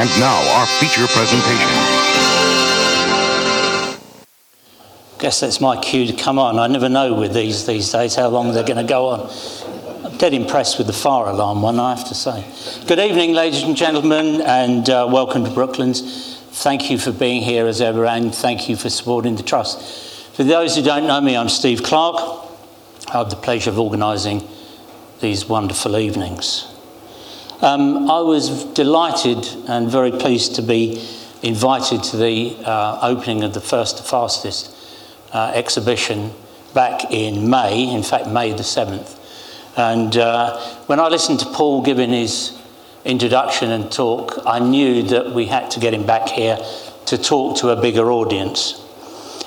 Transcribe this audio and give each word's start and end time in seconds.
And 0.00 0.08
now, 0.18 0.40
our 0.58 0.66
feature 0.66 1.06
presentation. 1.08 1.68
Guess 5.18 5.40
that's 5.40 5.60
my 5.60 5.78
cue 5.78 6.06
to 6.06 6.14
come 6.14 6.38
on. 6.38 6.58
I 6.58 6.68
never 6.68 6.88
know 6.88 7.12
with 7.12 7.34
these 7.34 7.66
these 7.66 7.92
days 7.92 8.14
how 8.14 8.28
long 8.28 8.54
they're 8.54 8.64
going 8.64 8.78
to 8.78 8.90
go 8.90 9.08
on. 9.08 9.30
I'm 10.06 10.16
dead 10.16 10.32
impressed 10.32 10.78
with 10.78 10.86
the 10.86 10.94
fire 10.94 11.26
alarm 11.26 11.60
one, 11.60 11.78
I 11.78 11.94
have 11.94 12.08
to 12.08 12.14
say. 12.14 12.46
Good 12.86 12.98
evening, 12.98 13.34
ladies 13.34 13.62
and 13.62 13.76
gentlemen, 13.76 14.40
and 14.40 14.88
uh, 14.88 15.06
welcome 15.12 15.44
to 15.44 15.50
Brooklands. 15.50 16.38
Thank 16.50 16.90
you 16.90 16.96
for 16.96 17.12
being 17.12 17.42
here 17.42 17.66
as 17.66 17.82
ever, 17.82 18.06
and 18.06 18.34
thank 18.34 18.70
you 18.70 18.76
for 18.76 18.88
supporting 18.88 19.36
the 19.36 19.42
Trust. 19.42 20.34
For 20.34 20.44
those 20.44 20.76
who 20.76 20.82
don't 20.82 21.06
know 21.06 21.20
me, 21.20 21.36
I'm 21.36 21.50
Steve 21.50 21.82
Clark. 21.82 22.16
I 23.08 23.18
have 23.18 23.28
the 23.28 23.36
pleasure 23.36 23.68
of 23.68 23.78
organising 23.78 24.48
these 25.20 25.44
wonderful 25.44 25.98
evenings. 25.98 26.69
Um, 27.62 28.10
I 28.10 28.20
was 28.20 28.64
delighted 28.72 29.46
and 29.68 29.90
very 29.90 30.12
pleased 30.12 30.54
to 30.54 30.62
be 30.62 31.06
invited 31.42 32.02
to 32.04 32.16
the 32.16 32.56
uh, 32.64 33.00
opening 33.02 33.44
of 33.44 33.52
the 33.52 33.60
First 33.60 34.02
Fastest 34.06 34.74
uh, 35.34 35.52
exhibition 35.54 36.30
back 36.72 37.10
in 37.10 37.50
May, 37.50 37.92
in 37.92 38.02
fact, 38.02 38.28
May 38.28 38.52
the 38.52 38.62
7th. 38.62 39.14
And 39.76 40.16
uh, 40.16 40.58
when 40.86 41.00
I 41.00 41.08
listened 41.08 41.40
to 41.40 41.46
Paul 41.50 41.82
giving 41.82 42.10
his 42.10 42.58
introduction 43.04 43.70
and 43.70 43.92
talk, 43.92 44.38
I 44.46 44.58
knew 44.58 45.02
that 45.08 45.32
we 45.32 45.44
had 45.44 45.70
to 45.72 45.80
get 45.80 45.92
him 45.92 46.06
back 46.06 46.28
here 46.28 46.58
to 47.06 47.18
talk 47.18 47.58
to 47.58 47.68
a 47.68 47.76
bigger 47.76 48.10
audience. 48.10 48.82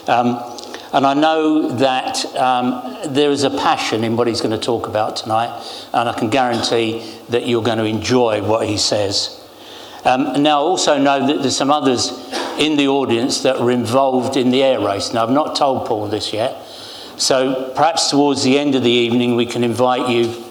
Um, 0.07 0.52
and 0.93 1.07
I 1.07 1.15
know 1.15 1.69
that 1.77 2.23
um, 2.35 2.97
there 3.07 3.31
is 3.31 3.43
a 3.43 3.49
passion 3.49 4.03
in 4.03 4.15
what 4.15 4.27
he's 4.27 4.41
going 4.41 4.57
to 4.57 4.63
talk 4.63 4.87
about 4.87 5.15
tonight, 5.15 5.59
and 5.91 6.07
I 6.07 6.13
can 6.13 6.29
guarantee 6.29 7.03
that 7.29 7.47
you're 7.47 7.63
going 7.63 7.79
to 7.79 7.85
enjoy 7.85 8.43
what 8.43 8.67
he 8.67 8.77
says. 8.77 9.39
Um, 10.05 10.43
now, 10.43 10.59
I 10.59 10.61
also 10.61 10.99
know 10.99 11.25
that 11.25 11.41
there's 11.41 11.57
some 11.57 11.71
others 11.71 12.11
in 12.59 12.77
the 12.77 12.89
audience 12.89 13.41
that 13.41 13.55
are 13.55 13.71
involved 13.71 14.37
in 14.37 14.51
the 14.51 14.61
air 14.61 14.79
race. 14.79 15.13
Now, 15.13 15.23
I've 15.23 15.31
not 15.31 15.55
told 15.55 15.87
Paul 15.87 16.07
this 16.09 16.31
yet, 16.31 16.63
so 17.17 17.71
perhaps 17.75 18.11
towards 18.11 18.43
the 18.43 18.59
end 18.59 18.75
of 18.75 18.83
the 18.83 18.91
evening 18.91 19.35
we 19.35 19.47
can 19.47 19.63
invite 19.63 20.09
you 20.09 20.43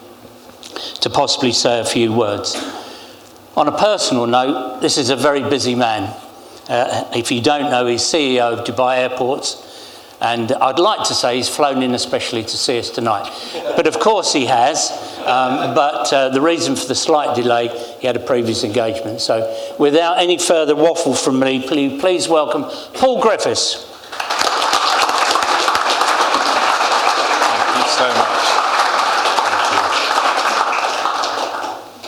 to 1.02 1.10
possibly 1.10 1.52
say 1.52 1.78
a 1.78 1.84
few 1.84 2.12
words. 2.12 2.56
On 3.56 3.68
a 3.68 3.78
personal 3.78 4.26
note, 4.26 4.80
this 4.80 4.98
is 4.98 5.10
a 5.10 5.16
very 5.16 5.42
busy 5.42 5.76
man. 5.76 6.04
Uh, 6.68 7.08
if 7.14 7.30
you 7.30 7.40
don't 7.40 7.70
know, 7.70 7.86
he's 7.86 8.02
CEO 8.02 8.58
of 8.58 8.66
Dubai 8.66 8.98
Airports. 8.98 9.61
And 10.22 10.52
I'd 10.52 10.78
like 10.78 11.06
to 11.08 11.14
say 11.14 11.36
he's 11.36 11.48
flown 11.48 11.82
in 11.82 11.94
especially 11.94 12.44
to 12.44 12.56
see 12.56 12.78
us 12.78 12.90
tonight. 12.90 13.28
But 13.74 13.88
of 13.88 13.98
course 13.98 14.32
he 14.32 14.46
has. 14.46 14.92
Um, 15.18 15.74
but 15.74 16.12
uh, 16.12 16.28
the 16.28 16.40
reason 16.40 16.76
for 16.76 16.86
the 16.86 16.94
slight 16.94 17.34
delay, 17.34 17.68
he 18.00 18.06
had 18.06 18.14
a 18.14 18.20
previous 18.20 18.62
engagement. 18.62 19.20
So 19.20 19.52
without 19.80 20.20
any 20.20 20.38
further 20.38 20.76
waffle 20.76 21.14
from 21.14 21.40
me, 21.40 21.66
please, 21.66 22.00
please 22.00 22.28
welcome 22.28 22.62
Paul 22.94 23.20
Griffiths. 23.20 23.88
Thank 27.48 27.76
you 27.78 27.90
so 27.90 28.06
much. 28.14 28.42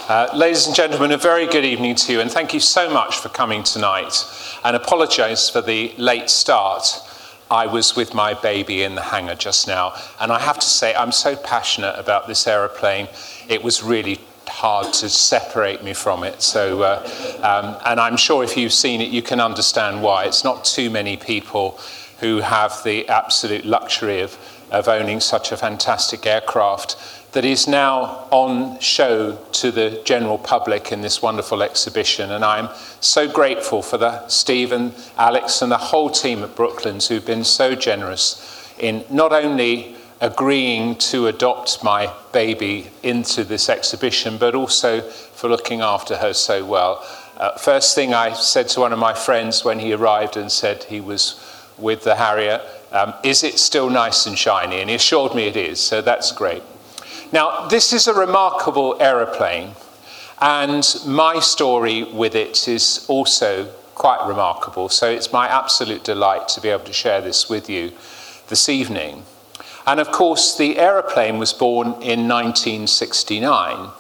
Uh, 0.07 0.29
ladies 0.37 0.67
and 0.69 0.77
gentlemen, 0.77 1.11
a 1.11 1.17
very 1.17 1.47
good 1.47 1.65
evening 1.65 1.97
to 1.97 2.13
you, 2.13 2.21
and 2.21 2.31
thank 2.31 2.55
you 2.55 2.61
so 2.61 2.89
much 2.89 3.19
for 3.19 3.29
coming 3.29 3.65
tonight. 3.65 4.25
And 4.63 4.77
apologise 4.77 5.51
for 5.51 5.61
the 5.61 5.93
late 5.99 6.31
start. 6.31 7.01
I 7.51 7.67
was 7.67 7.95
with 7.95 8.15
my 8.15 8.35
baby 8.35 8.83
in 8.83 8.95
the 8.95 9.03
hangar 9.03 9.35
just 9.35 9.67
now, 9.67 9.95
and 10.21 10.33
I 10.33 10.41
have 10.41 10.59
to 10.59 10.67
say, 10.67 10.95
I'm 10.95 11.13
so 11.13 11.37
passionate 11.37 11.95
about 11.99 12.27
this 12.27 12.47
aeroplane. 12.47 13.09
It 13.49 13.63
was 13.63 13.83
really 13.83 14.21
hard 14.47 14.93
to 14.95 15.09
separate 15.09 15.83
me 15.83 15.95
from 15.95 16.25
it. 16.25 16.43
So, 16.43 16.83
uh, 16.83 17.39
um, 17.43 17.81
and 17.85 18.01
I'm 18.01 18.17
sure 18.17 18.45
if 18.45 18.57
you've 18.57 18.73
seen 18.73 19.01
it, 19.01 19.09
you 19.09 19.23
can 19.23 19.41
understand 19.41 20.03
why. 20.03 20.25
It's 20.25 20.45
not 20.45 20.65
too 20.65 20.91
many 20.91 21.17
people 21.17 21.79
who 22.21 22.39
have 22.39 22.83
the 22.85 23.09
absolute 23.09 23.65
luxury 23.65 24.21
of, 24.21 24.39
of 24.71 24.89
owning 24.89 25.21
such 25.21 25.53
a 25.53 25.57
fantastic 25.57 26.27
aircraft 26.27 26.97
that 27.35 27.45
is 27.45 27.67
now 27.67 28.29
on 28.31 28.79
show 28.79 29.37
to 29.51 29.73
the 29.73 30.01
general 30.05 30.39
public 30.39 30.93
in 30.93 31.01
this 31.01 31.21
wonderful 31.21 31.65
exhibition. 31.65 32.31
And 32.31 32.45
I'm 32.45 32.69
so 33.01 33.29
grateful 33.29 33.83
for 33.83 33.99
the 33.99 34.27
Steve 34.29 34.71
and 34.71 34.95
Alex 35.19 35.61
and 35.61 35.71
the 35.71 35.77
whole 35.77 36.11
team 36.11 36.45
at 36.45 36.55
Brooklands 36.55 37.09
who've 37.09 37.27
been 37.27 37.43
so 37.43 37.75
generous 37.75 38.73
in 38.79 39.05
not 39.11 39.33
only 39.33 39.97
agreeing 40.21 40.95
to 40.97 41.27
adopt 41.27 41.83
my 41.83 42.13
baby 42.33 42.89
into 43.03 43.43
this 43.43 43.69
exhibition, 43.69 44.39
but 44.39 44.55
also 44.55 45.01
for 45.01 45.51
looking 45.51 45.81
after 45.81 46.17
her 46.17 46.33
so 46.33 46.65
well. 46.65 47.05
Uh, 47.37 47.51
first 47.59 47.97
thing 47.97 48.15
I 48.15 48.33
said 48.33 48.69
to 48.71 48.81
one 48.81 48.93
of 48.93 49.01
my 49.01 49.13
friends 49.13 49.65
when 49.65 49.81
he 49.81 49.93
arrived 49.93 50.37
and 50.37 50.53
said 50.53 50.85
he 50.85 51.01
was 51.01 51.45
with 51.79 52.05
the 52.05 52.15
Harrier, 52.15 52.61
um, 52.93 53.13
is 53.25 53.43
it 53.43 53.59
still 53.59 53.91
nice 53.91 54.25
and 54.27 54.39
shiny? 54.39 54.81
And 54.81 54.89
he 54.89 54.95
assured 54.95 55.35
me 55.35 55.49
it 55.49 55.57
is, 55.57 55.81
so 55.81 56.01
that's 56.01 56.31
great. 56.31 56.63
Now, 57.35 57.67
this 57.67 57.93
is 57.93 58.07
a 58.07 58.15
remarkable 58.15 58.97
aeroplane, 59.01 59.71
and 60.41 60.87
my 61.05 61.41
story 61.41 62.05
with 62.05 62.37
it 62.37 62.69
is 62.69 63.05
also 63.09 63.67
quite 63.97 64.25
remarkable. 64.25 64.89
So 64.89 65.11
it's 65.11 65.33
my 65.33 65.49
absolute 65.49 66.05
delight 66.05 66.47
to 66.51 66.61
be 66.61 66.69
able 66.69 66.85
to 66.85 66.93
share 66.93 67.21
this 67.21 67.49
with 67.49 67.69
you 67.69 67.91
this 68.47 68.69
evening. 68.69 69.25
And 69.85 69.99
of 69.99 70.13
course, 70.13 70.57
the 70.57 70.79
aeroplane 70.79 71.39
was 71.39 71.53
born 71.53 71.89
in 72.01 72.29
1969, 72.29 73.91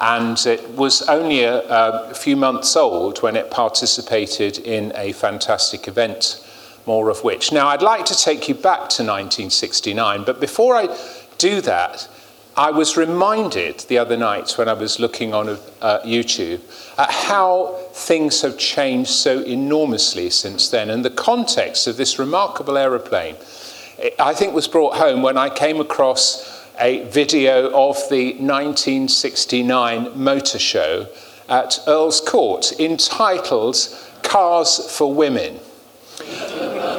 and 0.00 0.46
it 0.46 0.70
was 0.70 1.02
only 1.10 1.42
a, 1.42 1.64
a 1.68 2.14
few 2.14 2.36
months 2.36 2.74
old 2.74 3.18
when 3.18 3.36
it 3.36 3.50
participated 3.50 4.56
in 4.56 4.94
a 4.94 5.12
fantastic 5.12 5.88
event, 5.88 6.42
more 6.86 7.10
of 7.10 7.22
which. 7.22 7.52
Now, 7.52 7.68
I'd 7.68 7.82
like 7.82 8.06
to 8.06 8.16
take 8.16 8.48
you 8.48 8.54
back 8.54 8.88
to 8.96 9.04
1969, 9.04 10.24
but 10.24 10.40
before 10.40 10.74
I 10.74 10.88
do 11.36 11.60
that, 11.60 12.08
I 12.58 12.72
was 12.72 12.96
reminded 12.96 13.78
the 13.86 13.98
other 13.98 14.16
night 14.16 14.58
when 14.58 14.68
I 14.68 14.72
was 14.72 14.98
looking 14.98 15.32
on 15.32 15.48
uh, 15.48 16.00
YouTube 16.00 16.60
at 16.98 17.08
how 17.08 17.76
things 17.92 18.42
have 18.42 18.58
changed 18.58 19.10
so 19.10 19.42
enormously 19.42 20.28
since 20.28 20.68
then. 20.68 20.90
And 20.90 21.04
the 21.04 21.10
context 21.10 21.86
of 21.86 21.96
this 21.96 22.18
remarkable 22.18 22.76
aeroplane, 22.76 23.36
I 24.18 24.34
think, 24.34 24.54
was 24.54 24.66
brought 24.66 24.96
home 24.96 25.22
when 25.22 25.38
I 25.38 25.50
came 25.50 25.80
across 25.80 26.66
a 26.80 27.04
video 27.04 27.68
of 27.68 27.96
the 28.10 28.32
1969 28.32 30.20
motor 30.20 30.58
show 30.58 31.06
at 31.48 31.78
Earl's 31.86 32.20
Court 32.20 32.72
entitled 32.80 33.76
Cars 34.24 34.90
for 34.96 35.14
Women. 35.14 35.60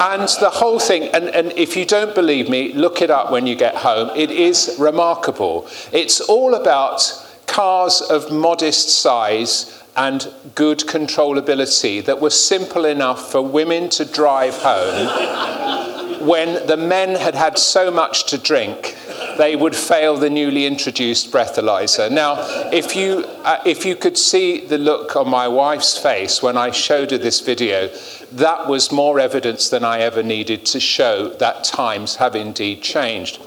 And 0.02 0.30
the 0.40 0.50
whole 0.50 0.80
thing, 0.80 1.10
and, 1.10 1.26
and 1.30 1.52
if 1.54 1.76
you 1.76 1.86
don't 1.86 2.16
believe 2.16 2.50
me, 2.50 2.74
look 2.74 3.02
it 3.02 3.10
up 3.10 3.32
when 3.32 3.46
you 3.46 3.56
get 3.56 3.76
home. 3.76 4.10
It 4.16 4.32
is 4.32 4.76
remarkable. 4.80 5.68
It's 5.92 6.22
all 6.22 6.56
about 6.56 7.02
cars 7.48 8.02
of 8.02 8.32
modest 8.32 8.90
size 8.90 9.84
and 9.98 10.32
good 10.56 10.80
controllability 10.80 12.06
that 12.06 12.22
were 12.22 12.30
simple 12.30 12.86
enough 12.86 13.32
for 13.32 13.42
women 13.42 13.90
to 13.90 14.06
drive 14.06 14.56
home 14.56 16.26
when 16.26 16.66
the 16.68 16.78
men 16.78 17.16
had 17.16 17.36
had 17.36 17.58
so 17.58 17.92
much 17.92 18.26
to 18.28 18.38
drink 18.38 18.96
they 19.40 19.56
would 19.56 19.74
fail 19.76 20.18
the 20.18 20.30
newly 20.30 20.66
introduced 20.66 21.32
breathalyzer. 21.32 22.12
Now, 22.12 22.36
if 22.74 22.94
you, 22.94 23.24
uh, 23.46 23.62
if 23.66 23.86
you 23.86 23.96
could 23.96 24.18
see 24.18 24.66
the 24.66 24.78
look 24.78 25.16
on 25.16 25.30
my 25.30 25.48
wife's 25.48 25.98
face 25.98 26.44
when 26.44 26.58
I 26.58 26.72
showed 26.72 27.12
her 27.12 27.18
this 27.18 27.40
video, 27.40 27.88
that 28.32 28.68
was 28.68 28.92
more 28.92 29.20
evidence 29.20 29.70
than 29.70 29.84
I 29.84 30.00
ever 30.00 30.24
needed 30.24 30.66
to 30.68 30.80
show 30.80 31.30
that 31.36 31.64
times 31.64 32.18
have 32.18 32.36
indeed 32.36 32.82
changed. 32.82 33.40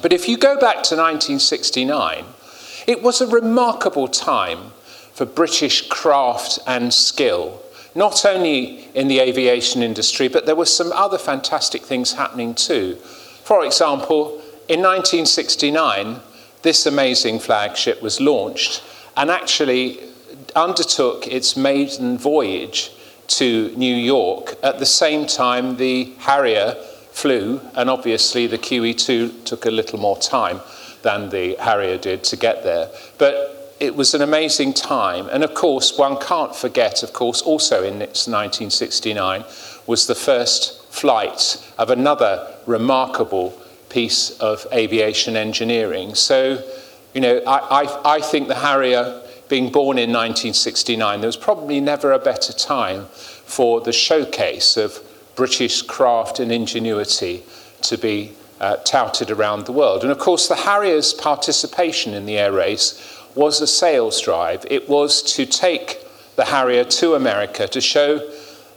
But 0.00 0.12
if 0.12 0.28
you 0.28 0.36
go 0.36 0.54
back 0.54 0.82
to 0.84 0.96
1969, 0.96 2.24
it 2.86 3.02
was 3.02 3.20
a 3.20 3.26
remarkable 3.26 4.08
time 4.08 4.72
for 5.12 5.24
British 5.26 5.88
craft 5.88 6.58
and 6.66 6.92
skill, 6.92 7.62
not 7.94 8.24
only 8.24 8.88
in 8.94 9.08
the 9.08 9.20
aviation 9.20 9.82
industry, 9.82 10.28
but 10.28 10.46
there 10.46 10.56
were 10.56 10.66
some 10.66 10.92
other 10.92 11.18
fantastic 11.18 11.82
things 11.82 12.14
happening 12.14 12.54
too. 12.54 12.96
For 13.44 13.64
example, 13.64 14.40
in 14.68 14.80
1969, 14.80 16.20
this 16.62 16.86
amazing 16.86 17.40
flagship 17.40 18.00
was 18.02 18.20
launched 18.20 18.82
and 19.16 19.30
actually 19.30 20.00
undertook 20.56 21.26
its 21.26 21.56
maiden 21.56 22.16
voyage 22.16 22.90
to 23.38 23.74
New 23.76 23.94
York 23.94 24.54
at 24.62 24.78
the 24.78 24.86
same 24.86 25.26
time 25.26 25.76
the 25.76 26.12
Harrier 26.18 26.74
flew, 27.12 27.60
and 27.74 27.90
obviously 27.90 28.46
the 28.46 28.58
QE2 28.58 29.44
took 29.44 29.66
a 29.66 29.70
little 29.70 29.98
more 29.98 30.18
time 30.18 30.60
than 31.02 31.28
the 31.30 31.56
Harrier 31.56 31.98
did 31.98 32.24
to 32.24 32.36
get 32.36 32.62
there. 32.62 32.88
But 33.18 33.76
it 33.80 33.96
was 33.96 34.14
an 34.14 34.22
amazing 34.22 34.72
time. 34.72 35.28
And 35.30 35.42
of 35.42 35.54
course, 35.54 35.98
one 35.98 36.18
can't 36.20 36.54
forget, 36.54 37.02
of 37.02 37.12
course, 37.12 37.42
also 37.42 37.82
in 37.82 37.98
1969 37.98 39.44
was 39.86 40.06
the 40.06 40.14
first 40.14 40.84
flight 40.86 41.56
of 41.78 41.90
another 41.90 42.54
remarkable 42.66 43.58
piece 43.88 44.38
of 44.38 44.66
aviation 44.72 45.36
engineering. 45.36 46.14
So, 46.14 46.62
you 47.12 47.20
know, 47.20 47.38
I, 47.46 47.82
I, 47.82 48.14
I 48.16 48.20
think 48.20 48.48
the 48.48 48.54
Harrier 48.54 49.21
being 49.52 49.70
born 49.70 49.98
in 49.98 50.08
1969, 50.08 51.20
there 51.20 51.28
was 51.28 51.36
probably 51.36 51.78
never 51.78 52.10
a 52.10 52.18
better 52.18 52.54
time 52.54 53.04
for 53.04 53.82
the 53.82 53.92
showcase 53.92 54.78
of 54.78 54.98
British 55.36 55.82
craft 55.82 56.40
and 56.40 56.50
ingenuity 56.50 57.42
to 57.82 57.98
be 57.98 58.32
uh, 58.62 58.76
touted 58.76 59.30
around 59.30 59.66
the 59.66 59.72
world. 59.72 60.04
And 60.04 60.10
of 60.10 60.18
course, 60.18 60.48
the 60.48 60.56
Harrier's 60.56 61.12
participation 61.12 62.14
in 62.14 62.24
the 62.24 62.38
air 62.38 62.50
race 62.50 62.98
was 63.34 63.60
a 63.60 63.66
sales 63.66 64.22
drive. 64.22 64.64
It 64.70 64.88
was 64.88 65.22
to 65.34 65.44
take 65.44 65.98
the 66.36 66.46
Harrier 66.46 66.84
to 66.84 67.12
America 67.12 67.68
to 67.68 67.80
show 67.82 68.26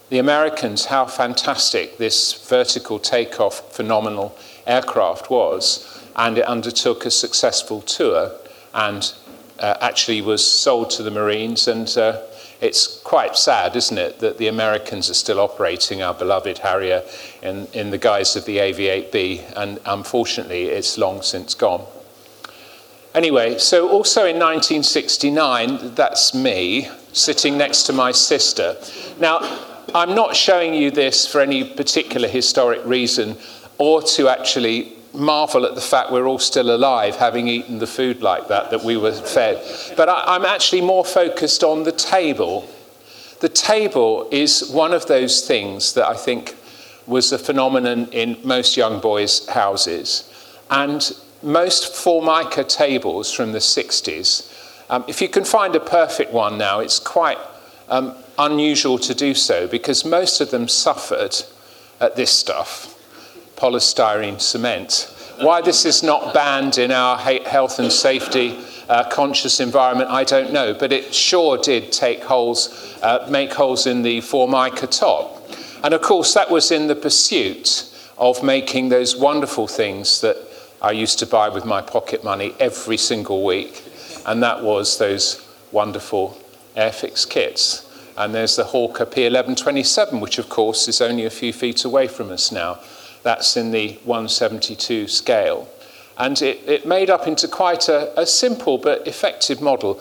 the 0.10 0.19
Americans 0.19 0.88
how 0.88 1.06
fantastic 1.06 1.98
this 2.00 2.33
vertical 2.50 3.00
takeoff 3.00 3.71
phenomenal 3.71 4.38
aircraft 4.68 5.30
was. 5.30 6.06
And 6.18 6.38
it 6.38 6.44
undertook 6.44 7.06
a 7.06 7.12
successful 7.12 7.81
tour 7.81 8.33
and 8.74 9.13
uh, 9.60 9.78
actually 9.81 10.22
was 10.22 10.46
sold 10.46 10.90
to 10.92 11.04
the 11.04 11.12
Marines. 11.12 11.68
And 11.68 11.88
uh, 11.98 12.22
it's 12.62 13.00
quite 13.02 13.36
sad, 13.36 13.75
isn't 13.75 13.98
it, 13.98 14.19
that 14.19 14.38
the 14.38 14.48
Americans 14.48 15.10
are 15.10 15.16
still 15.16 15.40
operating 15.40 16.02
our 16.02 16.13
beloved 16.13 16.60
Harrier 16.60 17.04
in, 17.42 17.68
in 17.74 17.90
the 17.90 17.98
guise 17.98 18.36
of 18.36 18.46
the 18.46 18.60
AV-8B, 18.62 19.54
and 19.57 19.80
unfortunately, 19.86 20.66
it's 20.66 20.98
long 20.98 21.22
since 21.22 21.54
gone. 21.54 21.86
Anyway, 23.13 23.57
so 23.57 23.90
also 23.90 24.22
in 24.22 24.36
1969, 24.36 25.96
that's 25.96 26.34
me 26.34 26.90
sitting 27.13 27.57
next 27.57 27.84
to 27.84 27.94
my 27.94 28.12
sister. 28.12 28.75
Now, 29.19 29.40
I'm 29.94 30.16
not 30.16 30.36
showing 30.36 30.74
you 30.74 30.92
this 30.92 31.25
for 31.25 31.40
any 31.40 31.63
particular 31.63 32.28
historic 32.28 32.86
reason 32.86 33.38
or 33.78 34.02
to 34.02 34.28
actually 34.28 34.94
marvel 35.15 35.65
at 35.65 35.75
the 35.75 35.81
fact 35.81 36.12
we're 36.12 36.27
all 36.27 36.39
still 36.39 36.75
alive, 36.75 37.15
having 37.15 37.47
eaten 37.47 37.79
the 37.79 37.88
food 37.88 38.21
like 38.21 38.47
that 38.47 38.69
that 38.71 38.83
we 38.83 38.97
were 38.97 39.12
fed. 39.12 39.63
But 39.95 40.09
I, 40.09 40.35
am 40.35 40.45
actually 40.45 40.81
more 40.81 41.06
focused 41.06 41.63
on 41.63 41.83
the 41.83 41.91
table. 41.91 42.67
The 43.41 43.50
table 43.50 44.27
is 44.31 44.69
one 44.71 44.94
of 44.94 45.07
those 45.07 45.45
things 45.47 45.94
that 45.94 46.07
I 46.07 46.15
think 46.15 46.56
was 47.07 47.31
a 47.31 47.38
phenomenon 47.38 48.07
in 48.12 48.38
most 48.44 48.77
young 48.77 49.00
boys' 49.00 49.47
houses. 49.47 50.31
And 50.69 51.12
most 51.44 51.94
Formica 51.94 52.63
tables 52.63 53.31
from 53.31 53.51
the 53.51 53.59
60s, 53.59 54.51
um, 54.89 55.03
if 55.07 55.21
you 55.21 55.29
can 55.29 55.45
find 55.45 55.75
a 55.75 55.79
perfect 55.79 56.31
one 56.31 56.57
now, 56.57 56.79
it's 56.79 57.00
quite 57.00 57.38
um, 57.89 58.15
unusual 58.38 58.97
to 59.00 59.13
do 59.13 59.33
so 59.33 59.68
because 59.68 60.06
most 60.06 60.41
of 60.41 60.51
them 60.51 60.68
suffered 60.68 61.35
at 62.00 62.15
this 62.15 62.31
stuff 62.31 62.94
polystyrene 63.56 64.40
cement. 64.40 65.12
Why 65.40 65.62
this 65.62 65.86
is 65.86 66.04
not 66.04 66.34
banned 66.34 66.78
in 66.78 66.92
our 66.92 67.18
health 67.18 67.80
and 67.80 67.92
safety 67.92 68.57
uh, 68.90 69.04
conscious 69.10 69.60
environment, 69.60 70.10
I 70.10 70.24
don't 70.24 70.54
know, 70.54 70.74
but 70.74 70.92
it 70.92 71.13
sure 71.13 71.57
did 71.57 71.92
take 71.92 72.24
holes, 72.24 72.98
uh, 73.02 73.28
make 73.30 73.54
holes 73.54 73.88
in 73.88 74.04
the 74.04 74.22
Formica 74.22 74.88
top. 74.88 75.50
And 75.84 75.94
of 75.94 76.02
course, 76.02 76.34
that 76.34 76.50
was 76.50 76.72
in 76.72 76.88
the 76.88 76.96
pursuit 76.96 77.92
of 78.18 78.44
making 78.44 78.90
those 78.90 79.16
wonderful 79.16 79.68
things 79.68 80.22
that 80.22 80.38
I 80.81 80.92
used 80.92 81.19
to 81.19 81.25
buy 81.25 81.50
with 81.50 81.66
my 81.66 81.81
pocket 81.81 82.24
money 82.24 82.54
every 82.60 82.98
single 82.98 83.44
week. 83.44 83.84
And 84.25 84.42
that 84.44 84.63
was 84.63 84.98
those 84.98 85.46
wonderful 85.72 86.38
Airfix 86.75 87.28
kits. 87.30 87.81
And 88.18 88.34
there's 88.34 88.56
the 88.56 88.63
Hawker 88.66 89.06
P1127, 89.06 90.22
which 90.22 90.38
of 90.38 90.48
course 90.48 90.88
is 90.88 91.02
only 91.02 91.25
a 91.25 91.30
few 91.30 91.52
feet 91.52 91.84
away 91.84 92.07
from 92.07 92.31
us 92.31 92.52
now. 92.52 92.80
That's 93.25 93.57
in 93.57 93.72
the 93.72 93.94
172 94.04 95.07
scale. 95.07 95.68
And 96.16 96.39
it, 96.44 96.62
it 96.69 96.86
made 96.86 97.10
up 97.10 97.25
into 97.25 97.48
quite 97.48 97.89
a, 97.89 98.18
a 98.22 98.24
simple 98.27 98.77
but 98.77 99.07
effective 99.07 99.62
model. 99.62 100.00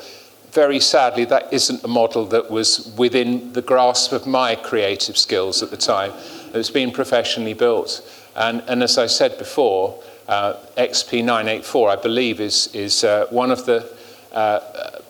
Very 0.50 0.79
sadly, 0.79 1.25
that 1.25 1.50
isn't 1.50 1.82
a 1.82 1.88
model 1.88 2.26
that 2.26 2.50
was 2.50 2.94
within 2.99 3.55
the 3.55 3.62
grasp 3.62 4.12
of 4.12 4.26
my 4.26 4.55
creative 4.55 5.17
skills 5.17 5.62
at 5.62 5.71
the 5.71 5.76
time. 5.79 6.12
It 6.49 6.53
was 6.53 6.71
being 6.71 6.93
professionally 6.93 7.55
built. 7.55 8.06
And, 8.37 8.62
and 8.69 8.82
as 8.82 8.99
I 8.99 9.06
said 9.06 9.38
before, 9.38 9.99
uh, 10.29 10.56
XP984, 10.77 11.99
I 11.99 12.03
believe, 12.03 12.43
is, 12.43 12.67
is 12.75 13.05
uh, 13.05 13.27
one 13.31 13.50
of 13.50 13.65
the 13.65 13.91
uh, 14.32 14.61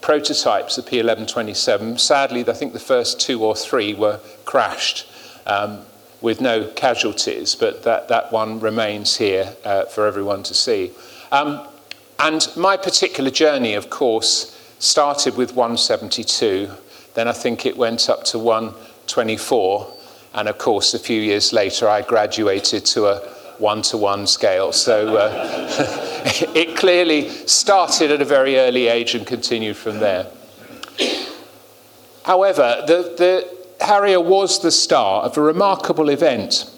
prototypes 0.01 0.79
of 0.79 0.85
P1127. 0.87 1.99
Sadly, 1.99 2.49
I 2.49 2.53
think 2.53 2.75
the 2.75 2.79
first 2.79 3.21
two 3.21 3.43
or 3.43 3.57
three 3.57 3.93
were 3.93 4.21
crashed. 4.45 5.09
Um, 5.49 5.81
with 6.25 6.41
no 6.41 6.67
casualties, 6.69 7.55
but 7.55 7.83
that, 7.83 8.09
that 8.09 8.33
one 8.33 8.59
remains 8.59 9.19
here 9.19 9.55
uh, 9.63 9.85
for 9.85 10.07
everyone 10.07 10.43
to 10.43 10.55
see. 10.55 10.91
Um, 11.31 11.61
and 12.19 12.49
my 12.57 12.79
particular 12.79 13.31
journey, 13.31 13.75
of 13.75 13.91
course, 13.91 14.51
started 14.79 15.37
with 15.37 15.55
172, 15.55 16.71
then 17.13 17.29
I 17.29 17.33
think 17.33 17.67
it 17.67 17.77
went 17.77 18.09
up 18.09 18.25
to 18.25 18.39
124, 18.39 19.95
and 20.33 20.49
of 20.49 20.57
course, 20.57 20.95
a 20.95 20.99
few 20.99 21.21
years 21.21 21.53
later, 21.53 21.91
I 21.91 22.01
graduated 22.01 22.87
to 22.87 23.07
a 23.07 23.19
one 23.59 23.83
to 23.83 23.99
one 23.99 24.27
scale. 24.27 24.73
So 24.73 25.17
uh, 25.19 25.69
it 26.55 26.75
clearly 26.75 27.29
started 27.29 28.11
at 28.11 28.23
a 28.23 28.25
very 28.25 28.59
early 28.59 28.89
age 28.89 29.15
and 29.15 29.27
continued 29.27 29.77
from 29.77 29.99
there. 29.99 30.27
However, 32.25 32.83
the, 32.87 33.15
the, 33.19 33.64
Harrier 33.81 34.21
was 34.21 34.61
the 34.61 34.71
star 34.71 35.23
of 35.23 35.37
a 35.37 35.43
remarkable 35.43 36.09
event 36.09 36.71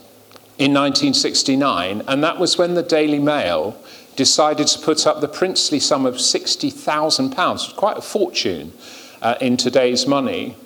in 0.58 0.72
1969, 0.72 2.02
and 2.08 2.24
that 2.24 2.38
was 2.38 2.56
when 2.56 2.74
the 2.74 2.82
Daily 2.82 3.18
Mail 3.18 3.78
decided 4.16 4.66
to 4.66 4.78
put 4.78 5.06
up 5.06 5.20
the 5.20 5.28
princely 5.28 5.78
sum 5.78 6.06
of 6.06 6.14
£60,000, 6.14 7.76
quite 7.76 7.98
a 7.98 8.02
fortune 8.02 8.72
uh, 9.20 9.34
in 9.40 9.56
today's 9.56 10.06
money, 10.06 10.56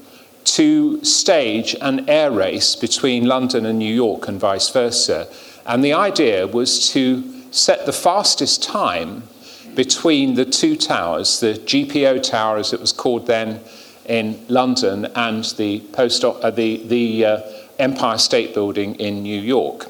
to 0.45 1.05
stage 1.05 1.77
an 1.81 2.09
air 2.09 2.31
race 2.31 2.77
between 2.77 3.27
London 3.27 3.67
and 3.67 3.79
New 3.79 3.93
York 3.93 4.29
and 4.29 4.41
vice 4.41 4.71
versa. 4.71 5.29
And 5.67 5.85
the 5.85 5.93
idea 5.93 6.47
was 6.47 6.91
to 6.93 7.23
set 7.53 7.85
the 7.85 7.93
fastest 7.93 8.63
time 8.63 9.25
between 9.75 10.35
the 10.35 10.45
two 10.45 10.77
towers, 10.77 11.41
the 11.41 11.55
GPO 11.55 12.23
Tower 12.23 12.59
as 12.59 12.73
it 12.73 12.81
was 12.81 12.93
called 12.93 13.27
then, 13.27 13.61
in 14.11 14.45
London 14.49 15.07
and 15.15 15.45
the, 15.57 15.81
post, 15.93 16.25
uh, 16.25 16.51
the, 16.51 16.83
the 16.89 17.25
uh, 17.25 17.41
Empire 17.79 18.19
State 18.19 18.53
Building 18.53 18.97
in 18.97 19.23
New 19.23 19.41
York. 19.41 19.87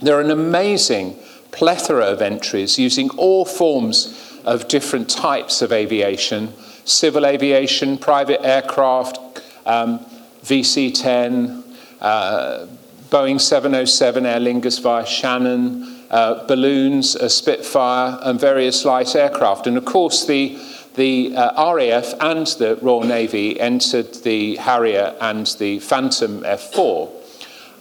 There 0.00 0.16
are 0.16 0.20
an 0.20 0.30
amazing 0.30 1.16
plethora 1.50 2.04
of 2.04 2.22
entries 2.22 2.78
using 2.78 3.10
all 3.10 3.44
forms 3.44 4.40
of 4.44 4.68
different 4.68 5.08
types 5.08 5.62
of 5.62 5.72
aviation 5.72 6.52
civil 6.88 7.26
aviation, 7.26 7.98
private 7.98 8.42
aircraft, 8.44 9.18
um, 9.66 10.00
VC 10.42 10.92
10, 10.94 11.62
uh, 12.00 12.66
Boeing 13.10 13.40
707 13.40 14.24
Aer 14.24 14.40
Lingus 14.40 14.80
via 14.80 15.04
Shannon, 15.04 16.04
uh, 16.10 16.46
balloons, 16.46 17.14
a 17.14 17.28
Spitfire, 17.28 18.18
and 18.22 18.40
various 18.40 18.84
light 18.84 19.14
aircraft. 19.14 19.66
And 19.66 19.76
of 19.76 19.84
course, 19.84 20.24
the 20.24 20.58
the 20.94 21.34
uh, 21.36 21.74
RAF 21.74 22.14
and 22.20 22.46
the 22.58 22.78
Royal 22.82 23.04
Navy 23.04 23.58
entered 23.60 24.14
the 24.24 24.56
Harrier 24.56 25.14
and 25.20 25.46
the 25.58 25.78
Phantom 25.78 26.42
F4. 26.42 27.10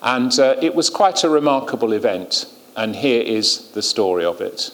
And 0.01 0.39
uh, 0.39 0.55
it 0.61 0.75
was 0.75 0.89
quite 0.89 1.23
a 1.23 1.29
remarkable 1.29 1.93
event. 1.93 2.45
And 2.75 2.95
here 2.95 3.21
is 3.21 3.71
the 3.71 3.81
story 3.81 4.23
of 4.23 4.41
it. 4.41 4.71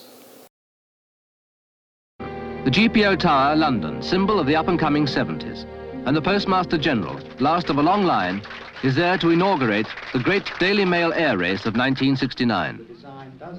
The 2.18 2.70
GPO 2.70 3.18
Tower, 3.18 3.56
London, 3.56 4.02
symbol 4.02 4.38
of 4.38 4.46
the 4.46 4.56
up-and-coming 4.56 5.06
70s. 5.06 5.66
And 6.06 6.14
the 6.14 6.22
Postmaster 6.22 6.76
General, 6.76 7.18
last 7.40 7.70
of 7.70 7.78
a 7.78 7.82
long 7.82 8.04
line, 8.04 8.42
is 8.82 8.94
there 8.94 9.16
to 9.18 9.30
inaugurate 9.30 9.86
the 10.12 10.18
great 10.18 10.50
Daily 10.58 10.84
Mail 10.84 11.12
air 11.14 11.38
race 11.38 11.64
of 11.66 11.74
1969. 11.76 12.86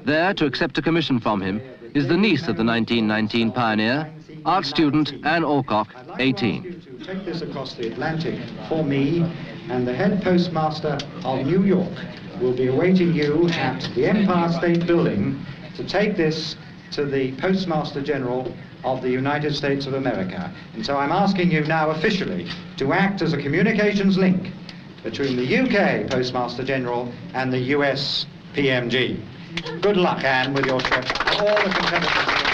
There, 0.03 0.33
to 0.35 0.45
accept 0.45 0.77
a 0.77 0.81
commission 0.81 1.19
from 1.19 1.41
him, 1.41 1.59
is 1.95 2.07
the 2.07 2.17
niece 2.17 2.47
of 2.47 2.57
the 2.57 2.63
1919 2.63 3.51
pioneer, 3.51 4.11
art 4.45 4.65
student 4.65 5.13
Anne 5.25 5.43
Alcock, 5.43 5.87
18. 6.19 6.81
To 6.81 7.05
take 7.05 7.25
this 7.25 7.41
across 7.41 7.73
the 7.73 7.91
Atlantic 7.91 8.39
for 8.69 8.83
me, 8.83 9.21
and 9.69 9.87
the 9.87 9.93
head 9.93 10.21
postmaster 10.21 10.97
of 11.23 11.45
New 11.45 11.63
York 11.63 11.97
will 12.39 12.55
be 12.55 12.67
awaiting 12.67 13.13
you 13.13 13.49
at 13.49 13.81
the 13.95 14.05
Empire 14.05 14.51
State 14.51 14.85
Building 14.85 15.43
to 15.75 15.83
take 15.83 16.15
this 16.15 16.55
to 16.91 17.05
the 17.05 17.35
Postmaster 17.37 18.01
General 18.01 18.53
of 18.83 19.01
the 19.01 19.09
United 19.09 19.55
States 19.55 19.87
of 19.87 19.95
America. 19.95 20.53
And 20.73 20.85
so 20.85 20.97
I'm 20.97 21.11
asking 21.11 21.51
you 21.51 21.61
now 21.65 21.89
officially 21.89 22.47
to 22.77 22.93
act 22.93 23.23
as 23.23 23.33
a 23.33 23.37
communications 23.37 24.17
link 24.17 24.51
between 25.03 25.35
the 25.35 25.57
UK 25.57 26.09
Postmaster 26.09 26.63
General 26.63 27.11
and 27.33 27.51
the 27.51 27.59
US 27.75 28.27
PMG. 28.53 29.19
Good 29.81 29.97
luck, 29.97 30.23
Anne, 30.23 30.53
with 30.53 30.65
your 30.65 30.81
trip. 30.81 31.05
All 31.39 31.55
the 31.63 31.73
competitors 31.73 32.44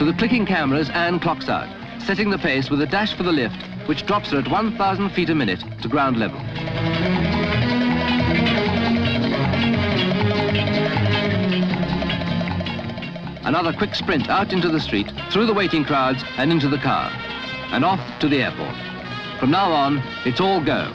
To 0.00 0.06
the 0.06 0.14
clicking 0.14 0.46
cameras, 0.46 0.88
Anne 0.88 1.20
clocks 1.20 1.50
out, 1.50 1.68
setting 2.00 2.30
the 2.30 2.38
pace 2.38 2.70
with 2.70 2.80
a 2.80 2.86
dash 2.86 3.12
for 3.12 3.22
the 3.22 3.32
lift, 3.32 3.60
which 3.86 4.06
drops 4.06 4.30
her 4.30 4.38
at 4.38 4.48
1,000 4.50 5.10
feet 5.10 5.28
a 5.28 5.34
minute 5.34 5.62
to 5.82 5.88
ground 5.88 6.16
level. 6.16 6.40
another 13.44 13.76
quick 13.76 13.94
sprint 13.94 14.30
out 14.30 14.54
into 14.54 14.70
the 14.70 14.80
street, 14.80 15.12
through 15.30 15.44
the 15.44 15.52
waiting 15.52 15.84
crowds 15.84 16.24
and 16.38 16.50
into 16.50 16.66
the 16.66 16.78
car, 16.78 17.10
and 17.72 17.84
off 17.84 18.00
to 18.20 18.26
the 18.26 18.42
airport. 18.42 18.74
From 19.38 19.50
now 19.50 19.70
on, 19.70 20.02
it's 20.24 20.40
all 20.40 20.64
go. 20.64 20.90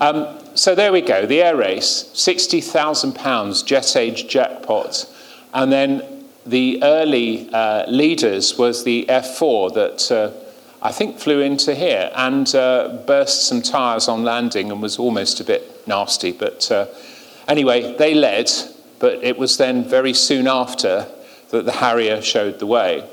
Um, 0.00 0.47
so 0.58 0.74
there 0.74 0.90
we 0.90 1.00
go, 1.00 1.24
the 1.24 1.40
air 1.40 1.54
race, 1.54 2.10
£60,000 2.14 3.64
jet 3.64 3.94
age 3.94 4.26
jackpot. 4.26 5.06
And 5.54 5.70
then 5.70 6.24
the 6.44 6.82
early 6.82 7.48
uh, 7.52 7.88
leaders 7.88 8.58
was 8.58 8.82
the 8.82 9.06
F4 9.08 9.72
that 9.74 10.10
uh, 10.10 10.32
I 10.82 10.90
think 10.90 11.20
flew 11.20 11.40
into 11.40 11.76
here 11.76 12.10
and 12.12 12.52
uh, 12.56 13.04
burst 13.06 13.46
some 13.46 13.62
tyres 13.62 14.08
on 14.08 14.24
landing 14.24 14.72
and 14.72 14.82
was 14.82 14.98
almost 14.98 15.38
a 15.38 15.44
bit 15.44 15.86
nasty. 15.86 16.32
But 16.32 16.68
uh, 16.72 16.86
anyway, 17.46 17.96
they 17.96 18.14
led, 18.14 18.50
but 18.98 19.22
it 19.22 19.38
was 19.38 19.58
then 19.58 19.84
very 19.84 20.12
soon 20.12 20.48
after 20.48 21.06
that 21.50 21.66
the 21.66 21.72
Harrier 21.72 22.20
showed 22.20 22.58
the 22.58 22.66
way. 22.66 23.08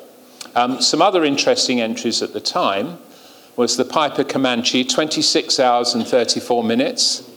Um, 0.55 0.81
some 0.81 0.99
other 0.99 1.23
interesting 1.23 1.79
entries 1.79 2.23
at 2.23 2.33
the 2.33 2.41
time 2.41 2.97
was 3.55 3.77
the 3.77 3.85
Piper 3.85 4.23
Comanche, 4.23 4.83
26 4.83 5.59
hours 5.59 5.93
and 5.93 6.07
34 6.07 6.63
minutes. 6.63 7.29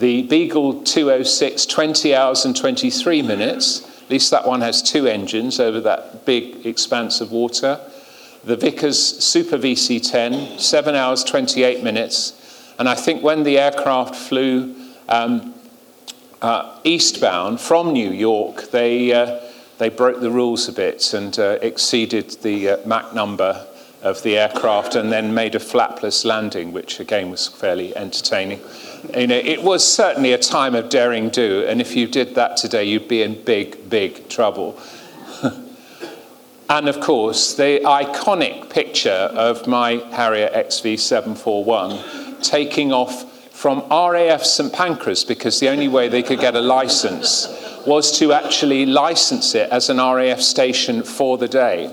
The 0.00 0.22
Beagle 0.22 0.82
206, 0.82 1.66
20 1.66 2.14
hours 2.14 2.46
and 2.46 2.56
23 2.56 3.20
minutes. 3.20 3.86
At 4.02 4.08
least 4.08 4.30
that 4.30 4.46
one 4.46 4.62
has 4.62 4.80
two 4.80 5.06
engines 5.06 5.60
over 5.60 5.78
that 5.82 6.24
big 6.24 6.64
expanse 6.64 7.20
of 7.20 7.32
water. 7.32 7.78
The 8.42 8.56
Vickers 8.56 8.98
Super 8.98 9.58
VC10, 9.58 10.58
7 10.58 10.94
hours 10.94 11.22
28 11.22 11.84
minutes. 11.84 12.72
And 12.78 12.88
I 12.88 12.94
think 12.94 13.22
when 13.22 13.42
the 13.42 13.58
aircraft 13.58 14.16
flew 14.16 14.74
um, 15.10 15.52
uh, 16.40 16.78
eastbound 16.82 17.60
from 17.60 17.92
New 17.92 18.10
York, 18.10 18.70
they, 18.70 19.12
uh, 19.12 19.38
they 19.76 19.90
broke 19.90 20.20
the 20.20 20.30
rules 20.30 20.66
a 20.66 20.72
bit 20.72 21.12
and 21.12 21.38
uh, 21.38 21.58
exceeded 21.60 22.30
the 22.40 22.70
uh, 22.70 22.86
Mach 22.86 23.14
number 23.14 23.66
of 24.00 24.22
the 24.22 24.38
aircraft 24.38 24.94
and 24.94 25.12
then 25.12 25.34
made 25.34 25.54
a 25.54 25.58
flapless 25.58 26.24
landing, 26.24 26.72
which 26.72 27.00
again 27.00 27.30
was 27.30 27.48
fairly 27.48 27.94
entertaining. 27.94 28.60
You 29.16 29.26
know, 29.26 29.36
it 29.36 29.62
was 29.62 29.86
certainly 29.86 30.32
a 30.32 30.38
time 30.38 30.74
of 30.74 30.88
daring 30.88 31.30
do, 31.30 31.64
and 31.66 31.80
if 31.80 31.96
you 31.96 32.06
did 32.06 32.34
that 32.34 32.56
today, 32.56 32.84
you'd 32.84 33.08
be 33.08 33.22
in 33.22 33.42
big, 33.44 33.88
big 33.88 34.28
trouble. 34.28 34.78
and 36.68 36.88
of 36.88 37.00
course, 37.00 37.54
the 37.54 37.80
iconic 37.84 38.68
picture 38.70 39.10
of 39.10 39.66
my 39.66 39.94
Harrier 40.12 40.50
XV741 40.54 42.42
taking 42.42 42.92
off 42.92 43.26
from 43.50 43.84
RAF 43.90 44.44
St 44.44 44.72
Pancras 44.72 45.24
because 45.24 45.60
the 45.60 45.68
only 45.68 45.88
way 45.88 46.08
they 46.08 46.22
could 46.22 46.40
get 46.40 46.54
a 46.54 46.60
license 46.60 47.48
was 47.86 48.18
to 48.18 48.32
actually 48.32 48.86
license 48.86 49.54
it 49.54 49.70
as 49.70 49.90
an 49.90 49.96
RAF 49.96 50.40
station 50.40 51.02
for 51.02 51.38
the 51.38 51.48
day. 51.48 51.90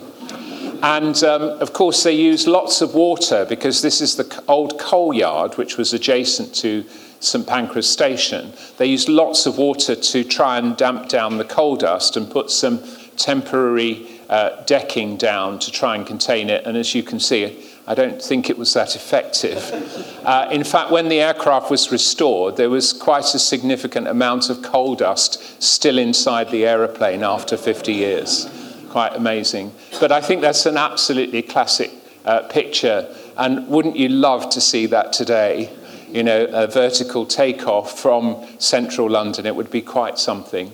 And 0.83 1.23
um, 1.23 1.41
of 1.41 1.73
course, 1.73 2.03
they 2.03 2.13
used 2.13 2.47
lots 2.47 2.81
of 2.81 2.93
water 2.93 3.45
because 3.45 3.81
this 3.81 4.01
is 4.01 4.15
the 4.15 4.43
old 4.47 4.79
coal 4.79 5.13
yard, 5.13 5.57
which 5.57 5.77
was 5.77 5.93
adjacent 5.93 6.53
to 6.55 6.85
St 7.19 7.47
Pancras 7.47 7.89
Station. 7.89 8.53
They 8.77 8.85
used 8.85 9.09
lots 9.09 9.45
of 9.45 9.57
water 9.57 9.95
to 9.95 10.23
try 10.23 10.57
and 10.57 10.77
damp 10.77 11.09
down 11.09 11.37
the 11.37 11.45
coal 11.45 11.75
dust 11.75 12.15
and 12.15 12.29
put 12.29 12.51
some 12.51 12.81
temporary 13.15 14.07
uh, 14.29 14.63
decking 14.65 15.17
down 15.17 15.57
to 15.59 15.71
try 15.71 15.95
and 15.95 16.05
contain 16.05 16.49
it. 16.49 16.65
And 16.65 16.77
as 16.77 16.93
you 16.93 17.01
can 17.01 17.19
see, 17.19 17.65
I 17.87 17.95
don't 17.95 18.21
think 18.21 18.49
it 18.49 18.57
was 18.57 18.73
that 18.73 18.95
effective. 18.95 20.03
Uh, 20.27 20.45
in 20.51 20.65
fact, 20.65 20.91
when 20.91 21.07
the 21.07 21.21
aircraft 21.21 21.71
was 21.71 21.89
restored, 21.89 22.57
there 22.57 22.69
was 22.69 22.91
quite 22.91 23.33
a 23.33 23.39
significant 23.39 24.09
amount 24.09 24.49
of 24.49 24.61
coal 24.61 24.93
dust 24.93 25.63
still 25.63 25.97
inside 25.97 26.51
the 26.51 26.65
aeroplane 26.65 27.23
after 27.23 27.55
50 27.55 27.93
years 27.93 28.66
quite 28.89 29.15
amazing. 29.15 29.73
But 29.99 30.11
I 30.11 30.21
think 30.21 30.41
that's 30.41 30.65
an 30.65 30.77
absolutely 30.77 31.41
classic 31.41 31.91
uh, 32.25 32.41
picture. 32.43 33.13
And 33.37 33.67
wouldn't 33.67 33.95
you 33.95 34.09
love 34.09 34.49
to 34.49 34.61
see 34.61 34.85
that 34.87 35.13
today? 35.13 35.71
You 36.09 36.23
know, 36.23 36.45
a 36.45 36.67
vertical 36.67 37.25
takeoff 37.25 37.99
from 37.99 38.45
central 38.59 39.09
London. 39.09 39.45
It 39.45 39.55
would 39.55 39.71
be 39.71 39.81
quite 39.81 40.17
something. 40.17 40.71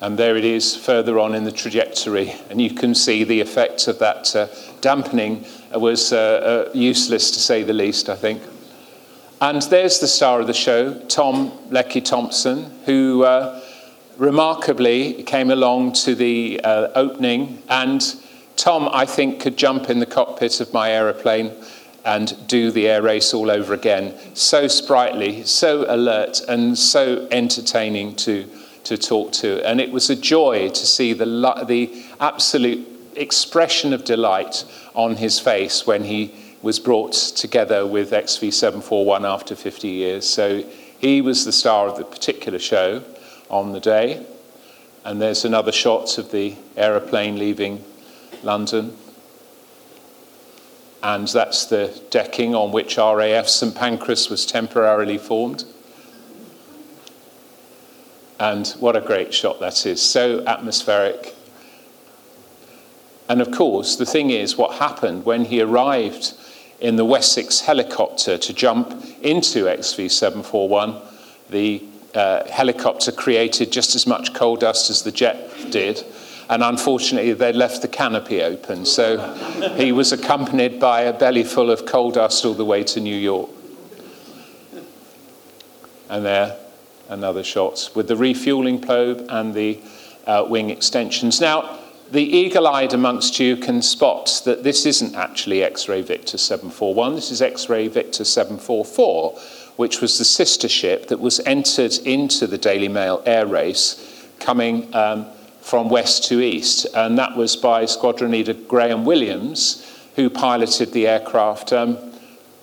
And 0.00 0.18
there 0.18 0.36
it 0.36 0.44
is 0.44 0.74
further 0.74 1.18
on 1.18 1.34
in 1.34 1.44
the 1.44 1.52
trajectory. 1.52 2.34
And 2.48 2.60
you 2.60 2.70
can 2.70 2.94
see 2.94 3.22
the 3.22 3.40
effect 3.40 3.86
of 3.86 3.98
that 3.98 4.34
uh, 4.34 4.48
dampening 4.80 5.44
was 5.74 6.12
uh, 6.12 6.66
uh, 6.68 6.70
useless 6.72 7.30
to 7.32 7.38
say 7.38 7.62
the 7.62 7.74
least, 7.74 8.08
I 8.08 8.16
think. 8.16 8.42
And 9.42 9.62
there's 9.62 10.00
the 10.00 10.08
star 10.08 10.40
of 10.40 10.46
the 10.46 10.54
show, 10.54 10.98
Tom 11.06 11.52
Lecky 11.70 12.00
Thompson, 12.00 12.70
who 12.84 13.24
uh, 13.24 13.60
remarkably 14.20 15.14
came 15.22 15.50
along 15.50 15.90
to 15.92 16.14
the 16.14 16.60
uh, 16.62 16.88
opening, 16.94 17.62
and 17.70 18.16
Tom, 18.54 18.86
I 18.92 19.06
think, 19.06 19.40
could 19.40 19.56
jump 19.56 19.88
in 19.88 19.98
the 19.98 20.04
cockpit 20.04 20.60
of 20.60 20.74
my 20.74 20.90
aeroplane 20.90 21.52
and 22.04 22.36
do 22.46 22.70
the 22.70 22.86
air 22.86 23.00
race 23.00 23.32
all 23.32 23.50
over 23.50 23.72
again. 23.72 24.14
So 24.34 24.68
sprightly, 24.68 25.44
so 25.44 25.86
alert, 25.88 26.42
and 26.48 26.76
so 26.76 27.28
entertaining 27.30 28.14
to, 28.16 28.46
to 28.84 28.98
talk 28.98 29.32
to. 29.32 29.66
And 29.66 29.80
it 29.80 29.90
was 29.90 30.10
a 30.10 30.16
joy 30.16 30.68
to 30.68 30.86
see 30.86 31.14
the, 31.14 31.24
the 31.66 32.04
absolute 32.20 32.86
expression 33.16 33.94
of 33.94 34.04
delight 34.04 34.66
on 34.94 35.16
his 35.16 35.40
face 35.40 35.86
when 35.86 36.04
he 36.04 36.34
was 36.60 36.78
brought 36.78 37.14
together 37.14 37.86
with 37.86 38.10
XV741 38.10 39.26
after 39.26 39.56
50 39.56 39.88
years. 39.88 40.28
So 40.28 40.62
he 40.98 41.22
was 41.22 41.46
the 41.46 41.52
star 41.52 41.88
of 41.88 41.96
the 41.96 42.04
particular 42.04 42.58
show 42.58 43.02
on 43.50 43.72
the 43.72 43.80
day. 43.80 44.24
And 45.04 45.20
there's 45.20 45.44
another 45.44 45.72
shot 45.72 46.18
of 46.18 46.30
the 46.30 46.56
aeroplane 46.76 47.38
leaving 47.38 47.84
London. 48.42 48.96
And 51.02 51.26
that's 51.28 51.66
the 51.66 51.98
decking 52.10 52.54
on 52.54 52.72
which 52.72 52.98
RAF 52.98 53.48
St 53.48 53.74
Pancras 53.74 54.28
was 54.28 54.44
temporarily 54.44 55.18
formed. 55.18 55.64
And 58.38 58.68
what 58.78 58.96
a 58.96 59.00
great 59.00 59.34
shot 59.34 59.60
that 59.60 59.84
is, 59.86 60.00
so 60.00 60.44
atmospheric. 60.46 61.34
And 63.28 63.40
of 63.40 63.50
course, 63.50 63.96
the 63.96 64.06
thing 64.06 64.30
is, 64.30 64.56
what 64.56 64.78
happened 64.78 65.24
when 65.24 65.44
he 65.44 65.60
arrived 65.60 66.34
in 66.80 66.96
the 66.96 67.04
Wessex 67.04 67.60
helicopter 67.60 68.38
to 68.38 68.52
jump 68.54 69.04
into 69.22 69.70
XV 69.70 70.10
741, 70.10 71.00
the 71.50 71.84
uh, 72.14 72.48
helicopter 72.48 73.12
created 73.12 73.70
just 73.70 73.94
as 73.94 74.06
much 74.06 74.34
coal 74.34 74.56
dust 74.56 74.90
as 74.90 75.02
the 75.02 75.12
jet 75.12 75.50
did. 75.70 76.04
And 76.48 76.64
unfortunately, 76.64 77.32
they 77.32 77.52
left 77.52 77.80
the 77.80 77.88
canopy 77.88 78.42
open. 78.42 78.84
So 78.84 79.18
he 79.76 79.92
was 79.92 80.12
accompanied 80.12 80.80
by 80.80 81.02
a 81.02 81.12
belly 81.12 81.44
full 81.44 81.70
of 81.70 81.86
coal 81.86 82.10
dust 82.10 82.44
all 82.44 82.54
the 82.54 82.64
way 82.64 82.82
to 82.84 83.00
New 83.00 83.16
York. 83.16 83.50
And 86.08 86.24
there, 86.24 86.56
another 87.08 87.44
shot 87.44 87.90
with 87.94 88.08
the 88.08 88.16
refueling 88.16 88.80
probe 88.80 89.26
and 89.28 89.54
the 89.54 89.78
uh, 90.26 90.44
wing 90.48 90.70
extensions. 90.70 91.40
Now, 91.40 91.78
the 92.10 92.22
eagle 92.22 92.66
eyed 92.66 92.92
amongst 92.92 93.38
you 93.38 93.56
can 93.56 93.80
spot 93.82 94.42
that 94.44 94.64
this 94.64 94.84
isn't 94.84 95.14
actually 95.14 95.62
X 95.62 95.88
ray 95.88 96.02
Victor 96.02 96.38
741, 96.38 97.14
this 97.14 97.30
is 97.30 97.40
X 97.40 97.68
ray 97.68 97.86
Victor 97.86 98.24
744 98.24 99.38
which 99.80 100.02
was 100.02 100.18
the 100.18 100.26
sister 100.26 100.68
ship 100.68 101.08
that 101.08 101.18
was 101.18 101.40
entered 101.46 101.94
into 102.04 102.46
the 102.46 102.58
Daily 102.58 102.86
Mail 102.86 103.22
air 103.24 103.46
race 103.46 104.28
coming 104.38 104.94
um, 104.94 105.24
from 105.62 105.88
west 105.88 106.24
to 106.24 106.38
east. 106.38 106.86
And 106.94 107.16
that 107.16 107.34
was 107.34 107.56
by 107.56 107.86
Squadron 107.86 108.32
Leader 108.32 108.52
Graham 108.52 109.06
Williams, 109.06 109.82
who 110.16 110.28
piloted 110.28 110.92
the 110.92 111.06
aircraft. 111.06 111.72
Um, 111.72 111.96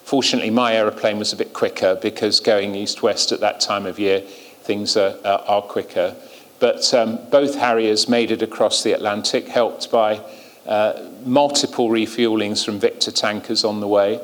fortunately, 0.03 0.51
my 0.51 0.75
aeroplane 0.75 1.17
was 1.17 1.33
a 1.33 1.35
bit 1.35 1.53
quicker 1.53 1.95
because 1.95 2.39
going 2.39 2.75
east 2.75 3.01
west 3.01 3.31
at 3.31 3.39
that 3.39 3.59
time 3.61 3.87
of 3.87 3.97
year, 3.97 4.21
things 4.21 4.95
are, 4.95 5.17
are, 5.25 5.63
quicker. 5.63 6.15
But 6.59 6.93
um, 6.93 7.17
both 7.31 7.55
Harriers 7.55 8.07
made 8.07 8.29
it 8.29 8.43
across 8.43 8.83
the 8.83 8.91
Atlantic, 8.91 9.47
helped 9.47 9.89
by 9.89 10.21
uh, 10.67 11.01
multiple 11.25 11.89
refuelings 11.89 12.63
from 12.63 12.77
Victor 12.77 13.09
tankers 13.09 13.63
on 13.63 13.79
the 13.79 13.87
way. 13.87 14.21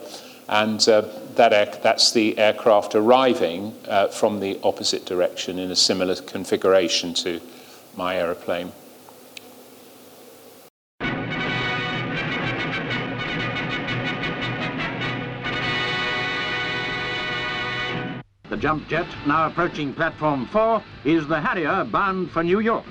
And 0.48 0.88
uh, 0.88 1.08
that 1.36 1.54
air, 1.54 1.72
that's 1.82 2.12
the 2.12 2.38
aircraft 2.38 2.96
arriving 2.96 3.76
uh, 3.88 4.08
from 4.08 4.40
the 4.40 4.60
opposite 4.64 5.06
direction 5.06 5.60
in 5.60 5.72
a 5.72 5.76
similar 5.76 6.16
configuration 6.16 7.14
to 7.14 7.40
my 7.96 8.18
aeroplane. 8.18 8.72
The 18.50 18.58
jump 18.58 18.88
jet, 18.88 19.08
now 19.26 19.48
approaching 19.48 19.94
platform 19.94 20.46
4, 20.48 20.84
is 21.06 21.28
the 21.28 21.40
Harrier 21.40 21.84
bound 21.86 22.30
for 22.32 22.44
New 22.44 22.60
York. 22.60 22.86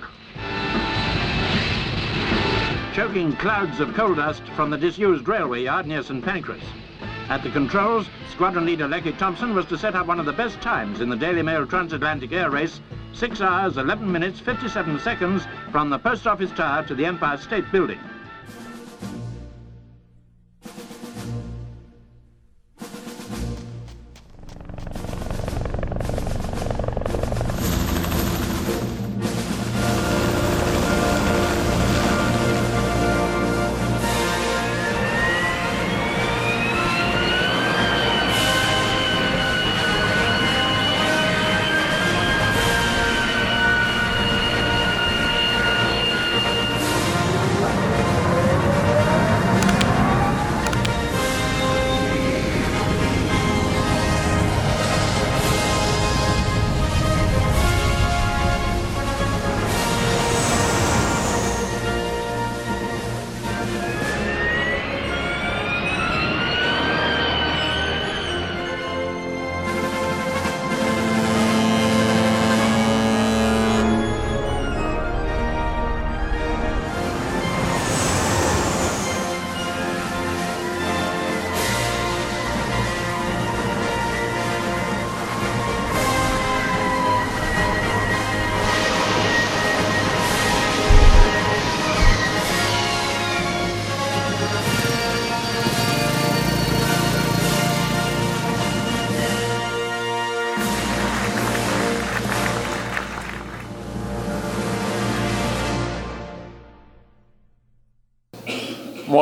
Choking 2.95 3.33
clouds 3.37 3.81
of 3.81 3.95
coal 3.95 4.15
dust 4.15 4.43
from 4.55 4.71
the 4.71 4.77
disused 4.77 5.29
railway 5.29 5.63
yard 5.63 5.87
near 5.87 6.03
St 6.03 6.23
Pancras 6.25 6.63
At 7.33 7.43
the 7.43 7.49
controls, 7.49 8.11
squadron 8.31 8.67
leader 8.67 8.87
Lecky 8.87 9.13
Thompson 9.13 9.55
was 9.55 9.65
to 9.67 9.79
set 9.79 9.95
up 9.95 10.07
one 10.07 10.21
of 10.21 10.27
the 10.27 10.35
best 10.35 10.61
times 10.61 11.01
in 11.01 11.09
the 11.09 11.17
Daily 11.17 11.41
Mail 11.41 11.65
transatlantic 11.65 12.31
air 12.31 12.51
race, 12.51 12.83
6 13.15 13.41
hours, 13.41 13.79
11 13.79 14.13
minutes, 14.13 14.39
57 14.39 14.99
seconds 14.99 15.47
from 15.71 15.89
the 15.89 15.99
post 15.99 16.27
office 16.27 16.51
tower 16.51 16.83
to 16.83 16.95
the 16.95 17.07
Empire 17.07 17.39
State 17.39 17.65
Building. 17.73 17.99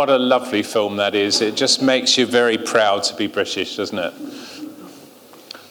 What 0.00 0.09
a 0.09 0.16
lovely 0.16 0.62
film 0.62 0.97
that 0.97 1.14
is. 1.14 1.42
It 1.42 1.57
just 1.57 1.83
makes 1.83 2.16
you 2.16 2.25
very 2.25 2.57
proud 2.57 3.02
to 3.02 3.14
be 3.14 3.26
British, 3.26 3.76
doesn't 3.76 3.99
it? 3.99 4.14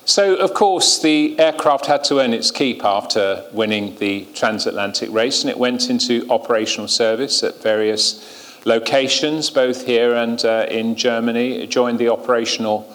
So, 0.06 0.36
of 0.36 0.54
course, 0.54 1.02
the 1.02 1.40
aircraft 1.40 1.88
had 1.88 2.04
to 2.04 2.20
earn 2.20 2.36
its 2.36 2.52
keep 2.52 2.86
after 2.86 3.44
winning 3.54 3.96
the 3.96 4.28
transatlantic 4.36 5.12
race, 5.12 5.42
and 5.42 5.50
it 5.50 5.58
went 5.58 5.90
into 5.90 6.30
operational 6.30 6.88
service 6.88 7.42
at 7.42 7.60
various 7.64 8.62
locations, 8.66 9.50
both 9.50 9.88
here 9.88 10.14
and 10.14 10.46
uh, 10.46 10.68
in 10.70 10.96
Germany. 10.96 11.64
It 11.64 11.72
joined 11.72 11.98
the 11.98 12.10
operational 12.10 12.88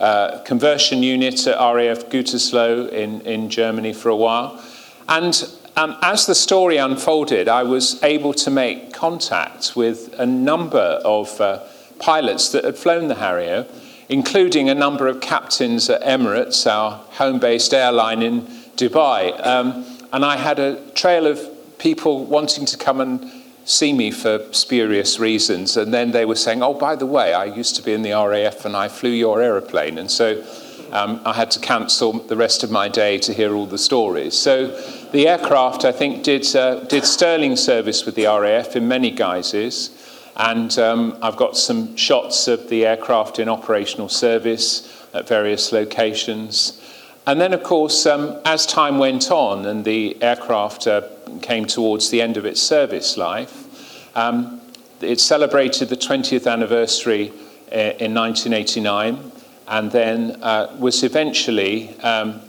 uh, 0.00 0.38
conversion 0.46 1.02
unit 1.02 1.46
at 1.46 1.58
RAF 1.58 2.08
Gütersloh 2.08 2.90
in, 2.90 3.20
in 3.26 3.50
Germany 3.50 3.92
for 3.92 4.08
a 4.08 4.16
while. 4.16 4.58
And 5.06 5.34
um, 5.78 5.96
as 6.02 6.26
the 6.26 6.34
story 6.34 6.76
unfolded, 6.76 7.48
I 7.48 7.62
was 7.62 8.02
able 8.02 8.34
to 8.34 8.50
make 8.50 8.92
contact 8.92 9.76
with 9.76 10.12
a 10.18 10.26
number 10.26 11.00
of 11.04 11.40
uh, 11.40 11.60
pilots 12.00 12.50
that 12.50 12.64
had 12.64 12.76
flown 12.76 13.06
the 13.06 13.14
Harrier, 13.14 13.64
including 14.08 14.68
a 14.68 14.74
number 14.74 15.06
of 15.06 15.20
captains 15.20 15.88
at 15.88 16.02
Emirates, 16.02 16.66
our 16.68 16.96
home 17.12 17.38
based 17.38 17.72
airline 17.72 18.22
in 18.22 18.42
Dubai. 18.76 19.46
Um, 19.46 19.84
and 20.12 20.24
I 20.24 20.36
had 20.36 20.58
a 20.58 20.84
trail 20.96 21.28
of 21.28 21.38
people 21.78 22.24
wanting 22.24 22.66
to 22.66 22.76
come 22.76 23.00
and 23.00 23.30
see 23.64 23.92
me 23.92 24.10
for 24.10 24.52
spurious 24.52 25.20
reasons. 25.20 25.76
And 25.76 25.94
then 25.94 26.10
they 26.10 26.24
were 26.24 26.34
saying, 26.34 26.60
Oh, 26.60 26.74
by 26.74 26.96
the 26.96 27.06
way, 27.06 27.34
I 27.34 27.44
used 27.44 27.76
to 27.76 27.82
be 27.82 27.92
in 27.92 28.02
the 28.02 28.14
RAF 28.14 28.64
and 28.64 28.76
I 28.76 28.88
flew 28.88 29.10
your 29.10 29.40
aeroplane. 29.40 29.96
And 29.98 30.10
so 30.10 30.44
um, 30.92 31.20
I 31.24 31.32
had 31.32 31.50
to 31.52 31.60
cancel 31.60 32.12
the 32.12 32.36
rest 32.36 32.64
of 32.64 32.70
my 32.70 32.88
day 32.88 33.18
to 33.18 33.32
hear 33.32 33.54
all 33.54 33.66
the 33.66 33.78
stories. 33.78 34.34
So 34.34 34.68
the 35.12 35.28
aircraft, 35.28 35.84
I 35.84 35.92
think, 35.92 36.22
did, 36.22 36.54
uh, 36.56 36.84
did 36.84 37.04
sterling 37.04 37.56
service 37.56 38.06
with 38.06 38.14
the 38.14 38.24
RAF 38.24 38.76
in 38.76 38.88
many 38.88 39.10
guises. 39.10 39.90
And 40.36 40.78
um, 40.78 41.18
I've 41.20 41.36
got 41.36 41.56
some 41.56 41.96
shots 41.96 42.48
of 42.48 42.68
the 42.68 42.86
aircraft 42.86 43.38
in 43.38 43.48
operational 43.48 44.08
service 44.08 45.06
at 45.12 45.26
various 45.26 45.72
locations. 45.72 46.80
And 47.26 47.40
then, 47.40 47.52
of 47.52 47.62
course, 47.62 48.06
um, 48.06 48.40
as 48.44 48.64
time 48.64 48.98
went 48.98 49.30
on 49.30 49.66
and 49.66 49.84
the 49.84 50.16
aircraft 50.22 50.86
uh, 50.86 51.02
came 51.42 51.66
towards 51.66 52.10
the 52.10 52.22
end 52.22 52.36
of 52.36 52.46
its 52.46 52.62
service 52.62 53.16
life, 53.16 54.16
um, 54.16 54.60
it 55.00 55.20
celebrated 55.20 55.88
the 55.88 55.96
20th 55.96 56.50
anniversary 56.50 57.30
uh, 57.70 57.92
in 57.98 58.14
1989 58.14 59.32
and 59.68 59.92
then 59.92 60.42
uh, 60.42 60.74
was 60.78 61.02
eventually 61.04 61.98
um, 62.00 62.40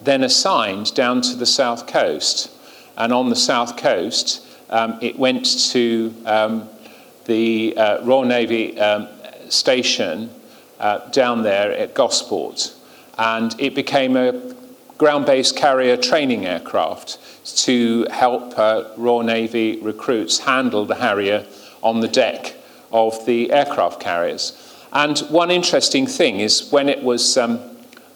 then 0.00 0.24
assigned 0.24 0.94
down 0.94 1.20
to 1.20 1.36
the 1.36 1.46
south 1.46 1.86
coast. 1.86 2.50
And 2.96 3.12
on 3.12 3.28
the 3.28 3.36
south 3.36 3.76
coast, 3.76 4.44
um, 4.70 4.98
it 5.02 5.18
went 5.18 5.44
to 5.72 6.14
um, 6.24 6.68
the 7.26 7.76
uh, 7.76 8.04
Royal 8.04 8.24
Navy 8.24 8.80
um, 8.80 9.08
station 9.48 10.30
uh, 10.80 11.10
down 11.10 11.42
there 11.42 11.72
at 11.72 11.94
Gosport. 11.94 12.74
And 13.18 13.54
it 13.58 13.74
became 13.74 14.16
a 14.16 14.54
ground 14.96 15.26
based 15.26 15.56
carrier 15.56 15.96
training 15.96 16.46
aircraft 16.46 17.18
to 17.64 18.06
help 18.10 18.58
uh, 18.58 18.84
Royal 18.96 19.22
Navy 19.22 19.78
recruits 19.80 20.38
handle 20.38 20.86
the 20.86 20.94
Harrier 20.94 21.46
on 21.82 22.00
the 22.00 22.08
deck 22.08 22.54
of 22.92 23.26
the 23.26 23.52
aircraft 23.52 24.00
carriers. 24.00 24.71
And 24.92 25.18
one 25.30 25.50
interesting 25.50 26.06
thing 26.06 26.40
is 26.40 26.70
when 26.70 26.88
it 26.88 27.02
was 27.02 27.36
um, 27.38 27.60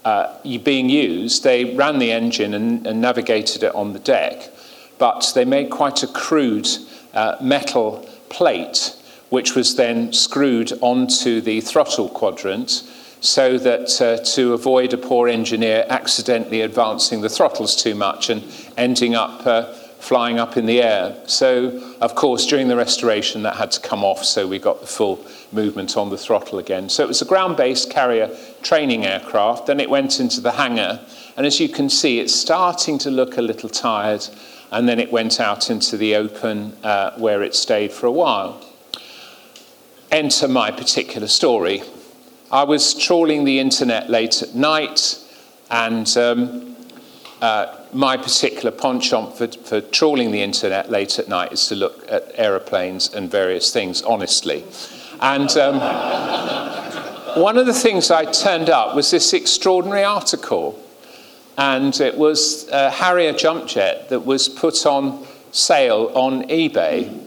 uh, 0.04 0.36
being 0.62 0.88
used, 0.90 1.42
they 1.42 1.74
ran 1.74 1.98
the 1.98 2.12
engine 2.12 2.54
and, 2.54 2.86
and, 2.86 3.00
navigated 3.00 3.62
it 3.62 3.74
on 3.74 3.92
the 3.92 3.98
deck, 3.98 4.50
but 4.98 5.32
they 5.34 5.44
made 5.44 5.70
quite 5.70 6.02
a 6.02 6.06
crude 6.06 6.68
uh, 7.14 7.36
metal 7.40 8.08
plate, 8.28 8.94
which 9.30 9.54
was 9.54 9.76
then 9.76 10.12
screwed 10.12 10.72
onto 10.80 11.40
the 11.40 11.60
throttle 11.60 12.08
quadrant 12.08 12.82
so 13.20 13.58
that 13.58 14.00
uh, 14.00 14.22
to 14.22 14.52
avoid 14.52 14.92
a 14.92 14.98
poor 14.98 15.28
engineer 15.28 15.86
accidentally 15.88 16.60
advancing 16.60 17.22
the 17.22 17.28
throttles 17.28 17.74
too 17.74 17.94
much 17.94 18.30
and 18.30 18.44
ending 18.76 19.14
up 19.14 19.46
uh, 19.46 19.72
flying 20.06 20.38
up 20.38 20.56
in 20.56 20.66
the 20.66 20.80
air. 20.80 21.16
So, 21.26 21.96
of 22.00 22.14
course, 22.14 22.46
during 22.46 22.68
the 22.68 22.76
restoration, 22.76 23.42
that 23.42 23.56
had 23.56 23.72
to 23.72 23.80
come 23.80 24.04
off, 24.04 24.24
so 24.24 24.46
we 24.46 24.60
got 24.60 24.80
the 24.80 24.86
full 24.86 25.24
movement 25.50 25.96
on 25.96 26.10
the 26.10 26.16
throttle 26.16 26.60
again. 26.60 26.88
So, 26.88 27.02
it 27.02 27.08
was 27.08 27.22
a 27.22 27.24
ground 27.24 27.56
based 27.56 27.90
carrier 27.90 28.30
training 28.62 29.04
aircraft. 29.04 29.66
Then 29.66 29.80
it 29.80 29.90
went 29.90 30.20
into 30.20 30.40
the 30.40 30.52
hangar, 30.52 31.00
and 31.36 31.44
as 31.44 31.58
you 31.58 31.68
can 31.68 31.90
see, 31.90 32.20
it's 32.20 32.34
starting 32.34 32.98
to 32.98 33.10
look 33.10 33.36
a 33.36 33.42
little 33.42 33.68
tired. 33.68 34.26
And 34.72 34.88
then 34.88 34.98
it 34.98 35.12
went 35.12 35.40
out 35.40 35.70
into 35.70 35.96
the 35.96 36.16
open 36.16 36.76
uh, 36.82 37.16
where 37.18 37.42
it 37.44 37.54
stayed 37.54 37.92
for 37.92 38.06
a 38.06 38.12
while. 38.12 38.60
Enter 40.10 40.48
my 40.48 40.72
particular 40.72 41.28
story. 41.28 41.82
I 42.50 42.64
was 42.64 42.92
trawling 42.92 43.44
the 43.44 43.60
internet 43.60 44.10
late 44.10 44.42
at 44.42 44.54
night, 44.54 45.18
and 45.70 46.16
um, 46.16 46.76
uh, 47.40 47.75
my 47.96 48.16
particular 48.18 48.70
penchant 48.70 49.36
for, 49.38 49.48
for 49.48 49.80
trawling 49.80 50.30
the 50.30 50.42
internet 50.42 50.90
late 50.90 51.18
at 51.18 51.28
night 51.28 51.50
is 51.52 51.66
to 51.68 51.74
look 51.74 52.04
at 52.10 52.30
aeroplanes 52.34 53.12
and 53.14 53.30
various 53.30 53.72
things 53.72 54.02
honestly. 54.02 54.62
And 55.20 55.50
um, 55.56 55.80
one 57.40 57.56
of 57.56 57.64
the 57.64 57.72
things 57.72 58.10
I 58.10 58.30
turned 58.30 58.68
up 58.68 58.94
was 58.94 59.10
this 59.10 59.32
extraordinary 59.32 60.04
article. 60.04 60.82
And 61.56 61.98
it 61.98 62.18
was 62.18 62.68
a 62.68 62.90
Harrier 62.90 63.32
jump 63.32 63.66
jet 63.66 64.10
that 64.10 64.26
was 64.26 64.46
put 64.46 64.84
on 64.84 65.26
sale 65.52 66.12
on 66.14 66.42
eBay. 66.48 67.22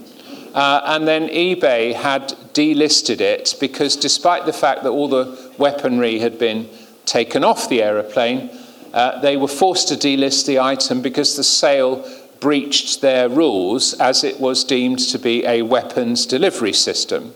Uh, 0.53 0.81
and 0.85 1.07
then 1.07 1.29
eBay 1.29 1.95
had 1.95 2.29
delisted 2.53 3.21
it 3.21 3.55
because, 3.59 3.95
despite 3.95 4.45
the 4.45 4.53
fact 4.53 4.83
that 4.83 4.89
all 4.89 5.07
the 5.07 5.51
weaponry 5.57 6.19
had 6.19 6.37
been 6.37 6.69
taken 7.05 7.43
off 7.43 7.69
the 7.69 7.81
aeroplane, 7.81 8.51
uh, 8.93 9.19
they 9.21 9.37
were 9.37 9.47
forced 9.47 9.87
to 9.89 9.95
delist 9.95 10.45
the 10.45 10.59
item 10.59 11.01
because 11.01 11.35
the 11.35 11.43
sale 11.43 12.07
breached 12.39 13.01
their 13.01 13.29
rules 13.29 13.93
as 13.95 14.23
it 14.23 14.39
was 14.39 14.63
deemed 14.63 14.99
to 14.99 15.19
be 15.19 15.45
a 15.45 15.61
weapons 15.61 16.25
delivery 16.25 16.73
system. 16.73 17.33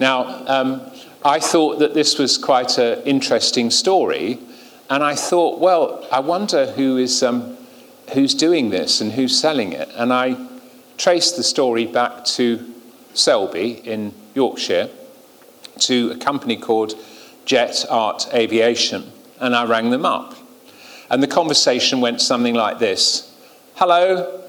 Now, 0.00 0.44
um, 0.46 0.80
I 1.24 1.40
thought 1.40 1.80
that 1.80 1.94
this 1.94 2.18
was 2.18 2.38
quite 2.38 2.78
an 2.78 3.02
interesting 3.02 3.70
story, 3.70 4.38
and 4.88 5.02
I 5.02 5.14
thought, 5.14 5.58
well, 5.58 6.06
I 6.10 6.20
wonder 6.20 6.72
who 6.72 6.96
is 6.96 7.22
um, 7.22 7.56
who's 8.14 8.34
doing 8.34 8.70
this 8.70 9.00
and 9.00 9.12
who's 9.12 9.38
selling 9.38 9.72
it. 9.72 9.90
And 9.96 10.12
I 10.12 10.36
traced 10.96 11.36
the 11.36 11.42
story 11.42 11.86
back 11.86 12.24
to 12.24 12.74
Selby 13.14 13.80
in 13.84 14.14
Yorkshire 14.34 14.88
to 15.80 16.10
a 16.12 16.16
company 16.16 16.56
called 16.56 16.94
Jet 17.44 17.84
Art 17.90 18.28
Aviation, 18.32 19.10
and 19.40 19.54
I 19.54 19.64
rang 19.64 19.90
them 19.90 20.06
up. 20.06 20.37
And 21.10 21.22
the 21.22 21.26
conversation 21.26 22.00
went 22.00 22.20
something 22.20 22.54
like 22.54 22.78
this 22.78 23.34
Hello, 23.76 24.42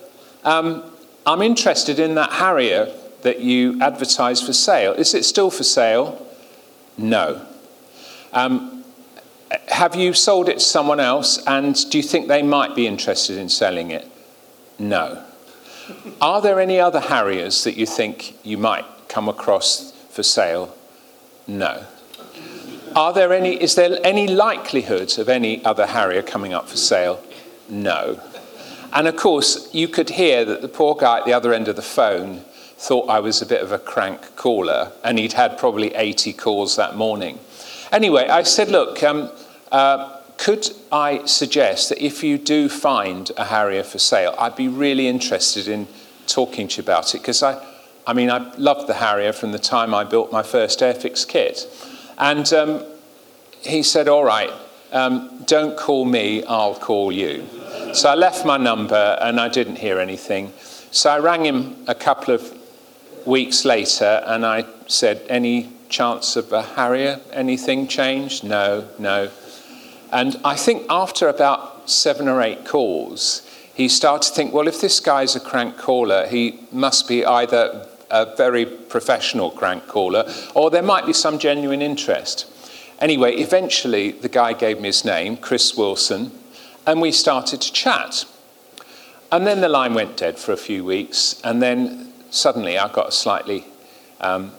um, 0.44 0.84
I'm 1.26 1.42
interested 1.42 2.00
in 2.00 2.16
that 2.16 2.32
Harrier 2.32 2.94
that 3.22 3.42
you 3.42 3.80
advertise 3.82 4.42
for 4.42 4.54
sale. 4.54 4.94
Is 4.94 5.14
it 5.14 5.24
still 5.26 5.52
for 5.52 5.64
sale? 5.64 6.26
No. 6.98 7.46
Um, 8.34 8.84
have 9.68 9.96
you 9.96 10.14
sold 10.14 10.50
it 10.50 10.56
to 10.56 10.60
someone 10.60 11.00
else 11.00 11.44
and 11.46 11.76
do 11.90 11.98
you 11.98 12.04
think 12.04 12.28
they 12.28 12.42
might 12.42 12.76
be 12.76 12.88
interested 12.88 13.38
in 13.38 13.50
selling 13.50 13.92
it? 13.92 14.08
No. 14.78 15.24
Are 16.22 16.42
there 16.42 16.60
any 16.60 16.80
other 16.80 17.00
Harriers 17.00 17.64
that 17.64 17.76
you 17.76 17.86
think 17.86 18.36
you 18.46 18.58
might 18.58 18.86
come 19.08 19.28
across 19.28 19.92
for 20.10 20.24
sale? 20.24 20.76
No. 21.48 21.86
Are 23.00 23.14
there 23.14 23.32
any, 23.32 23.54
is 23.54 23.76
there 23.76 23.98
any 24.04 24.28
likelihood 24.28 25.18
of 25.20 25.30
any 25.30 25.64
other 25.64 25.86
Harrier 25.86 26.22
coming 26.22 26.52
up 26.52 26.68
for 26.68 26.76
sale? 26.76 27.24
No. 27.70 28.20
And 28.92 29.08
of 29.08 29.16
course, 29.16 29.74
you 29.74 29.88
could 29.88 30.10
hear 30.10 30.44
that 30.44 30.62
the 30.62 30.68
poor 30.68 30.96
guy 30.96 31.20
at 31.20 31.26
the 31.26 31.32
other 31.32 31.54
end 31.54 31.70
of 31.70 31.78
the 31.78 31.82
phone 31.82 32.40
thought 32.76 33.08
I 33.08 33.22
was 33.22 33.42
a 33.42 33.46
bit 33.46 33.62
of 33.62 33.72
a 33.72 33.80
crank 33.80 34.36
caller, 34.36 34.92
and 35.02 35.18
he'd 35.18 35.32
had 35.32 35.58
probably 35.58 35.96
80 35.96 36.34
calls 36.34 36.76
that 36.76 36.98
morning. 36.98 37.40
Anyway, 37.90 38.28
I 38.28 38.44
said, 38.44 38.68
Look, 38.68 39.02
um, 39.02 39.32
uh, 39.72 40.20
could 40.36 40.70
I 40.92 41.26
suggest 41.26 41.88
that 41.88 42.04
if 42.04 42.22
you 42.22 42.38
do 42.38 42.68
find 42.68 43.32
a 43.38 43.46
Harrier 43.46 43.84
for 43.84 44.00
sale, 44.00 44.36
I'd 44.38 44.58
be 44.58 44.68
really 44.68 45.08
interested 45.08 45.70
in 45.70 45.88
talking 46.28 46.68
to 46.68 46.82
you 46.82 46.84
about 46.84 47.16
it 47.16 47.20
because 47.20 47.44
I, 47.44 47.66
I 48.06 48.12
mean, 48.12 48.30
I 48.30 48.54
loved 48.58 48.88
the 48.88 48.96
Harrier 48.96 49.32
from 49.32 49.54
the 49.54 49.60
time 49.60 49.94
I 49.94 50.04
built 50.04 50.34
my 50.34 50.44
first 50.44 50.82
Airfix 50.82 51.26
kit. 51.26 51.66
And 52.20 52.52
um, 52.54 52.84
he 53.62 53.84
said, 53.84 54.08
All 54.08 54.24
right, 54.24 54.52
um, 54.92 55.44
don't 55.46 55.78
call 55.78 56.06
me, 56.06 56.44
I'll 56.44 56.76
call 56.76 57.12
you. 57.12 57.46
So 57.94 58.10
I 58.10 58.16
left 58.16 58.46
my 58.46 58.58
number 58.58 59.18
and 59.22 59.40
I 59.40 59.50
didn't 59.50 59.78
hear 59.78 60.00
anything. 60.00 60.54
So 60.92 61.10
I 61.10 61.20
rang 61.20 61.46
him 61.46 61.76
a 61.88 61.96
couple 61.96 62.34
of 62.34 62.58
weeks 63.26 63.66
later 63.66 64.24
and 64.26 64.46
I 64.46 64.66
said, 64.88 65.26
Any 65.30 65.72
chance 65.90 66.36
of 66.36 66.52
a 66.52 66.62
Harrier? 66.62 67.20
Anything 67.32 67.88
changed? 67.88 68.44
No, 68.44 68.88
no. 69.00 69.30
And 70.12 70.40
I 70.44 70.56
think 70.56 70.86
after 70.90 71.28
about 71.28 71.90
seven 71.90 72.28
or 72.28 72.42
eight 72.42 72.66
calls, 72.66 73.48
he 73.74 73.88
started 73.88 74.28
to 74.28 74.36
think, 74.36 74.54
well, 74.54 74.68
if 74.68 74.82
this 74.82 75.00
guy's 75.00 75.36
a 75.36 75.40
crank 75.40 75.78
caller, 75.78 76.28
he 76.28 76.60
must 76.72 77.08
be 77.08 77.26
either 77.26 77.88
a 78.12 78.36
very 78.36 78.66
professional 78.66 79.52
crank 79.52 79.88
caller 79.88 80.32
or 80.56 80.70
there 80.70 80.84
might 80.84 81.06
be 81.06 81.14
some 81.14 81.40
genuine 81.40 81.82
interest. 81.82 82.46
Anyway, 83.00 83.36
eventually 83.36 84.12
the 84.12 84.30
guy 84.30 84.54
gave 84.54 84.80
me 84.80 84.88
his 84.88 85.06
name, 85.06 85.38
Chris 85.38 85.76
Wilson, 85.76 86.32
and 86.86 87.00
we 87.00 87.12
started 87.12 87.62
to 87.62 87.72
chat. 87.72 88.26
And 89.32 89.46
then 89.48 89.62
the 89.62 89.70
line 89.70 89.94
went 89.94 90.18
dead 90.18 90.38
for 90.38 90.52
a 90.52 90.58
few 90.58 90.84
weeks, 90.84 91.40
and 91.44 91.62
then 91.62 92.12
suddenly 92.30 92.78
I 92.78 92.92
got 92.92 93.10
a 93.10 93.12
slightly 93.12 93.66
um, 94.20 94.52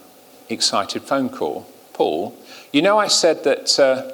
excited 0.49 1.03
phone 1.03 1.29
call. 1.29 1.67
Paul, 1.93 2.35
you 2.71 2.81
know, 2.81 2.97
I 2.97 3.07
said 3.07 3.43
that 3.43 3.77
uh, 3.79 4.11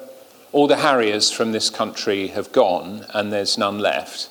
all 0.51 0.67
the 0.67 0.77
Harriers 0.77 1.31
from 1.31 1.51
this 1.51 1.69
country 1.69 2.27
have 2.27 2.51
gone 2.51 3.05
and 3.13 3.31
there's 3.31 3.57
none 3.57 3.79
left. 3.79 4.29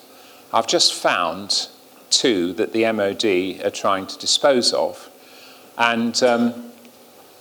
I've 0.52 0.66
just 0.66 0.92
found 0.92 1.68
two 2.16 2.52
that 2.54 2.72
the 2.72 2.90
MOD 2.92 3.64
are 3.64 3.70
trying 3.70 4.06
to 4.06 4.18
dispose 4.18 4.72
of. 4.72 5.10
And 5.78 6.20
um, 6.22 6.72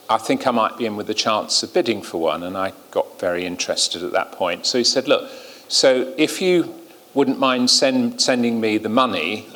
I 0.08 0.18
think 0.18 0.46
I 0.46 0.50
might 0.50 0.76
be 0.76 0.86
in 0.86 0.96
with 0.96 1.08
a 1.10 1.14
chance 1.14 1.62
of 1.62 1.72
bidding 1.72 2.02
for 2.02 2.20
one. 2.20 2.42
And 2.42 2.56
I 2.56 2.72
got 2.90 3.18
very 3.18 3.46
interested 3.46 4.02
at 4.02 4.12
that 4.12 4.32
point. 4.32 4.66
So 4.66 4.78
he 4.78 4.84
said, 4.84 5.08
Look, 5.08 5.30
so 5.68 6.12
if 6.16 6.40
you 6.40 6.74
wouldn't 7.14 7.38
mind 7.38 7.70
send, 7.70 8.20
sending 8.20 8.60
me 8.60 8.78
the 8.78 8.90
money 8.90 9.46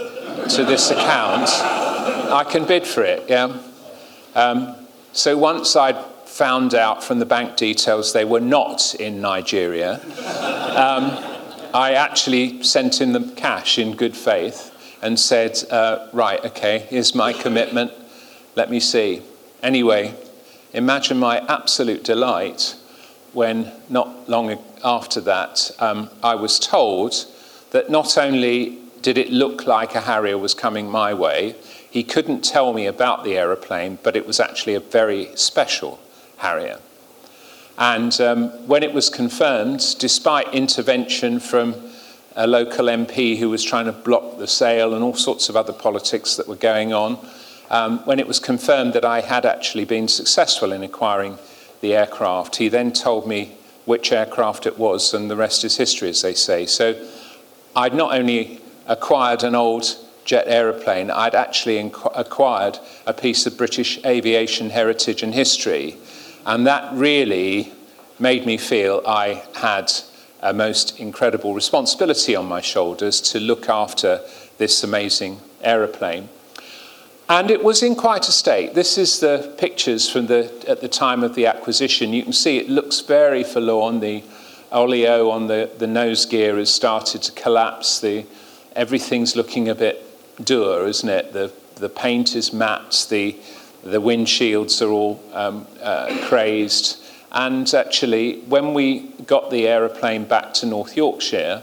to 0.48 0.64
this 0.64 0.90
account, 0.90 1.50
I 1.50 2.44
can 2.44 2.64
bid 2.64 2.86
for 2.86 3.02
it. 3.02 3.28
Yeah. 3.28 3.60
Um, 4.34 4.74
so 5.12 5.36
once 5.36 5.76
I'd 5.76 6.02
found 6.24 6.74
out 6.74 7.04
from 7.04 7.18
the 7.18 7.26
bank 7.26 7.56
details 7.56 8.12
they 8.12 8.24
were 8.24 8.40
not 8.40 8.94
in 8.94 9.20
Nigeria, 9.20 9.94
um, 10.76 11.18
I 11.74 11.94
actually 11.94 12.62
sent 12.62 13.00
in 13.00 13.12
the 13.12 13.32
cash 13.36 13.78
in 13.78 13.94
good 13.94 14.16
faith 14.16 14.69
and 15.02 15.18
said, 15.18 15.62
uh, 15.70 16.08
Right, 16.12 16.44
okay, 16.44 16.86
here's 16.90 17.14
my 17.14 17.32
commitment. 17.32 17.92
Let 18.56 18.70
me 18.70 18.80
see. 18.80 19.22
Anyway, 19.62 20.14
imagine 20.72 21.18
my 21.18 21.38
absolute 21.46 22.04
delight 22.04 22.76
when 23.32 23.72
not 23.88 24.28
long 24.28 24.58
after 24.82 25.20
that 25.20 25.70
um, 25.78 26.10
I 26.22 26.34
was 26.34 26.58
told 26.58 27.26
that 27.70 27.90
not 27.90 28.18
only 28.18 28.78
did 29.02 29.16
it 29.16 29.30
look 29.30 29.66
like 29.66 29.94
a 29.94 30.00
Harrier 30.00 30.36
was 30.36 30.54
coming 30.54 30.90
my 30.90 31.14
way, 31.14 31.54
he 31.90 32.02
couldn't 32.02 32.42
tell 32.42 32.72
me 32.72 32.86
about 32.86 33.24
the 33.24 33.36
aeroplane, 33.36 33.98
but 34.02 34.16
it 34.16 34.26
was 34.26 34.40
actually 34.40 34.74
a 34.74 34.80
very 34.80 35.34
special 35.36 36.00
Harrier. 36.38 36.78
And 37.78 38.20
um, 38.20 38.48
when 38.66 38.82
it 38.82 38.92
was 38.92 39.08
confirmed, 39.08 39.96
despite 39.98 40.52
intervention 40.52 41.40
from 41.40 41.74
a 42.36 42.46
local 42.46 42.86
MP 42.86 43.36
who 43.38 43.50
was 43.50 43.64
trying 43.64 43.86
to 43.86 43.92
block 43.92 44.38
the 44.38 44.46
sale 44.46 44.94
and 44.94 45.02
all 45.02 45.14
sorts 45.14 45.48
of 45.48 45.56
other 45.56 45.72
politics 45.72 46.36
that 46.36 46.46
were 46.46 46.56
going 46.56 46.92
on, 46.92 47.18
um, 47.70 47.98
when 48.00 48.18
it 48.18 48.26
was 48.26 48.38
confirmed 48.38 48.92
that 48.94 49.04
I 49.04 49.20
had 49.20 49.46
actually 49.46 49.84
been 49.84 50.08
successful 50.08 50.72
in 50.72 50.82
acquiring 50.82 51.38
the 51.80 51.94
aircraft, 51.94 52.56
he 52.56 52.68
then 52.68 52.92
told 52.92 53.26
me 53.26 53.56
which 53.84 54.12
aircraft 54.12 54.66
it 54.66 54.78
was, 54.78 55.14
and 55.14 55.30
the 55.30 55.36
rest 55.36 55.64
is 55.64 55.76
history, 55.76 56.08
as 56.10 56.22
they 56.22 56.34
say. 56.34 56.66
So 56.66 56.94
I'd 57.74 57.94
not 57.94 58.12
only 58.12 58.60
acquired 58.86 59.42
an 59.42 59.54
old 59.54 59.96
jet 60.24 60.46
aeroplane, 60.46 61.10
I'd 61.10 61.34
actually 61.34 61.78
acquired 61.78 62.78
a 63.06 63.14
piece 63.14 63.46
of 63.46 63.56
British 63.56 64.04
aviation 64.04 64.70
heritage 64.70 65.22
and 65.22 65.34
history. 65.34 65.96
And 66.46 66.66
that 66.66 66.92
really 66.92 67.72
made 68.18 68.46
me 68.46 68.56
feel 68.56 69.02
I 69.06 69.42
had 69.54 69.90
a 70.42 70.52
most 70.52 70.98
incredible 70.98 71.54
responsibility 71.54 72.34
on 72.34 72.46
my 72.46 72.60
shoulders 72.60 73.20
to 73.20 73.40
look 73.40 73.68
after 73.68 74.20
this 74.58 74.82
amazing 74.82 75.40
aeroplane. 75.62 76.28
And 77.28 77.50
it 77.50 77.62
was 77.62 77.82
in 77.82 77.94
quite 77.94 78.26
a 78.26 78.32
state. 78.32 78.74
This 78.74 78.98
is 78.98 79.20
the 79.20 79.54
pictures 79.56 80.10
from 80.10 80.26
the, 80.26 80.52
at 80.66 80.80
the 80.80 80.88
time 80.88 81.22
of 81.22 81.36
the 81.36 81.46
acquisition. 81.46 82.12
You 82.12 82.24
can 82.24 82.32
see 82.32 82.58
it 82.58 82.68
looks 82.68 83.00
very 83.00 83.44
forlorn. 83.44 84.00
The 84.00 84.24
oleo 84.72 85.30
on 85.30 85.46
the, 85.46 85.70
the 85.78 85.86
nose 85.86 86.26
gear 86.26 86.56
has 86.56 86.74
started 86.74 87.22
to 87.22 87.32
collapse. 87.32 88.00
The, 88.00 88.26
everything's 88.74 89.36
looking 89.36 89.68
a 89.68 89.74
bit 89.76 90.04
dour, 90.44 90.88
isn't 90.88 91.08
it? 91.08 91.32
The, 91.32 91.52
the 91.76 91.88
paint 91.88 92.34
is 92.34 92.52
matte. 92.52 93.06
The, 93.08 93.36
the 93.84 94.00
windshields 94.00 94.82
are 94.82 94.90
all 94.90 95.22
um, 95.32 95.66
uh, 95.80 96.16
crazed. 96.24 97.00
And 97.32 97.72
actually, 97.72 98.40
when 98.40 98.74
we 98.74 99.00
got 99.26 99.50
the 99.50 99.68
aeroplane 99.68 100.24
back 100.24 100.52
to 100.54 100.66
North 100.66 100.96
Yorkshire, 100.96 101.62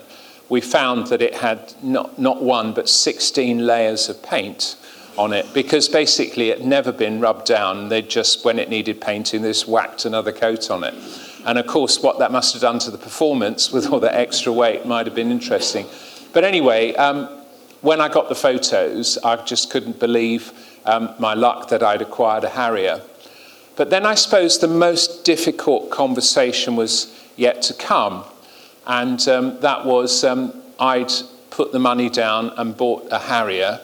we 0.49 0.62
found 0.62 1.08
that 1.08 1.21
it 1.21 1.36
had 1.36 1.73
not, 1.84 2.17
not 2.17 2.41
one 2.41 2.73
but 2.73 2.88
16 2.88 3.65
layers 3.65 4.08
of 4.08 4.23
paint 4.23 4.77
on 5.17 5.34
it 5.34 5.45
because 5.53 5.89
basically 5.89 6.51
it 6.51 6.60
had 6.60 6.67
never 6.67 6.91
been 6.91 7.19
rubbed 7.19 7.45
down. 7.45 7.89
They 7.89 8.01
just, 8.01 8.45
when 8.45 8.60
it 8.60 8.69
needed 8.69 9.01
painting, 9.01 9.41
they 9.41 9.49
just 9.49 9.67
whacked 9.67 10.06
another 10.06 10.32
coat 10.32 10.69
on 10.71 10.84
it. 10.84 10.93
And 11.45 11.58
of 11.58 11.67
course, 11.67 12.01
what 12.01 12.19
that 12.19 12.32
must 12.32 12.53
have 12.53 12.62
done 12.62 12.80
to 12.80 12.91
the 12.91 12.97
performance 12.97 13.71
with 13.71 13.91
all 13.91 13.99
the 13.99 14.13
extra 14.13 14.53
weight 14.53 14.86
might 14.86 15.06
have 15.06 15.15
been 15.15 15.32
interesting. 15.32 15.86
But 16.34 16.43
anyway, 16.43 16.93
um, 16.95 17.27
when 17.82 18.01
I 18.01 18.10
got 18.10 18.30
the 18.30 18.36
photos, 18.36 19.17
I 19.19 19.43
just 19.43 19.69
couldn't 19.69 19.99
believe 19.99 20.51
um, 20.86 21.13
my 21.19 21.34
luck 21.34 21.69
that 21.69 21.84
I'd 21.84 22.01
acquired 22.01 22.43
a 22.43 22.49
Harrier. 22.49 23.01
But 23.77 23.91
then 23.91 24.05
I 24.05 24.15
suppose 24.15 24.59
the 24.59 24.67
most 24.67 25.23
difficult 25.23 25.91
conversation 25.91 26.75
was 26.75 27.13
yet 27.37 27.61
to 27.63 27.73
come. 27.73 28.25
And 28.87 29.25
um, 29.27 29.59
that 29.61 29.85
was 29.85 30.23
um, 30.23 30.53
I'd 30.79 31.11
put 31.51 31.71
the 31.71 31.79
money 31.79 32.09
down 32.09 32.51
and 32.57 32.75
bought 32.75 33.07
a 33.11 33.19
Harrier, 33.19 33.79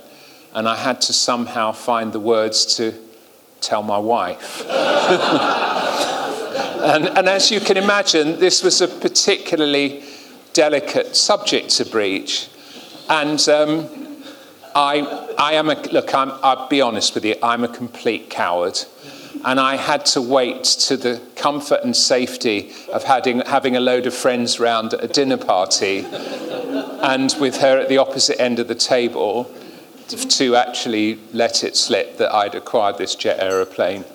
and 0.53 0.67
I 0.67 0.75
had 0.75 0.99
to 1.01 1.13
somehow 1.13 1.71
find 1.71 2.11
the 2.11 2.19
words 2.19 2.65
to 2.77 2.93
tell 3.61 3.83
my 3.83 3.97
wife. 3.97 4.65
and, 4.69 7.07
and 7.07 7.29
as 7.29 7.51
you 7.51 7.59
can 7.59 7.77
imagine, 7.77 8.39
this 8.39 8.63
was 8.63 8.81
a 8.81 8.87
particularly 8.87 10.03
delicate 10.53 11.15
subject 11.15 11.69
to 11.69 11.85
breach. 11.85 12.49
And 13.09 13.39
um, 13.49 13.89
I, 14.75 15.01
I 15.37 15.53
am 15.53 15.69
a, 15.69 15.75
look, 15.91 16.13
I'm, 16.13 16.31
I'll 16.43 16.67
be 16.67 16.81
honest 16.81 17.15
with 17.15 17.25
you, 17.25 17.35
I'm 17.43 17.63
a 17.63 17.67
complete 17.67 18.29
coward. 18.29 18.79
And 19.45 19.59
I 19.59 19.75
had 19.75 20.05
to 20.07 20.21
wait 20.21 20.63
to 20.63 20.97
the 20.97 21.21
comfort 21.35 21.81
and 21.83 21.95
safety 21.95 22.71
of 22.91 23.03
having, 23.03 23.41
having 23.41 23.75
a 23.75 23.79
load 23.79 24.05
of 24.05 24.13
friends 24.13 24.59
round 24.59 24.93
at 24.93 25.03
a 25.03 25.07
dinner 25.07 25.37
party 25.37 26.05
and 27.03 27.35
with 27.39 27.57
her 27.57 27.77
at 27.77 27.89
the 27.89 27.97
opposite 27.97 28.39
end 28.39 28.59
of 28.59 28.67
the 28.67 28.75
table 28.75 29.51
to 30.07 30.55
actually 30.55 31.19
let 31.33 31.63
it 31.63 31.75
slip 31.75 32.17
that 32.17 32.33
I'd 32.33 32.55
acquired 32.55 32.97
this 32.97 33.15
jet 33.15 33.39
aeroplane. 33.39 34.05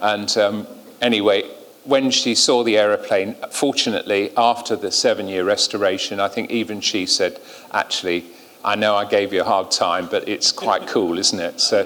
And 0.00 0.36
um, 0.38 0.66
anyway, 1.00 1.42
when 1.84 2.10
she 2.10 2.34
saw 2.34 2.62
the 2.62 2.78
aeroplane, 2.78 3.34
fortunately, 3.50 4.32
after 4.36 4.76
the 4.76 4.92
seven 4.92 5.28
year 5.28 5.44
restoration, 5.44 6.20
I 6.20 6.28
think 6.28 6.50
even 6.50 6.80
she 6.80 7.06
said, 7.06 7.40
actually, 7.72 8.24
I 8.64 8.74
know 8.74 8.96
I 8.96 9.04
gave 9.04 9.32
you 9.32 9.42
a 9.42 9.44
hard 9.44 9.70
time, 9.70 10.08
but 10.10 10.28
it's 10.28 10.52
quite 10.52 10.86
cool, 10.88 11.18
isn't 11.18 11.38
it? 11.38 11.60
So, 11.60 11.84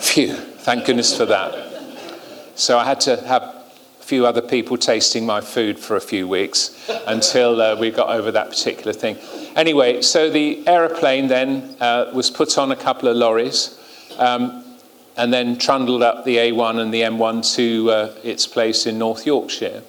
phew, 0.00 0.34
thank 0.34 0.86
goodness 0.86 1.16
for 1.16 1.26
that. 1.26 1.71
So 2.54 2.78
I 2.78 2.84
had 2.84 3.00
to 3.02 3.16
have 3.16 3.42
a 3.42 3.64
few 4.00 4.26
other 4.26 4.42
people 4.42 4.76
tasting 4.76 5.24
my 5.24 5.40
food 5.40 5.78
for 5.78 5.96
a 5.96 6.00
few 6.00 6.28
weeks 6.28 6.88
until 7.06 7.60
uh, 7.60 7.76
we 7.76 7.90
got 7.90 8.08
over 8.08 8.30
that 8.30 8.50
particular 8.50 8.92
thing. 8.92 9.16
Anyway, 9.56 10.02
so 10.02 10.30
the 10.30 10.66
aeroplane 10.66 11.28
then 11.28 11.76
uh, 11.80 12.10
was 12.14 12.30
put 12.30 12.58
on 12.58 12.72
a 12.72 12.76
couple 12.76 13.08
of 13.08 13.16
lorries. 13.16 13.78
Um, 14.18 14.62
and 15.16 15.32
then 15.32 15.58
trundled 15.58 16.02
up 16.02 16.24
the 16.24 16.36
A1 16.36 16.80
and 16.80 16.92
the 16.92 17.02
M1 17.02 17.54
to 17.56 17.90
uh, 17.90 18.14
its 18.22 18.46
place 18.46 18.86
in 18.86 18.98
North 18.98 19.26
Yorkshire. 19.26 19.82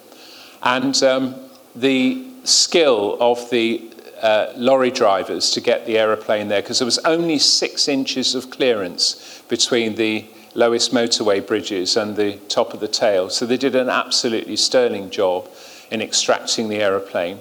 And 0.62 1.00
um, 1.02 1.34
the 1.74 2.26
skill 2.44 3.16
of 3.20 3.48
the 3.50 3.90
uh, 4.22 4.52
lorry 4.56 4.90
drivers 4.90 5.50
to 5.52 5.60
get 5.60 5.86
the 5.86 5.98
aeroplane 5.98 6.48
there, 6.48 6.62
because 6.62 6.78
there 6.78 6.86
was 6.86 6.98
only 6.98 7.38
six 7.38 7.88
inches 7.88 8.34
of 8.34 8.50
clearance 8.50 9.42
between 9.48 9.94
the 9.96 10.26
lowest 10.54 10.92
motorway 10.92 11.44
bridges 11.44 11.96
and 11.96 12.16
the 12.16 12.36
top 12.48 12.72
of 12.72 12.80
the 12.80 12.88
tail. 12.88 13.28
So 13.28 13.44
they 13.44 13.56
did 13.56 13.74
an 13.74 13.88
absolutely 13.88 14.56
sterling 14.56 15.10
job 15.10 15.48
in 15.90 16.00
extracting 16.00 16.68
the 16.68 16.76
aeroplane. 16.76 17.40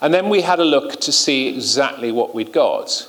And 0.00 0.12
then 0.12 0.28
we 0.28 0.42
had 0.42 0.60
a 0.60 0.64
look 0.64 1.00
to 1.00 1.12
see 1.12 1.48
exactly 1.48 2.12
what 2.12 2.34
we'd 2.34 2.52
got. 2.52 3.08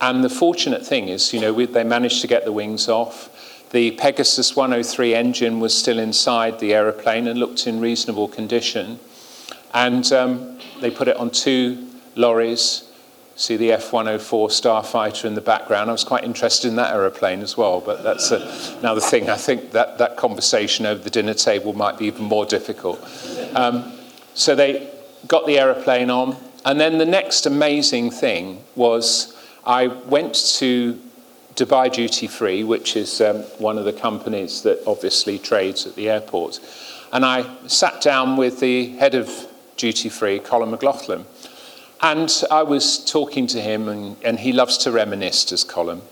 And 0.00 0.22
the 0.22 0.28
fortunate 0.28 0.84
thing 0.84 1.08
is, 1.08 1.32
you 1.32 1.40
know, 1.40 1.52
we, 1.52 1.66
they 1.66 1.84
managed 1.84 2.20
to 2.22 2.26
get 2.26 2.44
the 2.44 2.52
wings 2.52 2.88
off. 2.88 3.30
The 3.70 3.92
Pegasus 3.92 4.54
103 4.54 5.14
engine 5.14 5.60
was 5.60 5.76
still 5.76 5.98
inside 5.98 6.58
the 6.58 6.74
aeroplane 6.74 7.26
and 7.26 7.38
looked 7.38 7.66
in 7.66 7.80
reasonable 7.80 8.28
condition. 8.28 8.98
And 9.72 10.10
um, 10.12 10.58
they 10.80 10.90
put 10.90 11.08
it 11.08 11.16
on 11.16 11.30
two 11.30 11.88
lorries. 12.14 12.90
See 13.36 13.56
the 13.56 13.72
F 13.72 13.92
104 13.92 14.48
Starfighter 14.48 15.24
in 15.24 15.34
the 15.34 15.40
background. 15.40 15.90
I 15.90 15.92
was 15.92 16.04
quite 16.04 16.22
interested 16.22 16.68
in 16.68 16.76
that 16.76 16.94
aeroplane 16.94 17.40
as 17.40 17.56
well, 17.56 17.80
but 17.80 18.04
that's 18.04 18.30
a, 18.30 18.76
another 18.78 19.00
thing. 19.00 19.28
I 19.28 19.36
think 19.36 19.72
that, 19.72 19.98
that 19.98 20.16
conversation 20.16 20.86
over 20.86 21.02
the 21.02 21.10
dinner 21.10 21.34
table 21.34 21.72
might 21.72 21.98
be 21.98 22.06
even 22.06 22.24
more 22.24 22.46
difficult. 22.46 23.00
Um, 23.56 23.92
so 24.34 24.54
they 24.54 24.88
got 25.26 25.46
the 25.46 25.58
aeroplane 25.58 26.10
on, 26.10 26.36
and 26.64 26.78
then 26.78 26.98
the 26.98 27.04
next 27.04 27.44
amazing 27.46 28.12
thing 28.12 28.62
was 28.76 29.36
I 29.66 29.88
went 29.88 30.34
to 30.58 31.00
Dubai 31.56 31.92
Duty 31.92 32.28
Free, 32.28 32.62
which 32.62 32.96
is 32.96 33.20
um, 33.20 33.38
one 33.58 33.78
of 33.78 33.84
the 33.84 33.92
companies 33.92 34.62
that 34.62 34.80
obviously 34.86 35.40
trades 35.40 35.86
at 35.86 35.96
the 35.96 36.08
airport. 36.08 36.60
And 37.12 37.24
I 37.24 37.52
sat 37.66 38.00
down 38.00 38.36
with 38.36 38.60
the 38.60 38.90
head 38.96 39.14
of 39.16 39.48
Duty 39.76 40.08
Free, 40.08 40.38
Colm 40.38 40.70
McLoughlin. 40.70 41.24
And 42.04 42.30
I 42.50 42.64
was 42.64 43.02
talking 43.02 43.46
to 43.46 43.60
him, 43.62 43.88
and, 43.88 44.16
and 44.22 44.38
he 44.38 44.52
loves 44.52 44.76
to 44.78 44.92
reminisce, 44.92 45.50
as 45.52 45.64
Colm. 45.64 46.02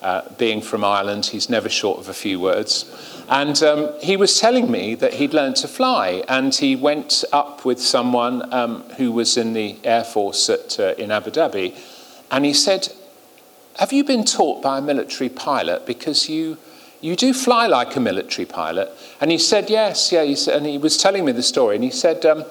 Uh, 0.00 0.22
being 0.38 0.62
from 0.62 0.84
Ireland, 0.84 1.26
he's 1.26 1.50
never 1.50 1.68
short 1.68 1.98
of 1.98 2.08
a 2.08 2.14
few 2.14 2.38
words. 2.38 2.86
And 3.28 3.60
um, 3.64 3.90
he 4.00 4.16
was 4.16 4.38
telling 4.38 4.70
me 4.70 4.94
that 4.94 5.14
he'd 5.14 5.34
learned 5.34 5.56
to 5.56 5.66
fly, 5.66 6.22
and 6.28 6.54
he 6.54 6.76
went 6.76 7.24
up 7.32 7.64
with 7.64 7.80
someone 7.80 8.54
um, 8.54 8.84
who 8.96 9.10
was 9.10 9.36
in 9.36 9.52
the 9.52 9.76
Air 9.82 10.04
Force 10.04 10.48
at, 10.48 10.78
uh, 10.78 10.94
in 10.96 11.10
Abu 11.10 11.32
Dhabi, 11.32 11.76
and 12.30 12.44
he 12.44 12.54
said, 12.54 12.88
have 13.80 13.92
you 13.92 14.04
been 14.04 14.24
taught 14.24 14.62
by 14.62 14.78
a 14.78 14.82
military 14.82 15.30
pilot? 15.30 15.86
Because 15.86 16.28
you, 16.28 16.58
you 17.00 17.16
do 17.16 17.32
fly 17.32 17.66
like 17.66 17.96
a 17.96 18.00
military 18.00 18.44
pilot. 18.44 18.92
And 19.20 19.30
he 19.30 19.38
said, 19.38 19.70
Yes, 19.70 20.12
yeah. 20.12 20.22
He 20.22 20.36
said, 20.36 20.58
and 20.58 20.66
he 20.66 20.76
was 20.76 20.98
telling 20.98 21.24
me 21.24 21.32
the 21.32 21.42
story. 21.42 21.76
And 21.76 21.84
he 21.84 21.90
said, 21.90 22.26
um, 22.26 22.44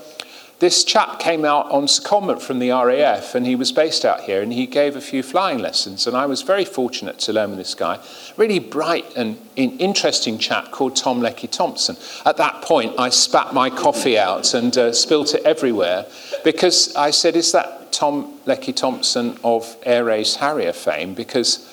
This 0.59 0.83
chap 0.83 1.19
came 1.19 1.45
out 1.45 1.71
on 1.71 1.85
secondment 1.85 2.41
from 2.41 2.59
the 2.59 2.71
RAF 2.71 3.33
and 3.33 3.45
he 3.45 3.55
was 3.55 3.71
based 3.71 4.03
out 4.03 4.21
here 4.21 4.41
and 4.41 4.51
he 4.51 4.67
gave 4.67 4.97
a 4.97 5.01
few 5.01 5.23
flying 5.23 5.59
lessons. 5.59 6.05
And 6.05 6.17
I 6.17 6.25
was 6.25 6.41
very 6.41 6.65
fortunate 6.65 7.17
to 7.19 7.33
learn 7.33 7.51
with 7.51 7.59
this 7.59 7.75
guy. 7.75 7.99
Really 8.35 8.59
bright 8.59 9.05
and 9.15 9.37
interesting 9.55 10.37
chap 10.37 10.71
called 10.71 10.97
Tom 10.97 11.21
Lecky 11.21 11.47
Thompson. 11.47 11.95
At 12.25 12.35
that 12.37 12.61
point, 12.61 12.99
I 12.99 13.09
spat 13.09 13.53
my 13.53 13.69
coffee 13.69 14.17
out 14.17 14.53
and 14.53 14.77
uh, 14.77 14.91
spilt 14.91 15.33
it 15.33 15.43
everywhere 15.43 16.05
because 16.43 16.93
I 16.93 17.11
said, 17.11 17.37
Is 17.37 17.53
that 17.53 17.79
Tom 17.93 18.39
Lecky 18.45 18.73
Thompson 18.73 19.37
of 19.43 19.77
Air 19.83 20.05
Race 20.05 20.35
Harrier 20.35 20.73
fame 20.73 21.13
because 21.13 21.67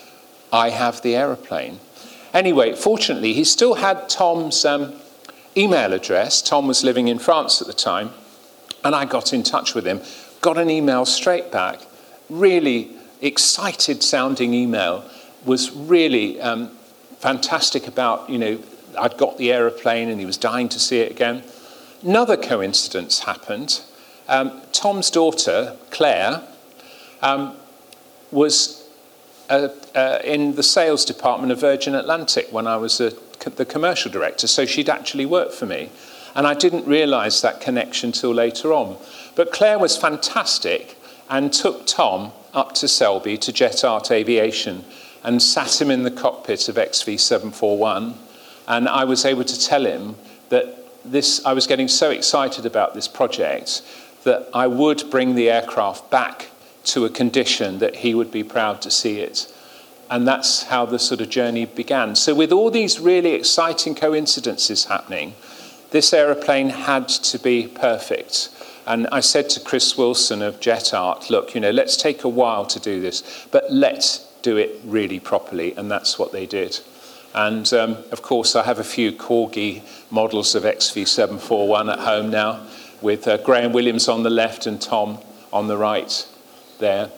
I 0.52 0.70
have 0.70 1.02
the 1.02 1.16
aeroplane. 1.16 1.80
Anyway, 2.32 2.74
fortunately, 2.74 3.32
he 3.32 3.44
still 3.44 3.74
had 3.74 4.08
Tom's 4.08 4.64
um, 4.64 4.94
email 5.56 5.92
address. 5.92 6.42
Tom 6.42 6.66
was 6.66 6.84
living 6.84 7.08
in 7.08 7.18
France 7.18 7.60
at 7.60 7.66
the 7.66 7.72
time, 7.72 8.10
and 8.86 8.94
I 8.94 9.04
got 9.04 9.32
in 9.32 9.42
touch 9.42 9.74
with 9.74 9.84
him, 9.84 10.00
got 10.40 10.58
an 10.58 10.70
email 10.70 11.04
straight 11.04 11.50
back, 11.50 11.80
really 12.30 12.92
excited 13.20 14.02
sounding 14.02 14.54
email, 14.54 15.04
was 15.44 15.72
really 15.72 16.40
um, 16.40 16.70
fantastic 17.18 17.88
about, 17.88 18.30
you 18.30 18.38
know, 18.38 18.60
I'd 18.96 19.18
got 19.18 19.38
the 19.38 19.52
aeroplane 19.52 20.08
and 20.08 20.20
he 20.20 20.24
was 20.24 20.36
dying 20.36 20.68
to 20.68 20.78
see 20.78 21.00
it 21.00 21.10
again. 21.10 21.42
Another 22.02 22.36
coincidence 22.36 23.20
happened. 23.20 23.82
Um, 24.28 24.62
Tom's 24.72 25.10
daughter, 25.10 25.76
Claire, 25.90 26.42
um, 27.22 27.56
was 28.30 28.88
uh, 29.50 29.68
uh, 29.96 30.18
in 30.24 30.54
the 30.54 30.62
sales 30.62 31.04
department 31.04 31.50
of 31.50 31.60
Virgin 31.60 31.94
Atlantic 31.96 32.52
when 32.52 32.68
I 32.68 32.76
was 32.76 33.00
a, 33.00 33.12
the 33.56 33.64
commercial 33.64 34.10
director, 34.10 34.46
so 34.46 34.64
she'd 34.64 34.88
actually 34.88 35.26
worked 35.26 35.54
for 35.54 35.66
me. 35.66 35.90
And 36.36 36.46
I 36.46 36.52
didn't 36.52 36.86
realize 36.86 37.40
that 37.40 37.62
connection 37.62 38.12
till 38.12 38.32
later 38.32 38.74
on. 38.74 38.98
But 39.34 39.52
Claire 39.52 39.78
was 39.78 39.96
fantastic 39.96 40.98
and 41.30 41.50
took 41.50 41.86
Tom 41.86 42.30
up 42.52 42.74
to 42.74 42.86
Selby 42.86 43.38
to 43.38 43.52
Jet 43.52 43.82
Art 43.84 44.10
Aviation 44.10 44.84
and 45.24 45.42
sat 45.42 45.80
him 45.80 45.90
in 45.90 46.02
the 46.02 46.10
cockpit 46.10 46.68
of 46.68 46.76
XV741. 46.76 48.14
And 48.68 48.86
I 48.86 49.04
was 49.04 49.24
able 49.24 49.44
to 49.44 49.58
tell 49.58 49.86
him 49.86 50.16
that 50.50 50.76
this, 51.04 51.44
I 51.46 51.54
was 51.54 51.66
getting 51.66 51.88
so 51.88 52.10
excited 52.10 52.66
about 52.66 52.94
this 52.94 53.08
project 53.08 53.82
that 54.24 54.48
I 54.52 54.66
would 54.66 55.10
bring 55.10 55.36
the 55.36 55.50
aircraft 55.50 56.10
back 56.10 56.50
to 56.84 57.06
a 57.06 57.10
condition 57.10 57.78
that 57.78 57.96
he 57.96 58.14
would 58.14 58.30
be 58.30 58.44
proud 58.44 58.82
to 58.82 58.90
see 58.90 59.20
it. 59.20 59.52
And 60.10 60.28
that's 60.28 60.64
how 60.64 60.84
the 60.84 60.98
sort 60.98 61.20
of 61.20 61.30
journey 61.30 61.64
began. 61.64 62.14
So, 62.14 62.34
with 62.34 62.52
all 62.52 62.70
these 62.70 63.00
really 63.00 63.32
exciting 63.32 63.94
coincidences 63.94 64.84
happening, 64.84 65.34
this 65.90 66.12
aeroplane 66.12 66.70
had 66.70 67.08
to 67.08 67.38
be 67.38 67.68
perfect. 67.68 68.50
And 68.86 69.08
I 69.10 69.20
said 69.20 69.50
to 69.50 69.60
Chris 69.60 69.96
Wilson 69.98 70.42
of 70.42 70.60
Jet 70.60 70.94
Art, 70.94 71.28
look, 71.28 71.54
you 71.54 71.60
know, 71.60 71.70
let's 71.70 71.96
take 71.96 72.22
a 72.24 72.28
while 72.28 72.66
to 72.66 72.78
do 72.78 73.00
this, 73.00 73.46
but 73.50 73.64
let's 73.70 74.18
do 74.42 74.56
it 74.56 74.80
really 74.84 75.18
properly. 75.18 75.74
And 75.74 75.90
that's 75.90 76.18
what 76.18 76.32
they 76.32 76.46
did. 76.46 76.78
And 77.34 77.70
um, 77.74 77.98
of 78.12 78.22
course, 78.22 78.56
I 78.56 78.64
have 78.64 78.78
a 78.78 78.84
few 78.84 79.12
Corgi 79.12 79.82
models 80.10 80.54
of 80.54 80.62
XV741 80.62 81.92
at 81.92 81.98
home 81.98 82.30
now 82.30 82.66
with 83.02 83.28
uh, 83.28 83.36
Graham 83.38 83.72
Williams 83.72 84.08
on 84.08 84.22
the 84.22 84.30
left 84.30 84.66
and 84.66 84.80
Tom 84.80 85.18
on 85.52 85.66
the 85.66 85.76
right 85.76 86.26
there. 86.78 87.10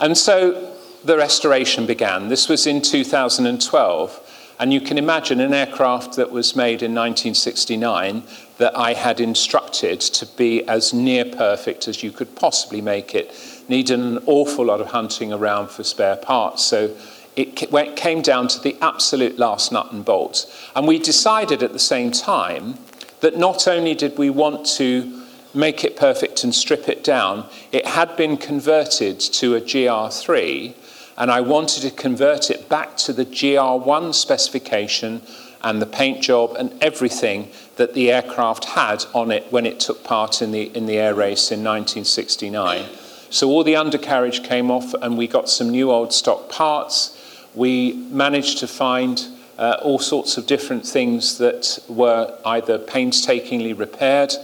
And 0.00 0.18
so 0.18 0.74
the 1.04 1.16
restoration 1.16 1.86
began. 1.86 2.28
This 2.28 2.48
was 2.48 2.66
in 2.66 2.82
2012. 2.82 4.23
And 4.58 4.72
you 4.72 4.80
can 4.80 4.98
imagine 4.98 5.40
an 5.40 5.52
aircraft 5.52 6.16
that 6.16 6.30
was 6.30 6.54
made 6.54 6.82
in 6.82 6.94
1969 6.94 8.22
that 8.58 8.76
I 8.78 8.94
had 8.94 9.20
instructed 9.20 10.00
to 10.00 10.26
be 10.26 10.62
as 10.68 10.92
near 10.92 11.24
perfect 11.24 11.88
as 11.88 12.02
you 12.02 12.12
could 12.12 12.36
possibly 12.36 12.80
make 12.80 13.14
it. 13.14 13.34
Needed 13.68 13.98
an 13.98 14.18
awful 14.26 14.66
lot 14.66 14.80
of 14.80 14.88
hunting 14.88 15.32
around 15.32 15.70
for 15.70 15.82
spare 15.82 16.16
parts. 16.16 16.62
So 16.62 16.94
it 17.36 17.96
came 17.96 18.22
down 18.22 18.46
to 18.48 18.60
the 18.60 18.76
absolute 18.80 19.38
last 19.38 19.72
nut 19.72 19.90
and 19.90 20.04
bolt. 20.04 20.46
And 20.76 20.86
we 20.86 20.98
decided 21.00 21.62
at 21.62 21.72
the 21.72 21.80
same 21.80 22.12
time 22.12 22.78
that 23.20 23.36
not 23.36 23.66
only 23.66 23.94
did 23.94 24.16
we 24.18 24.30
want 24.30 24.66
to 24.76 25.22
make 25.52 25.84
it 25.84 25.96
perfect 25.96 26.44
and 26.44 26.54
strip 26.54 26.88
it 26.88 27.02
down, 27.02 27.46
it 27.72 27.86
had 27.86 28.16
been 28.16 28.36
converted 28.36 29.18
to 29.18 29.54
a 29.54 29.60
GR3, 29.60 30.74
and 31.16 31.30
I 31.30 31.40
wanted 31.40 31.82
to 31.82 31.90
convert 31.90 32.50
it 32.50 32.68
back 32.68 32.96
to 32.98 33.12
the 33.12 33.24
GR1 33.24 34.14
specification 34.14 35.22
and 35.62 35.80
the 35.80 35.86
paint 35.86 36.22
job 36.22 36.54
and 36.58 36.72
everything 36.82 37.48
that 37.76 37.94
the 37.94 38.12
aircraft 38.12 38.64
had 38.66 39.04
on 39.14 39.30
it 39.30 39.50
when 39.50 39.64
it 39.64 39.80
took 39.80 40.04
part 40.04 40.42
in 40.42 40.52
the, 40.52 40.74
in 40.76 40.86
the 40.86 40.98
air 40.98 41.14
race 41.14 41.50
in 41.50 41.64
1969. 41.64 42.86
So 43.30 43.48
all 43.48 43.64
the 43.64 43.74
undercarriage 43.74 44.44
came 44.44 44.70
off, 44.70 44.94
and 44.94 45.18
we 45.18 45.26
got 45.26 45.48
some 45.48 45.70
new 45.70 45.90
old 45.90 46.12
stock 46.12 46.48
parts. 46.48 47.18
We 47.54 47.94
managed 48.10 48.58
to 48.58 48.68
find 48.68 49.26
uh, 49.58 49.78
all 49.82 49.98
sorts 49.98 50.36
of 50.36 50.46
different 50.46 50.86
things 50.86 51.38
that 51.38 51.78
were 51.88 52.38
either 52.44 52.78
painstakingly 52.78 53.72
repaired 53.72 54.34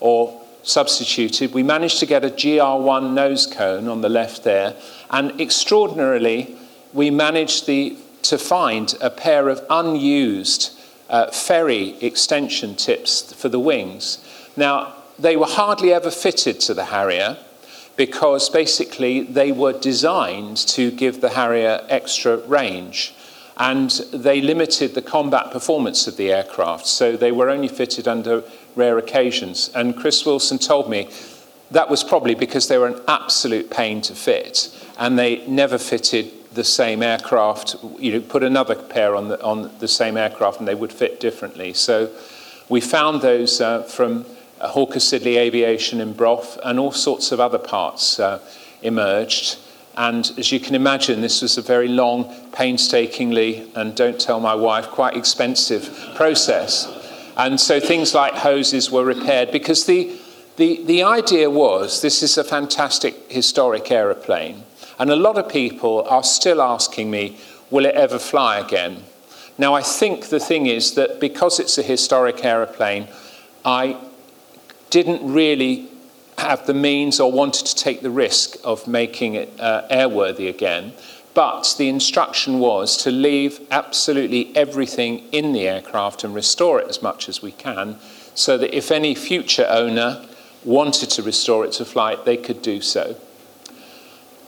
or 0.00 0.40
substituted. 0.62 1.52
We 1.52 1.62
managed 1.62 1.98
to 2.00 2.06
get 2.06 2.24
a 2.24 2.30
GR1 2.30 3.12
nose 3.12 3.46
cone 3.46 3.88
on 3.88 4.00
the 4.00 4.08
left 4.08 4.44
there, 4.44 4.76
and 5.10 5.40
extraordinarily, 5.40 6.56
we 6.92 7.10
managed 7.10 7.66
the, 7.66 7.96
to 8.22 8.38
find 8.38 8.94
a 9.00 9.10
pair 9.10 9.48
of 9.48 9.64
unused 9.70 10.78
uh, 11.08 11.30
ferry 11.30 11.96
extension 12.02 12.74
tips 12.74 13.32
for 13.32 13.48
the 13.48 13.60
wings. 13.60 14.18
Now, 14.56 14.94
they 15.18 15.36
were 15.36 15.46
hardly 15.46 15.92
ever 15.92 16.10
fitted 16.10 16.60
to 16.60 16.74
the 16.74 16.86
Harrier 16.86 17.38
because 17.96 18.48
basically 18.48 19.22
they 19.22 19.50
were 19.50 19.72
designed 19.72 20.56
to 20.56 20.90
give 20.90 21.20
the 21.20 21.30
Harrier 21.30 21.84
extra 21.88 22.36
range 22.46 23.14
and 23.58 23.90
they 24.12 24.40
limited 24.40 24.94
the 24.94 25.02
combat 25.02 25.50
performance 25.50 26.06
of 26.06 26.16
the 26.16 26.32
aircraft, 26.32 26.86
so 26.86 27.16
they 27.16 27.32
were 27.32 27.50
only 27.50 27.66
fitted 27.66 28.06
under 28.06 28.44
rare 28.76 28.98
occasions. 28.98 29.68
And 29.74 29.96
Chris 29.96 30.24
Wilson 30.24 30.58
told 30.58 30.88
me 30.88 31.10
that 31.72 31.90
was 31.90 32.04
probably 32.04 32.36
because 32.36 32.68
they 32.68 32.78
were 32.78 32.86
an 32.86 33.00
absolute 33.08 33.68
pain 33.68 34.00
to 34.02 34.14
fit, 34.14 34.70
and 34.98 35.18
they 35.18 35.46
never 35.46 35.78
fitted 35.78 36.30
the 36.54 36.64
same 36.64 37.02
aircraft. 37.02 37.76
You 37.98 38.12
know, 38.12 38.20
put 38.20 38.42
another 38.42 38.74
pair 38.74 39.14
on 39.14 39.28
the, 39.28 39.42
on 39.42 39.70
the 39.78 39.88
same 39.88 40.16
aircraft, 40.16 40.58
and 40.58 40.68
they 40.68 40.74
would 40.74 40.92
fit 40.92 41.20
differently. 41.20 41.72
So 41.72 42.10
we 42.68 42.80
found 42.80 43.22
those 43.22 43.60
uh, 43.60 43.82
from 43.84 44.26
Hawker 44.60 44.98
Siddeley 44.98 45.36
Aviation 45.36 46.00
in 46.00 46.12
Brough, 46.12 46.58
and 46.64 46.78
all 46.78 46.92
sorts 46.92 47.32
of 47.32 47.40
other 47.40 47.58
parts 47.58 48.18
uh, 48.18 48.40
emerged. 48.82 49.58
And 49.96 50.30
as 50.38 50.52
you 50.52 50.60
can 50.60 50.74
imagine, 50.74 51.20
this 51.20 51.42
was 51.42 51.58
a 51.58 51.62
very 51.62 51.88
long, 51.88 52.32
painstakingly, 52.52 53.70
and 53.74 53.96
don't 53.96 54.20
tell 54.20 54.38
my 54.38 54.54
wife, 54.54 54.86
quite 54.86 55.16
expensive 55.16 56.12
process. 56.14 56.86
And 57.36 57.60
so 57.60 57.80
things 57.80 58.14
like 58.14 58.34
hoses 58.34 58.90
were 58.90 59.04
repaired 59.04 59.50
because 59.52 59.86
the, 59.86 60.16
the, 60.56 60.84
the 60.84 61.02
idea 61.04 61.50
was 61.50 62.02
this 62.02 62.22
is 62.22 62.36
a 62.36 62.44
fantastic 62.44 63.30
historic 63.30 63.90
aeroplane. 63.90 64.64
And 64.98 65.10
a 65.10 65.16
lot 65.16 65.38
of 65.38 65.48
people 65.48 66.06
are 66.08 66.24
still 66.24 66.60
asking 66.60 67.10
me, 67.10 67.38
will 67.70 67.86
it 67.86 67.94
ever 67.94 68.18
fly 68.18 68.58
again? 68.58 69.04
Now, 69.56 69.74
I 69.74 69.82
think 69.82 70.28
the 70.28 70.40
thing 70.40 70.66
is 70.66 70.94
that 70.94 71.20
because 71.20 71.58
it's 71.60 71.78
a 71.78 71.82
historic 71.82 72.44
aeroplane, 72.44 73.08
I 73.64 73.96
didn't 74.90 75.32
really 75.32 75.88
have 76.38 76.66
the 76.66 76.74
means 76.74 77.18
or 77.18 77.30
wanted 77.32 77.66
to 77.66 77.74
take 77.74 78.00
the 78.00 78.10
risk 78.10 78.56
of 78.64 78.86
making 78.86 79.34
it 79.34 79.52
uh, 79.58 79.82
airworthy 79.90 80.48
again. 80.48 80.92
But 81.34 81.74
the 81.78 81.88
instruction 81.88 82.58
was 82.58 82.96
to 82.98 83.10
leave 83.10 83.60
absolutely 83.70 84.56
everything 84.56 85.24
in 85.30 85.52
the 85.52 85.68
aircraft 85.68 86.24
and 86.24 86.34
restore 86.34 86.80
it 86.80 86.88
as 86.88 87.02
much 87.02 87.28
as 87.28 87.42
we 87.42 87.52
can, 87.52 87.98
so 88.34 88.56
that 88.58 88.76
if 88.76 88.90
any 88.90 89.14
future 89.14 89.66
owner 89.68 90.24
wanted 90.64 91.10
to 91.10 91.22
restore 91.22 91.64
it 91.64 91.72
to 91.72 91.84
flight, 91.84 92.24
they 92.24 92.36
could 92.36 92.62
do 92.62 92.80
so. 92.80 93.16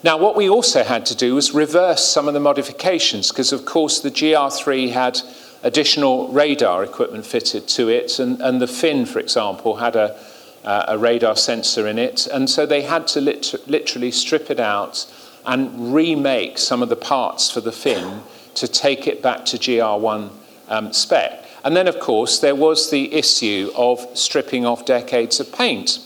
Now, 0.03 0.17
what 0.17 0.35
we 0.35 0.49
also 0.49 0.83
had 0.83 1.05
to 1.07 1.15
do 1.15 1.35
was 1.35 1.53
reverse 1.53 2.09
some 2.09 2.27
of 2.27 2.33
the 2.33 2.41
modifications, 2.41 3.29
because 3.29 3.53
of 3.53 3.67
course 3.67 4.01
the 4.01 4.11
GR3 4.11 4.91
had 4.93 5.21
additional 5.63 6.29
radar 6.29 6.83
equipment 6.83 7.27
fitted 7.27 7.69
to 7.69 7.91
it, 7.91 8.19
and, 8.19 8.41
and 8.41 8.63
the 8.63 8.67
fin, 8.67 9.05
for 9.05 9.19
example, 9.19 9.77
had 9.77 9.97
a, 9.97 10.19
uh, 10.65 10.87
a 10.89 10.99
radar 10.99 11.37
sensor 11.37 11.87
in 11.87 11.99
it. 11.99 12.27
And 12.27 12.49
so 12.49 12.65
they 12.65 12.83
had 12.83 13.07
to 13.09 13.21
lit- 13.21 13.69
literally 13.69 14.11
strip 14.11 14.51
it 14.51 14.59
out 14.59 15.07
and 15.45 15.93
remake 15.93 16.57
some 16.57 16.83
of 16.83 16.89
the 16.89 16.97
parts 16.97 17.51
for 17.51 17.61
the 17.61 17.73
fin 17.73 18.23
to 18.55 18.67
take 18.67 19.07
it 19.07 19.23
back 19.23 19.45
to 19.47 19.59
GR1 19.59 20.31
um, 20.69 20.93
spec. 20.95 21.45
And 21.63 21.77
then, 21.77 21.89
of 21.89 22.01
course, 22.01 22.39
there 22.39 22.55
was 22.55 22.91
the 22.91 23.13
issue 23.13 23.71
of 23.75 24.07
stripping 24.15 24.65
off 24.65 24.87
decades 24.87 25.41
of 25.41 25.53
paint. 25.53 25.99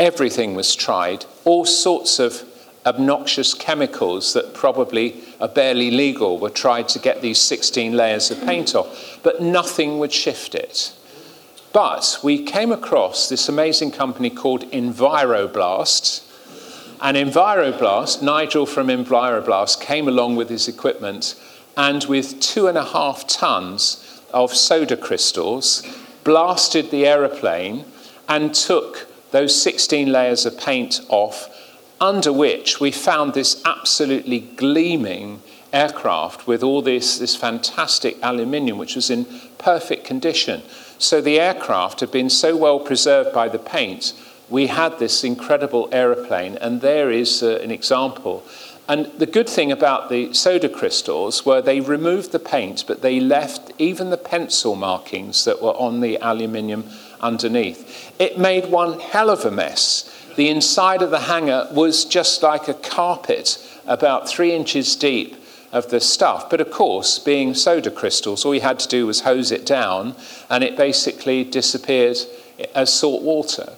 Everything 0.00 0.56
was 0.56 0.74
tried, 0.74 1.24
all 1.44 1.64
sorts 1.64 2.18
of 2.18 2.44
obnoxious 2.86 3.52
chemicals 3.52 4.32
that 4.32 4.54
probably 4.54 5.20
are 5.40 5.48
barely 5.48 5.90
legal 5.90 6.38
were 6.38 6.50
tried 6.50 6.88
to 6.88 6.98
get 6.98 7.20
these 7.20 7.40
16 7.40 7.92
layers 7.92 8.30
of 8.30 8.40
paint 8.42 8.74
off, 8.74 9.18
but 9.22 9.42
nothing 9.42 9.98
would 9.98 10.12
shift 10.12 10.54
it. 10.54 10.92
But 11.72 12.20
we 12.22 12.42
came 12.42 12.72
across 12.72 13.28
this 13.28 13.48
amazing 13.50 13.90
company 13.90 14.30
called 14.30 14.70
Enviroblast. 14.70 16.22
And 17.02 17.16
Enviroblast, 17.18 18.22
Nigel 18.22 18.64
from 18.64 18.86
Enviroblast, 18.86 19.80
came 19.80 20.08
along 20.08 20.36
with 20.36 20.48
his 20.48 20.68
equipment 20.68 21.34
and 21.76 22.04
with 22.04 22.40
two 22.40 22.68
and 22.68 22.78
a 22.78 22.84
half 22.84 23.26
tons 23.26 24.22
of 24.32 24.54
soda 24.54 24.96
crystals, 24.96 25.82
blasted 26.24 26.90
the 26.90 27.06
aeroplane 27.06 27.84
and 28.28 28.54
took 28.54 29.06
those 29.30 29.60
16 29.60 30.10
layers 30.10 30.46
of 30.46 30.58
paint 30.58 31.00
off, 31.10 31.50
under 32.00 32.32
which 32.32 32.80
we 32.80 32.90
found 32.90 33.34
this 33.34 33.62
absolutely 33.64 34.40
gleaming 34.40 35.42
aircraft 35.72 36.46
with 36.46 36.62
all 36.62 36.82
this, 36.82 37.18
this 37.18 37.36
fantastic 37.36 38.16
aluminium, 38.22 38.78
which 38.78 38.94
was 38.96 39.10
in 39.10 39.26
perfect 39.58 40.04
condition. 40.04 40.62
So 40.98 41.20
the 41.20 41.40
aircraft 41.40 42.00
had 42.00 42.10
been 42.10 42.30
so 42.30 42.56
well 42.56 42.80
preserved 42.80 43.32
by 43.32 43.48
the 43.48 43.58
paint, 43.58 44.12
we 44.48 44.68
had 44.68 44.98
this 44.98 45.24
incredible 45.24 45.88
aeroplane, 45.90 46.56
and 46.56 46.80
there 46.80 47.10
is 47.10 47.42
uh, 47.42 47.58
an 47.62 47.70
example. 47.70 48.44
And 48.88 49.06
the 49.18 49.26
good 49.26 49.48
thing 49.48 49.72
about 49.72 50.08
the 50.08 50.32
soda 50.32 50.68
crystals 50.68 51.44
were 51.44 51.60
they 51.60 51.80
removed 51.80 52.30
the 52.30 52.38
paint, 52.38 52.84
but 52.86 53.02
they 53.02 53.18
left 53.18 53.72
even 53.78 54.10
the 54.10 54.16
pencil 54.16 54.76
markings 54.76 55.44
that 55.44 55.60
were 55.60 55.74
on 55.74 56.00
the 56.00 56.18
aluminium 56.18 56.88
underneath. 57.20 58.12
It 58.20 58.38
made 58.38 58.66
one 58.66 59.00
hell 59.00 59.30
of 59.30 59.44
a 59.44 59.50
mess. 59.50 60.08
The 60.36 60.48
inside 60.48 61.02
of 61.02 61.10
the 61.10 61.20
hangar 61.20 61.68
was 61.72 62.04
just 62.04 62.42
like 62.42 62.68
a 62.68 62.74
carpet, 62.74 63.58
about 63.86 64.28
three 64.28 64.52
inches 64.52 64.94
deep 64.94 65.36
of 65.72 65.90
the 65.90 66.00
stuff. 66.00 66.48
But 66.48 66.60
of 66.60 66.70
course, 66.70 67.18
being 67.18 67.54
soda 67.54 67.90
crystals, 67.90 68.44
all 68.44 68.54
you 68.54 68.60
had 68.60 68.78
to 68.80 68.88
do 68.88 69.06
was 69.06 69.22
hose 69.22 69.50
it 69.50 69.66
down 69.66 70.14
and 70.48 70.62
it 70.62 70.76
basically 70.76 71.44
disappeared 71.44 72.18
as 72.74 72.92
salt 72.92 73.22
water. 73.22 73.72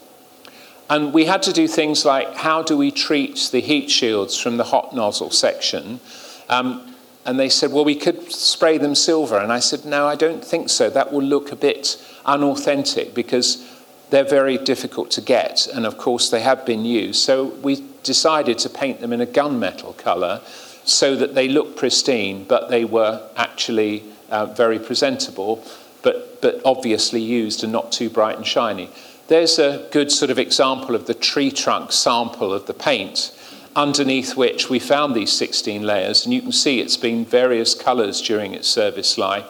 And 0.91 1.13
we 1.13 1.27
had 1.27 1.43
to 1.43 1.53
do 1.53 1.69
things 1.69 2.05
like 2.05 2.35
how 2.35 2.63
do 2.63 2.77
we 2.77 2.91
treat 2.91 3.51
the 3.53 3.61
heat 3.61 3.91
shields 3.91 4.39
from 4.39 4.57
the 4.57 4.65
hot 4.65 4.95
nozzle 4.95 5.31
section? 5.31 6.01
Um, 6.49 6.95
and 7.27 7.39
they 7.39 7.51
said, 7.51 7.73
well, 7.73 7.85
we 7.85 7.95
could 7.95 8.33
spray 8.33 8.79
them 8.79 8.95
silver. 8.95 9.39
And 9.39 9.53
I 9.53 9.59
said, 9.59 9.85
no, 9.85 10.07
I 10.07 10.17
don't 10.17 10.43
think 10.43 10.71
so. 10.71 10.89
That 10.89 11.13
will 11.13 11.23
look 11.23 11.53
a 11.53 11.57
bit 11.57 12.03
unauthentic 12.25 13.13
because 13.13 13.78
they're 14.11 14.25
very 14.25 14.59
difficult 14.59 15.11
to 15.13 15.21
get. 15.21 15.67
And 15.67 15.87
of 15.87 15.99
course, 15.99 16.31
they 16.31 16.41
have 16.41 16.65
been 16.65 16.85
used. 16.85 17.21
So 17.21 17.47
we 17.47 17.85
decided 18.03 18.59
to 18.59 18.71
paint 18.71 19.01
them 19.01 19.13
in 19.13 19.21
a 19.21 19.27
gunmetal 19.27 19.97
colour 19.97 20.41
so 20.85 21.15
that 21.17 21.35
they 21.35 21.49
look 21.49 21.77
pristine, 21.77 22.45
but 22.45 22.71
they 22.71 22.85
were 22.85 23.29
actually 23.37 24.05
uh, 24.31 24.47
very 24.47 24.79
presentable, 24.79 25.63
but, 26.03 26.41
but 26.41 26.61
obviously 26.65 27.21
used 27.21 27.63
and 27.63 27.73
not 27.73 27.93
too 27.93 28.09
bright 28.09 28.37
and 28.37 28.47
shiny. 28.47 28.89
There's 29.29 29.59
a 29.59 29.87
good 29.93 30.11
sort 30.11 30.31
of 30.31 30.39
example 30.39 30.95
of 30.95 31.07
the 31.07 31.13
tree 31.13 31.51
trunk 31.51 31.93
sample 31.93 32.55
of 32.55 32.67
the 32.67 32.73
paint, 32.73 33.35
underneath 33.77 34.37
which 34.37 34.71
we 34.71 34.79
found 34.79 35.15
these 35.15 35.33
16 35.33 35.83
layers, 35.83 36.25
and 36.25 36.33
you 36.33 36.41
can 36.41 36.53
see 36.53 36.81
it's 36.81 36.97
been 36.97 37.27
various 37.27 37.75
colours 37.75 38.23
during 38.23 38.55
its 38.55 38.69
service 38.69 39.19
life, 39.19 39.45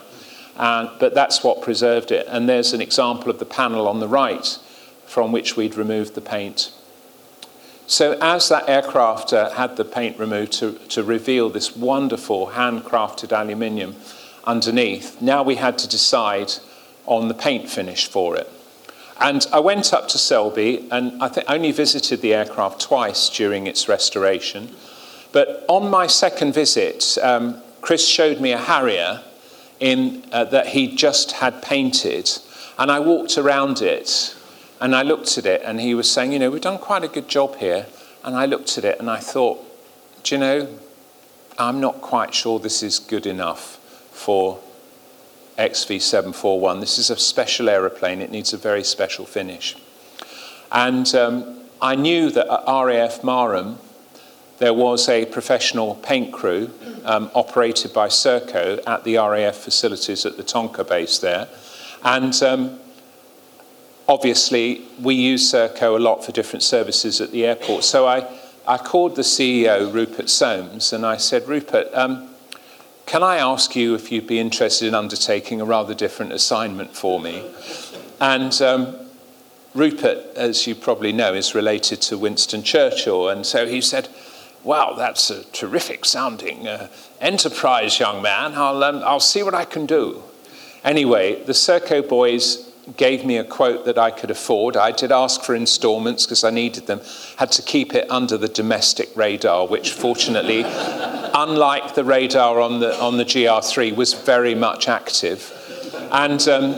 and, 0.58 0.90
but 0.98 1.14
that's 1.14 1.44
what 1.44 1.62
preserved 1.62 2.10
it. 2.10 2.26
And 2.28 2.48
there's 2.48 2.72
an 2.72 2.80
example 2.80 3.30
of 3.30 3.38
the 3.38 3.46
panel 3.46 3.86
on 3.86 4.00
the 4.00 4.08
right 4.08 4.58
from 5.06 5.32
which 5.32 5.56
we'd 5.56 5.76
removed 5.76 6.14
the 6.14 6.20
paint. 6.20 6.72
So, 7.86 8.18
as 8.20 8.50
that 8.50 8.68
aircraft 8.68 9.32
uh, 9.32 9.50
had 9.50 9.76
the 9.76 9.84
paint 9.84 10.18
removed 10.18 10.52
to, 10.54 10.72
to 10.90 11.02
reveal 11.02 11.48
this 11.48 11.74
wonderful 11.74 12.48
handcrafted 12.48 13.32
aluminium 13.32 13.96
underneath, 14.44 15.22
now 15.22 15.42
we 15.42 15.54
had 15.54 15.78
to 15.78 15.88
decide 15.88 16.52
on 17.06 17.28
the 17.28 17.34
paint 17.34 17.70
finish 17.70 18.06
for 18.06 18.36
it. 18.36 18.50
And 19.20 19.46
I 19.52 19.61
went 19.61 19.94
up 19.94 20.09
to 20.09 20.18
Selby 20.18 20.86
and 20.90 21.22
I 21.22 21.28
think 21.28 21.46
only 21.48 21.72
visited 21.72 22.20
the 22.20 22.34
aircraft 22.34 22.80
twice 22.80 23.30
during 23.30 23.66
its 23.66 23.88
restoration. 23.88 24.74
But 25.32 25.64
on 25.68 25.90
my 25.90 26.06
second 26.06 26.52
visit, 26.52 27.16
um, 27.22 27.62
Chris 27.80 28.06
showed 28.06 28.40
me 28.40 28.52
a 28.52 28.59
Harrier 28.59 29.22
in, 29.81 30.24
uh, 30.33 30.45
that 30.45 30.68
he 30.68 30.95
just 30.95 31.33
had 31.33 31.62
painted. 31.62 32.31
And 32.79 32.91
I 32.91 33.01
walked 33.01 33.39
around 33.39 33.83
it 33.83 34.35
and 34.81 34.95
I 34.95 35.03
looked 35.03 35.37
at 35.39 35.45
it, 35.47 35.62
and 35.64 35.81
he 35.81 35.95
was 35.95 36.11
saying, 36.11 36.33
You 36.33 36.39
know, 36.39 36.51
we've 36.51 36.61
done 36.61 36.79
quite 36.79 37.03
a 37.03 37.09
good 37.09 37.29
job 37.29 37.57
here. 37.57 37.87
And 38.24 38.37
I 38.37 38.47
looked 38.47 38.79
at 38.79 38.85
it 38.85 39.01
and 39.01 39.11
I 39.11 39.18
thought, 39.18 39.64
Do 40.22 40.35
you 40.35 40.41
know, 40.41 40.68
I'm 41.59 41.81
not 41.81 42.01
quite 42.01 42.35
sure 42.35 42.59
this 42.59 42.83
is 42.83 42.99
good 42.99 43.26
enough 43.26 43.76
for 44.12 44.61
XV741. 45.59 46.81
This 46.81 46.99
is 46.99 47.11
a 47.11 47.16
special 47.16 47.68
aeroplane, 47.68 48.22
it 48.22 48.31
needs 48.31 48.53
a 48.53 48.57
very 48.57 48.85
special 48.85 49.26
finish. 49.26 49.76
And 50.70 51.12
um, 51.14 51.61
I 51.83 51.97
knew 51.97 52.31
that 52.31 52.47
at 52.47 52.64
RAF 52.66 53.22
Marham, 53.22 53.79
there 54.59 54.74
was 54.74 55.09
a 55.09 55.24
professional 55.26 55.97
paint 55.97 56.33
crew 56.33 56.70
um, 57.05 57.30
operated 57.34 57.92
by 57.92 58.09
Serco 58.09 58.80
at 58.86 59.05
the 59.05 59.16
RAF 59.16 59.57
facilities 59.57 60.26
at 60.26 60.36
the 60.36 60.42
Tonka 60.42 60.88
base 60.88 61.18
there. 61.18 61.49
And 62.03 62.40
um, 62.42 62.78
obviously, 64.09 64.82
we 65.01 65.14
use 65.14 65.53
Serco 65.53 65.96
a 65.96 65.99
lot 65.99 66.24
for 66.24 66.32
different 66.32 66.62
services 66.62 67.20
at 67.20 67.30
the 67.30 67.46
airport. 67.46 67.84
So 67.84 68.07
I, 68.07 68.28
I 68.66 68.78
called 68.78 69.16
the 69.16 69.22
CEO, 69.22 69.92
Rupert 69.92 70.28
Soames, 70.28 70.92
and 70.92 71.05
I 71.05 71.16
said, 71.16 71.49
Rupert, 71.49 71.88
um, 71.94 72.28
can 73.07 73.22
I 73.22 73.38
ask 73.38 73.74
you 73.74 73.94
if 73.94 74.12
you'd 74.12 74.26
be 74.26 74.38
interested 74.38 74.86
in 74.86 74.94
undertaking 74.94 75.61
a 75.61 75.64
rather 75.64 75.94
different 75.94 76.32
assignment 76.32 76.94
for 76.94 77.18
me? 77.18 77.42
And 78.20 78.61
um, 78.61 78.96
Rupert, 79.74 80.36
as 80.36 80.66
you 80.66 80.74
probably 80.74 81.12
know, 81.12 81.32
is 81.34 81.55
related 81.55 82.03
to 82.03 82.18
Winston 82.18 82.62
Churchill. 82.62 83.28
And 83.28 83.46
so 83.46 83.66
he 83.66 83.80
said, 83.80 84.09
Wow, 84.64 84.94
that's 84.94 85.30
a 85.30 85.44
terrific 85.44 86.04
sounding 86.04 86.66
uh, 86.66 86.88
enterprise, 87.20 87.98
young 87.98 88.22
man. 88.22 88.54
I'll, 88.54 88.82
um, 88.82 89.02
I'll 89.04 89.20
see 89.20 89.42
what 89.42 89.54
I 89.54 89.64
can 89.64 89.86
do. 89.86 90.22
Anyway, 90.84 91.42
the 91.44 91.52
Serco 91.52 92.06
boys 92.06 92.68
gave 92.96 93.24
me 93.24 93.36
a 93.36 93.44
quote 93.44 93.84
that 93.84 93.98
I 93.98 94.11
could 94.11 94.30
afford. 94.30 94.76
I 94.76 94.92
did 94.92 95.12
ask 95.12 95.42
for 95.42 95.54
installments 95.54 96.24
because 96.24 96.42
I 96.44 96.50
needed 96.50 96.86
them. 96.86 97.00
Had 97.36 97.52
to 97.52 97.62
keep 97.62 97.94
it 97.94 98.11
under 98.11 98.36
the 98.36 98.48
domestic 98.48 99.14
radar, 99.16 99.66
which 99.66 99.92
fortunately, 99.92 100.62
unlike 100.66 101.94
the 101.94 102.04
radar 102.04 102.61
on 102.61 102.80
the, 102.80 102.98
on 103.00 103.16
the 103.16 103.24
GR3, 103.24 103.94
was 103.94 104.14
very 104.14 104.54
much 104.54 104.88
active. 104.88 105.52
And 106.11 106.46
um, 106.48 106.76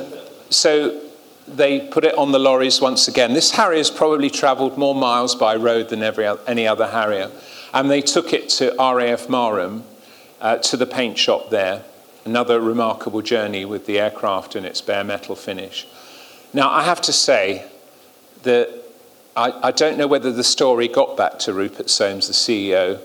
so 0.50 1.00
they 1.46 1.80
put 1.80 2.04
it 2.04 2.16
on 2.16 2.32
the 2.32 2.38
lorries 2.38 2.80
once 2.80 3.08
again. 3.08 3.32
This 3.32 3.52
Harrier's 3.52 3.90
probably 3.90 4.30
travelled 4.30 4.76
more 4.76 4.94
miles 4.94 5.34
by 5.34 5.56
road 5.56 5.88
than 5.88 6.02
every, 6.02 6.26
any 6.46 6.66
other 6.66 6.88
Harrier. 6.88 7.30
And 7.72 7.90
they 7.90 8.00
took 8.00 8.32
it 8.32 8.48
to 8.50 8.74
RAF 8.78 9.28
Marham, 9.28 9.82
uh, 10.40 10.56
to 10.58 10.76
the 10.76 10.86
paint 10.86 11.18
shop 11.18 11.50
there. 11.50 11.82
Another 12.24 12.60
remarkable 12.60 13.22
journey 13.22 13.64
with 13.64 13.86
the 13.86 13.98
aircraft 13.98 14.54
and 14.54 14.66
its 14.66 14.80
bare 14.80 15.04
metal 15.04 15.36
finish. 15.36 15.86
Now, 16.52 16.70
I 16.70 16.82
have 16.82 17.00
to 17.02 17.12
say 17.12 17.64
that 18.42 18.68
I, 19.36 19.68
I 19.68 19.70
don't 19.70 19.96
know 19.96 20.06
whether 20.06 20.32
the 20.32 20.44
story 20.44 20.88
got 20.88 21.16
back 21.16 21.38
to 21.40 21.52
Rupert 21.52 21.88
Soames, 21.88 22.26
the 22.26 22.32
CEO, 22.32 23.00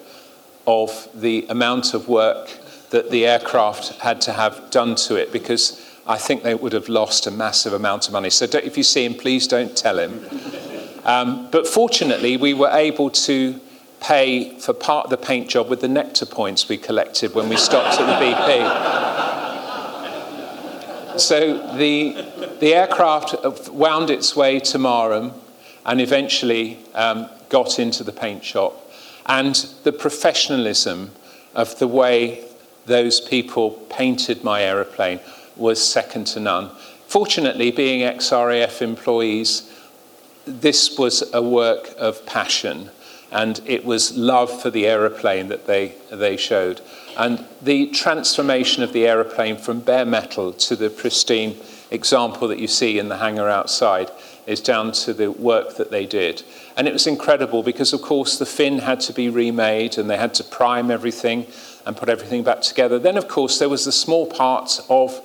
of 0.68 1.08
the 1.14 1.46
amount 1.50 1.94
of 1.94 2.08
work 2.08 2.50
that 2.90 3.12
the 3.12 3.26
aircraft 3.26 4.00
had 4.02 4.22
to 4.22 4.34
have 4.34 4.70
done 4.72 4.96
to 4.96 5.16
it 5.16 5.32
because 5.32 5.82
I 6.08 6.18
think 6.18 6.44
they 6.44 6.56
would 6.56 6.74
have 6.74 6.90
lost 6.90 7.28
a 7.28 7.32
massive 7.32 7.74
amount 7.74 8.08
of 8.08 8.14
money. 8.14 8.30
So 8.30 8.46
if 8.46 8.78
you 8.78 8.84
see 8.84 9.06
him, 9.06 9.14
please 9.14 9.48
don't 9.48 9.76
tell 9.76 10.00
him. 10.00 10.26
Um, 11.06 11.50
but 11.52 11.68
fortunately, 11.68 12.36
we 12.36 12.56
were 12.56 12.72
able 12.72 13.12
to 13.12 13.62
pay 14.06 14.58
for 14.60 14.72
part 14.72 15.06
of 15.06 15.10
the 15.10 15.18
paint 15.18 15.50
job 15.50 15.68
with 15.68 15.82
the 15.82 15.88
nectar 15.88 16.28
points 16.28 16.70
we 16.70 16.78
collected 16.78 17.34
when 17.34 17.50
we 17.50 17.58
stopped 17.58 18.00
at 18.00 18.06
the 18.06 18.14
BP. 21.16 21.20
so 21.20 21.76
the, 21.76 22.14
the 22.60 22.76
aircraft 22.76 23.36
wound 23.70 24.12
its 24.12 24.36
way 24.36 24.60
to 24.60 24.78
Marham 24.78 25.34
and 25.88 26.00
eventually 26.00 26.78
um, 26.94 27.28
got 27.50 27.80
into 27.80 28.04
the 28.04 28.12
paint 28.12 28.44
shop. 28.44 28.80
And 29.26 29.56
the 29.84 29.92
professionalism 29.92 31.10
of 31.56 31.80
the 31.80 31.88
way 31.88 32.46
those 32.86 33.20
people 33.20 33.72
painted 33.90 34.44
my 34.44 34.62
aeroplane 34.62 35.20
was 35.56 35.82
second 35.84 36.28
to 36.28 36.40
none. 36.40 36.70
Fortunately, 37.08 37.72
being 37.72 38.04
ex 38.04 38.32
RAF 38.32 38.84
employees, 38.84 39.72
this 40.46 40.96
was 40.96 41.24
a 41.34 41.42
work 41.42 41.96
of 41.98 42.24
passion 42.28 42.92
and 43.32 43.62
it 43.66 43.86
was 43.86 44.16
love 44.16 44.62
for 44.62 44.70
the 44.70 44.88
aeroplane 44.88 45.48
that 45.50 45.68
they, 45.68 45.96
they 46.12 46.38
showed. 46.38 46.82
And 47.18 47.46
the 47.62 47.88
transformation 47.88 48.84
of 48.84 48.94
the 48.94 49.08
aeroplane 49.08 49.58
from 49.58 49.80
bare 49.80 50.06
metal 50.06 50.54
to 50.54 50.76
the 50.76 50.90
pristine 50.90 51.58
example 51.92 52.48
that 52.50 52.60
you 52.60 52.68
see 52.68 53.00
in 53.00 53.10
the 53.10 53.18
hangar 53.18 53.50
outside 53.50 54.12
is 54.46 54.62
down 54.62 54.92
to 54.92 55.14
the 55.14 55.32
work 55.32 55.78
that 55.78 55.92
they 55.92 56.06
did. 56.06 56.44
And 56.78 56.88
it 56.88 56.94
was 56.94 57.08
incredible 57.08 57.64
because, 57.64 57.94
of 57.94 58.02
course, 58.02 58.38
the 58.38 58.46
fin 58.46 58.80
had 58.80 59.00
to 59.02 59.14
be 59.14 59.30
remade 59.30 59.98
and 59.98 60.10
they 60.10 60.18
had 60.18 60.34
to 60.36 60.44
prime 60.44 60.92
everything 60.92 61.48
and 61.86 61.98
put 61.98 62.10
everything 62.10 62.44
back 62.44 62.62
together. 62.62 63.00
Then, 63.00 63.18
of 63.18 63.28
course, 63.28 63.60
there 63.60 63.70
was 63.70 63.86
the 63.86 63.92
small 63.92 64.28
part 64.28 64.80
of 64.90 65.22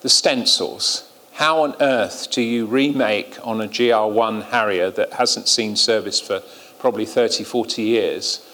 the 0.00 0.08
stencils. 0.08 1.10
How 1.32 1.62
on 1.62 1.76
earth 1.80 2.30
do 2.30 2.42
you 2.42 2.66
remake 2.66 3.38
on 3.44 3.60
a 3.60 3.68
GR1 3.68 4.44
Harrier 4.50 4.90
that 4.90 5.14
hasn't 5.14 5.48
seen 5.48 5.76
service 5.76 6.20
for 6.20 6.42
probably 6.78 7.06
30, 7.06 7.44
40 7.44 7.82
years, 7.82 8.44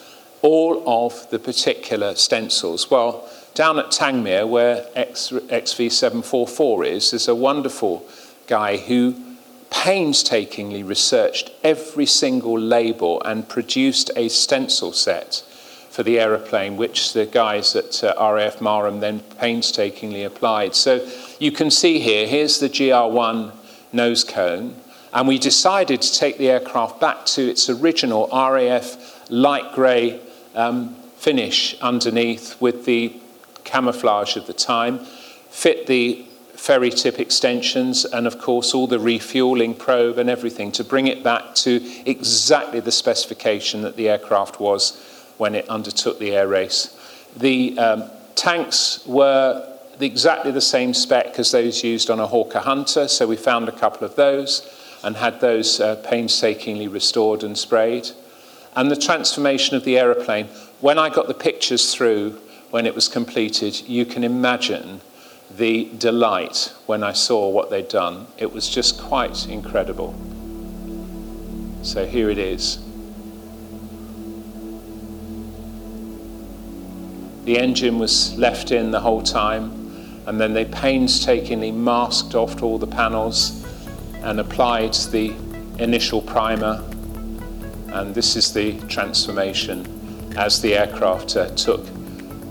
all 0.42 0.82
of 0.86 1.28
the 1.30 1.38
particular 1.38 2.14
stencils. 2.14 2.90
Well, 2.90 3.28
down 3.54 3.78
at 3.78 3.86
Tangmere, 3.86 4.48
where 4.48 4.86
X, 4.94 5.30
XV744 5.30 6.86
is, 6.86 7.10
there's 7.10 7.28
a 7.28 7.34
wonderful 7.34 8.06
guy 8.46 8.76
who 8.76 9.14
painstakingly 9.70 10.82
researched 10.82 11.50
every 11.62 12.06
single 12.06 12.58
label 12.58 13.20
and 13.22 13.48
produced 13.48 14.10
a 14.16 14.28
stencil 14.28 14.92
set 14.92 15.42
for 15.90 16.02
the 16.02 16.18
aeroplane, 16.18 16.76
which 16.76 17.12
the 17.12 17.26
guys 17.26 17.76
at 17.76 18.02
uh, 18.02 18.14
RAF 18.18 18.58
Marham 18.58 19.00
then 19.00 19.20
painstakingly 19.38 20.24
applied. 20.24 20.74
So 20.74 21.08
you 21.38 21.52
can 21.52 21.70
see 21.70 22.00
here, 22.00 22.26
here's 22.26 22.58
the 22.58 22.68
GR1 22.68 23.52
nose 23.92 24.24
cone. 24.24 24.74
And 25.14 25.28
we 25.28 25.38
decided 25.38 26.02
to 26.02 26.12
take 26.12 26.38
the 26.38 26.50
aircraft 26.50 27.00
back 27.00 27.24
to 27.26 27.48
its 27.48 27.70
original 27.70 28.28
RAF 28.32 29.30
light 29.30 29.72
grey 29.72 30.20
um, 30.56 30.96
finish 31.16 31.80
underneath 31.80 32.60
with 32.60 32.84
the 32.84 33.14
camouflage 33.62 34.36
of 34.36 34.48
the 34.48 34.52
time, 34.52 34.98
fit 35.50 35.86
the 35.86 36.26
ferry 36.54 36.90
tip 36.90 37.20
extensions, 37.20 38.04
and 38.04 38.26
of 38.26 38.38
course 38.38 38.74
all 38.74 38.88
the 38.88 38.98
refueling 38.98 39.74
probe 39.74 40.18
and 40.18 40.28
everything 40.28 40.72
to 40.72 40.82
bring 40.82 41.06
it 41.06 41.22
back 41.22 41.54
to 41.54 41.80
exactly 42.06 42.80
the 42.80 42.92
specification 42.92 43.82
that 43.82 43.96
the 43.96 44.08
aircraft 44.08 44.58
was 44.58 45.00
when 45.38 45.54
it 45.54 45.68
undertook 45.68 46.18
the 46.18 46.34
air 46.34 46.48
race. 46.48 46.98
The 47.36 47.78
um, 47.78 48.10
tanks 48.34 49.06
were 49.06 49.78
exactly 50.00 50.50
the 50.50 50.60
same 50.60 50.92
spec 50.92 51.38
as 51.38 51.52
those 51.52 51.84
used 51.84 52.10
on 52.10 52.18
a 52.18 52.26
Hawker 52.26 52.58
Hunter, 52.58 53.06
so 53.06 53.28
we 53.28 53.36
found 53.36 53.68
a 53.68 53.72
couple 53.72 54.04
of 54.04 54.16
those 54.16 54.73
and 55.04 55.18
had 55.18 55.40
those 55.40 55.80
uh, 55.80 55.96
painstakingly 55.96 56.88
restored 56.88 57.44
and 57.44 57.58
sprayed. 57.58 58.08
And 58.74 58.90
the 58.90 58.96
transformation 58.96 59.76
of 59.76 59.84
the 59.84 59.98
aeroplane, 59.98 60.46
when 60.80 60.98
I 60.98 61.10
got 61.10 61.28
the 61.28 61.34
pictures 61.34 61.94
through 61.94 62.40
when 62.70 62.86
it 62.86 62.94
was 62.94 63.06
completed, 63.06 63.86
you 63.86 64.06
can 64.06 64.24
imagine 64.24 65.02
the 65.56 65.90
delight 65.98 66.72
when 66.86 67.04
I 67.04 67.12
saw 67.12 67.50
what 67.50 67.70
they'd 67.70 67.86
done. 67.86 68.26
It 68.38 68.52
was 68.52 68.68
just 68.68 68.98
quite 68.98 69.46
incredible. 69.46 70.14
So 71.82 72.06
here 72.06 72.30
it 72.30 72.38
is. 72.38 72.78
The 77.44 77.58
engine 77.58 77.98
was 77.98 78.34
left 78.38 78.72
in 78.72 78.90
the 78.90 79.00
whole 79.00 79.22
time, 79.22 80.24
and 80.26 80.40
then 80.40 80.54
they 80.54 80.64
painstakingly 80.64 81.72
masked 81.72 82.34
off 82.34 82.62
all 82.62 82.78
the 82.78 82.86
panels 82.86 83.63
and 84.24 84.40
applied 84.40 84.94
the 85.12 85.34
initial 85.78 86.20
primer. 86.20 86.82
And 87.88 88.14
this 88.14 88.36
is 88.36 88.52
the 88.52 88.80
transformation 88.88 89.86
as 90.36 90.60
the 90.60 90.76
aircraft 90.76 91.36
uh, 91.36 91.48
took 91.54 91.84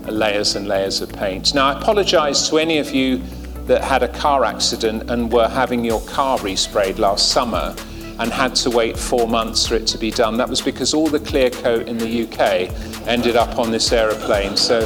layers 0.06 0.56
and 0.56 0.66
layers 0.66 1.00
of 1.00 1.12
paint. 1.12 1.54
Now, 1.54 1.68
I 1.68 1.78
apologize 1.78 2.48
to 2.48 2.58
any 2.58 2.78
of 2.78 2.90
you 2.92 3.20
that 3.66 3.82
had 3.82 4.02
a 4.02 4.08
car 4.08 4.44
accident 4.44 5.10
and 5.10 5.32
were 5.32 5.48
having 5.48 5.84
your 5.84 6.00
car 6.02 6.38
resprayed 6.38 6.98
last 6.98 7.30
summer 7.30 7.74
and 8.18 8.32
had 8.32 8.54
to 8.54 8.70
wait 8.70 8.96
four 8.96 9.26
months 9.26 9.66
for 9.66 9.74
it 9.74 9.86
to 9.88 9.98
be 9.98 10.10
done. 10.10 10.36
That 10.36 10.48
was 10.48 10.60
because 10.60 10.94
all 10.94 11.08
the 11.08 11.18
clear 11.18 11.50
coat 11.50 11.88
in 11.88 11.98
the 11.98 12.24
UK 12.24 12.70
ended 13.08 13.36
up 13.36 13.58
on 13.58 13.70
this 13.70 13.90
aeroplane. 13.90 14.56
So, 14.56 14.80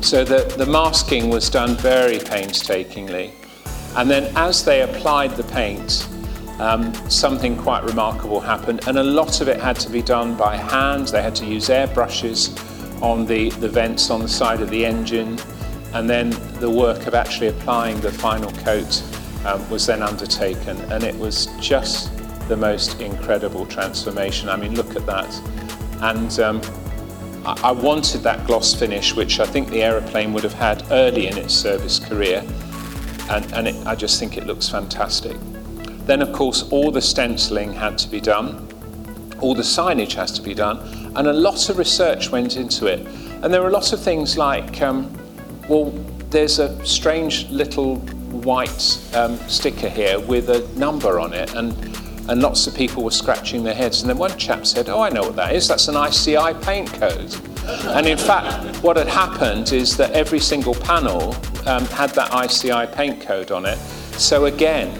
so 0.00 0.24
the, 0.24 0.52
the 0.56 0.66
masking 0.66 1.28
was 1.28 1.48
done 1.48 1.76
very 1.76 2.18
painstakingly. 2.18 3.32
And 3.96 4.08
then 4.08 4.32
as 4.36 4.64
they 4.64 4.82
applied 4.82 5.32
the 5.32 5.44
paint, 5.44 6.08
um, 6.60 6.92
something 7.08 7.56
quite 7.56 7.82
remarkable 7.84 8.38
happened, 8.38 8.86
and 8.86 8.98
a 8.98 9.02
lot 9.02 9.40
of 9.40 9.48
it 9.48 9.58
had 9.58 9.76
to 9.80 9.90
be 9.90 10.02
done 10.02 10.36
by 10.36 10.56
hand. 10.56 11.08
They 11.08 11.22
had 11.22 11.34
to 11.36 11.46
use 11.46 11.68
airbrushes 11.68 12.54
on 13.02 13.24
the, 13.26 13.50
the 13.50 13.68
vents 13.68 14.10
on 14.10 14.20
the 14.20 14.28
side 14.28 14.60
of 14.60 14.70
the 14.70 14.84
engine, 14.84 15.38
and 15.94 16.08
then 16.08 16.30
the 16.60 16.70
work 16.70 17.06
of 17.06 17.14
actually 17.14 17.48
applying 17.48 18.00
the 18.00 18.12
final 18.12 18.52
coat 18.62 19.02
um, 19.46 19.68
was 19.70 19.86
then 19.86 20.02
undertaken, 20.02 20.78
and 20.92 21.02
it 21.02 21.16
was 21.16 21.46
just 21.60 22.10
the 22.48 22.56
most 22.56 23.00
incredible 23.00 23.64
transformation. 23.66 24.48
I 24.48 24.56
mean, 24.56 24.74
look 24.74 24.94
at 24.96 25.06
that. 25.06 25.34
And 26.02 26.38
um, 26.40 26.60
I, 27.46 27.70
I 27.70 27.72
wanted 27.72 28.18
that 28.22 28.46
gloss 28.46 28.74
finish, 28.74 29.14
which 29.14 29.40
I 29.40 29.46
think 29.46 29.70
the 29.70 29.82
aeroplane 29.82 30.32
would 30.34 30.44
have 30.44 30.52
had 30.52 30.84
early 30.90 31.26
in 31.26 31.38
its 31.38 31.54
service 31.54 31.98
career 31.98 32.44
and, 33.30 33.52
and 33.54 33.68
it, 33.68 33.86
I 33.86 33.94
just 33.94 34.18
think 34.18 34.36
it 34.36 34.46
looks 34.46 34.68
fantastic. 34.68 35.36
Then, 36.06 36.22
of 36.22 36.32
course, 36.32 36.68
all 36.70 36.90
the 36.90 37.00
stenciling 37.00 37.72
had 37.72 37.96
to 37.98 38.08
be 38.08 38.20
done. 38.20 38.66
all 39.40 39.54
the 39.54 39.62
signage 39.62 40.12
has 40.14 40.32
to 40.32 40.42
be 40.42 40.52
done, 40.52 40.78
and 41.16 41.26
a 41.26 41.32
lot 41.32 41.70
of 41.70 41.78
research 41.78 42.30
went 42.30 42.56
into 42.56 42.86
it. 42.86 43.06
And 43.42 43.54
there 43.54 43.62
were 43.62 43.68
a 43.68 43.72
lot 43.72 43.92
of 43.92 44.00
things 44.02 44.36
like, 44.36 44.82
um, 44.82 45.10
well, 45.68 45.90
there's 46.30 46.58
a 46.58 46.84
strange 46.84 47.48
little 47.48 47.96
white 48.42 48.98
um, 49.14 49.38
sticker 49.48 49.88
here 49.88 50.18
with 50.20 50.50
a 50.50 50.66
number 50.78 51.18
on 51.18 51.32
it, 51.32 51.54
and 51.54 51.72
and 52.28 52.42
lots 52.42 52.66
of 52.66 52.74
people 52.76 53.02
were 53.02 53.10
scratching 53.10 53.64
their 53.64 53.74
heads. 53.74 54.02
And 54.02 54.10
then 54.10 54.18
one 54.18 54.36
chap 54.38 54.66
said, 54.66 54.88
"Oh, 54.88 55.00
I 55.00 55.08
know 55.08 55.22
what 55.22 55.36
that 55.36 55.54
is. 55.54 55.66
That's 55.66 55.88
an 55.88 55.96
ICI 55.96 56.54
paint 56.62 56.92
code." 56.92 57.34
And 57.96 58.06
in 58.06 58.18
fact, 58.18 58.82
what 58.82 58.96
had 58.96 59.08
happened 59.08 59.72
is 59.72 59.96
that 59.96 60.12
every 60.12 60.40
single 60.40 60.74
panel 60.74 61.34
um, 61.66 61.84
had 61.86 62.10
that 62.10 62.32
ICI 62.32 62.86
paint 62.94 63.20
code 63.20 63.50
on 63.50 63.66
it. 63.66 63.78
So 64.18 64.46
again, 64.46 64.98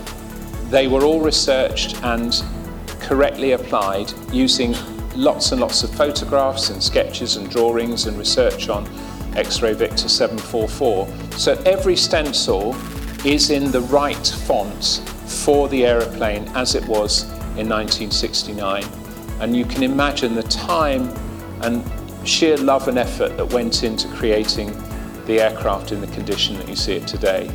they 0.70 0.86
were 0.86 1.02
all 1.02 1.20
researched 1.20 2.02
and 2.02 2.42
correctly 3.00 3.52
applied 3.52 4.12
using 4.32 4.74
lots 5.16 5.52
and 5.52 5.60
lots 5.60 5.82
of 5.82 5.90
photographs 5.94 6.70
and 6.70 6.82
sketches 6.82 7.36
and 7.36 7.50
drawings 7.50 8.06
and 8.06 8.16
research 8.16 8.68
on 8.68 8.88
X-Ray 9.36 9.74
Victor 9.74 10.08
744. 10.08 11.08
So 11.38 11.60
every 11.66 11.96
stencil 11.96 12.74
is 13.24 13.50
in 13.50 13.70
the 13.70 13.80
right 13.82 14.26
font 14.46 15.02
for 15.26 15.68
the 15.68 15.86
aeroplane 15.86 16.48
as 16.54 16.74
it 16.74 16.84
was 16.86 17.24
in 17.56 17.68
1969. 17.68 18.84
And 19.40 19.56
you 19.56 19.64
can 19.64 19.82
imagine 19.82 20.34
the 20.34 20.42
time 20.44 21.08
and 21.62 21.84
sheer 22.24 22.56
love 22.56 22.88
and 22.88 22.98
effort 22.98 23.36
that 23.36 23.52
went 23.52 23.82
into 23.82 24.08
creating 24.08 24.72
the 25.26 25.40
aircraft 25.40 25.92
in 25.92 26.00
the 26.00 26.06
condition 26.08 26.56
that 26.56 26.68
you 26.68 26.76
see 26.76 26.94
it 26.94 27.06
today. 27.06 27.50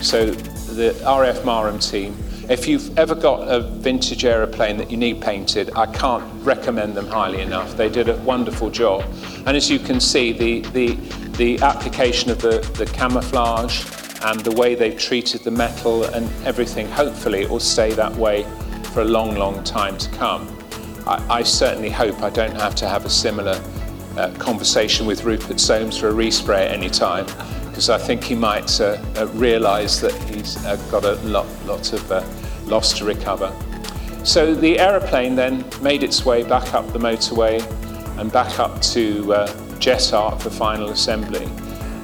So 0.00 0.26
the 0.26 0.92
RF 1.04 1.42
Marham 1.42 1.78
team 1.78 2.16
if 2.50 2.66
you've 2.66 2.98
ever 2.98 3.14
got 3.14 3.46
a 3.46 3.60
vintage 3.60 4.24
aeroplane 4.24 4.76
that 4.78 4.90
you 4.90 4.96
need 4.96 5.20
painted, 5.20 5.70
I 5.76 5.86
can't 5.86 6.24
recommend 6.44 6.96
them 6.96 7.06
highly 7.06 7.42
enough. 7.42 7.76
They 7.76 7.88
did 7.88 8.08
a 8.08 8.16
wonderful 8.22 8.70
job. 8.70 9.04
And 9.46 9.56
as 9.56 9.70
you 9.70 9.78
can 9.78 10.00
see, 10.00 10.32
the, 10.32 10.62
the, 10.72 10.94
the 11.36 11.60
application 11.60 12.28
of 12.28 12.40
the, 12.40 12.58
the 12.76 12.86
camouflage 12.86 13.86
and 14.24 14.40
the 14.40 14.50
way 14.50 14.74
they've 14.74 14.98
treated 14.98 15.44
the 15.44 15.52
metal 15.52 16.02
and 16.06 16.28
everything, 16.44 16.88
hopefully 16.88 17.42
it 17.42 17.48
will 17.48 17.60
stay 17.60 17.92
that 17.92 18.12
way 18.16 18.42
for 18.92 19.02
a 19.02 19.04
long, 19.04 19.36
long 19.36 19.62
time 19.62 19.96
to 19.98 20.10
come. 20.10 20.48
I, 21.06 21.24
I 21.38 21.42
certainly 21.44 21.88
hope 21.88 22.20
I 22.20 22.30
don't 22.30 22.56
have 22.56 22.74
to 22.76 22.88
have 22.88 23.04
a 23.04 23.10
similar 23.10 23.62
uh, 24.16 24.30
conversation 24.38 25.06
with 25.06 25.24
Rupert 25.24 25.60
Soames 25.60 25.96
for 25.96 26.08
a 26.08 26.12
respray 26.12 26.66
at 26.66 26.72
any 26.72 26.90
time 26.90 27.26
because 27.68 27.88
I 27.88 27.98
think 27.98 28.24
he 28.24 28.34
might 28.34 28.80
uh, 28.80 29.02
uh, 29.16 29.26
realise 29.28 30.00
that 30.00 30.12
he's 30.24 30.62
uh, 30.64 30.76
got 30.90 31.04
a 31.04 31.14
lot, 31.26 31.46
lot 31.64 31.92
of 31.92 32.12
uh, 32.12 32.24
loss 32.66 32.92
to 32.98 33.04
recover. 33.04 33.54
So 34.24 34.54
the 34.54 34.78
aeroplane 34.78 35.34
then 35.34 35.64
made 35.80 36.02
its 36.02 36.24
way 36.24 36.42
back 36.42 36.74
up 36.74 36.92
the 36.92 36.98
motorway 36.98 37.60
and 38.18 38.30
back 38.30 38.58
up 38.58 38.82
to 38.82 39.32
uh, 39.32 39.48
JetArt 39.78 40.42
for 40.42 40.50
final 40.50 40.90
assembly 40.90 41.46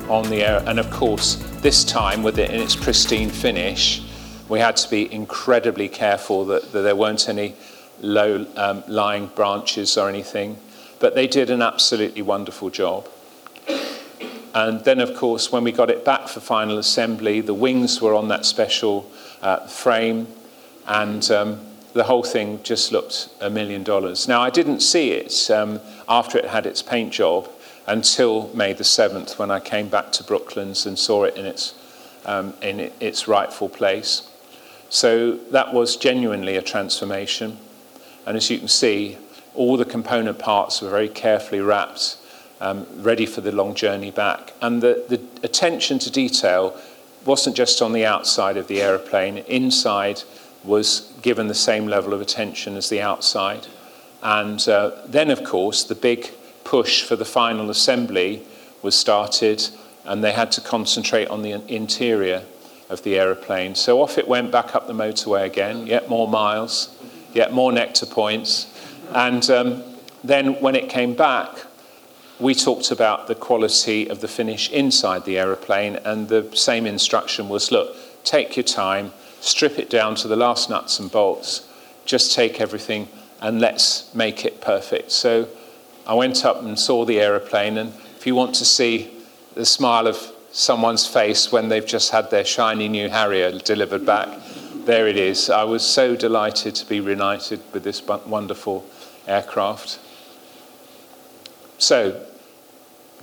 on 0.09 0.29
the 0.31 0.45
air. 0.45 0.63
And 0.67 0.79
of 0.79 0.91
course, 0.91 1.35
this 1.61 1.85
time 1.85 2.23
with 2.23 2.39
it 2.39 2.51
in 2.51 2.61
its 2.61 2.75
pristine 2.75 3.29
finish, 3.29 4.03
we 4.49 4.61
had 4.61 4.77
to 4.77 4.89
be 4.89 5.13
incredibly 5.13 5.89
careful 5.89 6.47
that, 6.47 6.73
that 6.73 6.83
there 6.83 6.97
weren't 6.97 7.29
any 7.29 7.55
low 8.01 8.47
um, 8.57 8.83
lying 8.87 9.27
branches 9.35 9.99
or 9.99 10.09
anything. 10.09 10.57
But 10.99 11.15
they 11.15 11.27
did 11.27 11.51
an 11.51 11.63
absolutely 11.63 12.23
wonderful 12.23 12.71
job. 12.71 13.09
And 14.55 14.83
then, 14.85 15.01
of 15.01 15.15
course, 15.15 15.53
when 15.53 15.65
we 15.65 15.73
got 15.73 15.91
it 15.91 16.05
back 16.05 16.29
for 16.29 16.41
final 16.41 16.79
assembly, 16.79 17.43
the 17.43 17.53
wings 17.53 18.01
were 18.01 18.15
on 18.15 18.29
that 18.29 18.47
special 18.47 19.11
uh, 19.43 19.67
frame 19.67 20.27
and 20.87 21.31
um, 21.31 21.61
the 21.93 22.05
whole 22.05 22.23
thing 22.23 22.63
just 22.63 22.93
looked 22.93 23.29
a 23.41 23.51
million 23.51 23.83
dollars. 23.83 24.29
Now, 24.29 24.41
I 24.41 24.51
didn't 24.51 24.81
see 24.81 25.13
it 25.13 25.51
um, 25.51 25.81
after 26.09 26.39
it 26.39 26.47
had 26.47 26.67
its 26.67 26.83
paint 26.83 27.13
job 27.13 27.51
until 27.87 28.49
May 28.55 28.73
the 28.73 28.85
7th 28.85 29.39
when 29.39 29.51
I 29.51 29.61
came 29.61 29.89
back 29.89 30.13
to 30.13 30.25
Brooklands 30.25 30.87
and 30.87 30.99
saw 30.99 31.25
it 31.25 31.37
in 31.37 31.47
its, 31.47 31.75
um, 32.25 32.55
in 32.63 32.93
its 33.01 33.29
rightful 33.29 33.69
place. 33.69 34.31
So 34.89 35.37
that 35.51 35.73
was 35.73 35.97
genuinely 35.97 36.57
a 36.57 36.63
transformation. 36.63 37.59
And 38.25 38.37
as 38.37 38.51
you 38.51 38.59
can 38.59 38.69
see, 38.69 39.19
all 39.57 39.77
the 39.77 39.85
component 39.85 40.39
parts 40.39 40.83
were 40.83 40.91
very 40.91 41.09
carefully 41.09 41.61
wrapped, 41.61 42.19
um, 42.61 42.87
ready 42.97 43.27
for 43.27 43.41
the 43.41 43.53
long 43.53 43.75
journey 43.75 44.11
back. 44.11 44.53
And 44.61 44.83
the, 44.83 45.05
the 45.09 45.21
attention 45.43 45.99
to 46.01 46.11
detail 46.11 46.79
wasn't 47.25 47.57
just 47.57 47.83
on 47.83 47.93
the 47.93 48.07
outside 48.07 48.57
of 48.57 48.69
the 48.69 48.81
aeroplane, 48.81 49.39
inside 49.39 50.23
was 50.65 51.13
given 51.23 51.49
the 51.49 51.55
same 51.55 51.87
level 51.87 52.13
of 52.13 52.21
attention 52.21 52.77
as 52.77 52.89
the 52.89 53.01
outside. 53.01 53.67
And 54.23 54.67
uh, 54.69 54.93
then, 55.07 55.31
of 55.31 55.45
course, 55.45 55.85
the 55.85 55.95
big 55.95 56.31
push 56.65 57.03
for 57.03 57.17
the 57.17 57.25
final 57.25 57.71
assembly 57.71 58.43
was 58.83 58.95
started, 58.95 59.69
and 60.05 60.23
they 60.23 60.33
had 60.33 60.53
to 60.53 60.61
concentrate 60.61 61.29
on 61.29 61.43
the 61.43 61.63
interior 61.73 62.43
of 62.89 63.03
the 63.03 63.19
aeroplane. 63.19 63.75
So 63.75 64.01
off 64.03 64.19
it 64.19 64.29
went 64.29 64.51
back 64.51 64.75
up 64.75 64.87
the 64.87 64.93
motorway 64.93 65.45
again, 65.45 65.87
yet 65.87 66.09
more 66.09 66.29
miles, 66.29 66.97
yet 67.35 67.53
more 67.53 67.73
nectar 67.73 68.07
points. 68.07 68.73
And 69.15 69.49
um, 69.51 69.83
then 70.25 70.61
when 70.61 70.75
it 70.75 70.89
came 70.89 71.15
back, 71.15 71.51
we 72.39 72.55
talked 72.55 72.91
about 72.91 73.29
the 73.29 73.35
quality 73.35 74.09
of 74.09 74.21
the 74.21 74.29
finish 74.29 74.71
inside 74.71 75.25
the 75.25 75.39
aeroplane, 75.39 75.97
and 76.05 76.29
the 76.29 76.55
same 76.55 76.87
instruction 76.87 77.49
was 77.49 77.73
look, 77.73 77.97
take 78.25 78.57
your 78.57 78.65
time, 78.65 79.13
strip 79.41 79.79
it 79.79 79.89
down 79.89 80.15
to 80.17 80.29
the 80.29 80.37
last 80.37 80.69
nuts 80.69 80.99
and 80.99 81.11
bolts, 81.11 81.69
just 82.05 82.35
take 82.35 82.61
everything 82.61 83.09
and 83.41 83.61
let's 83.61 84.15
make 84.15 84.45
it 84.45 84.61
perfect. 84.61 85.13
So 85.13 85.49
I 86.07 86.15
went 86.15 86.45
up 86.45 86.63
and 86.63 86.79
saw 86.79 87.05
the 87.05 87.21
aeroplane, 87.21 87.79
and 87.79 87.95
if 88.17 88.27
you 88.27 88.35
want 88.35 88.55
to 88.57 88.65
see 88.65 89.11
the 89.55 89.65
smile 89.65 90.07
of 90.07 90.33
someone's 90.53 91.07
face 91.07 91.51
when 91.51 91.69
they've 91.69 91.87
just 91.87 92.11
had 92.11 92.31
their 92.31 92.45
shiny 92.45 92.89
new 92.89 93.09
Harrier 93.09 93.59
delivered 93.59 94.05
back, 94.05 94.29
there 94.85 95.09
it 95.09 95.17
is. 95.17 95.51
I 95.51 95.65
was 95.65 95.85
so 95.85 96.15
delighted 96.15 96.75
to 96.77 96.87
be 96.87 97.01
reunited 97.01 97.61
with 97.73 97.83
this 97.83 98.03
wonderful 98.07 98.85
aircraft. 99.27 99.99
So, 101.79 102.25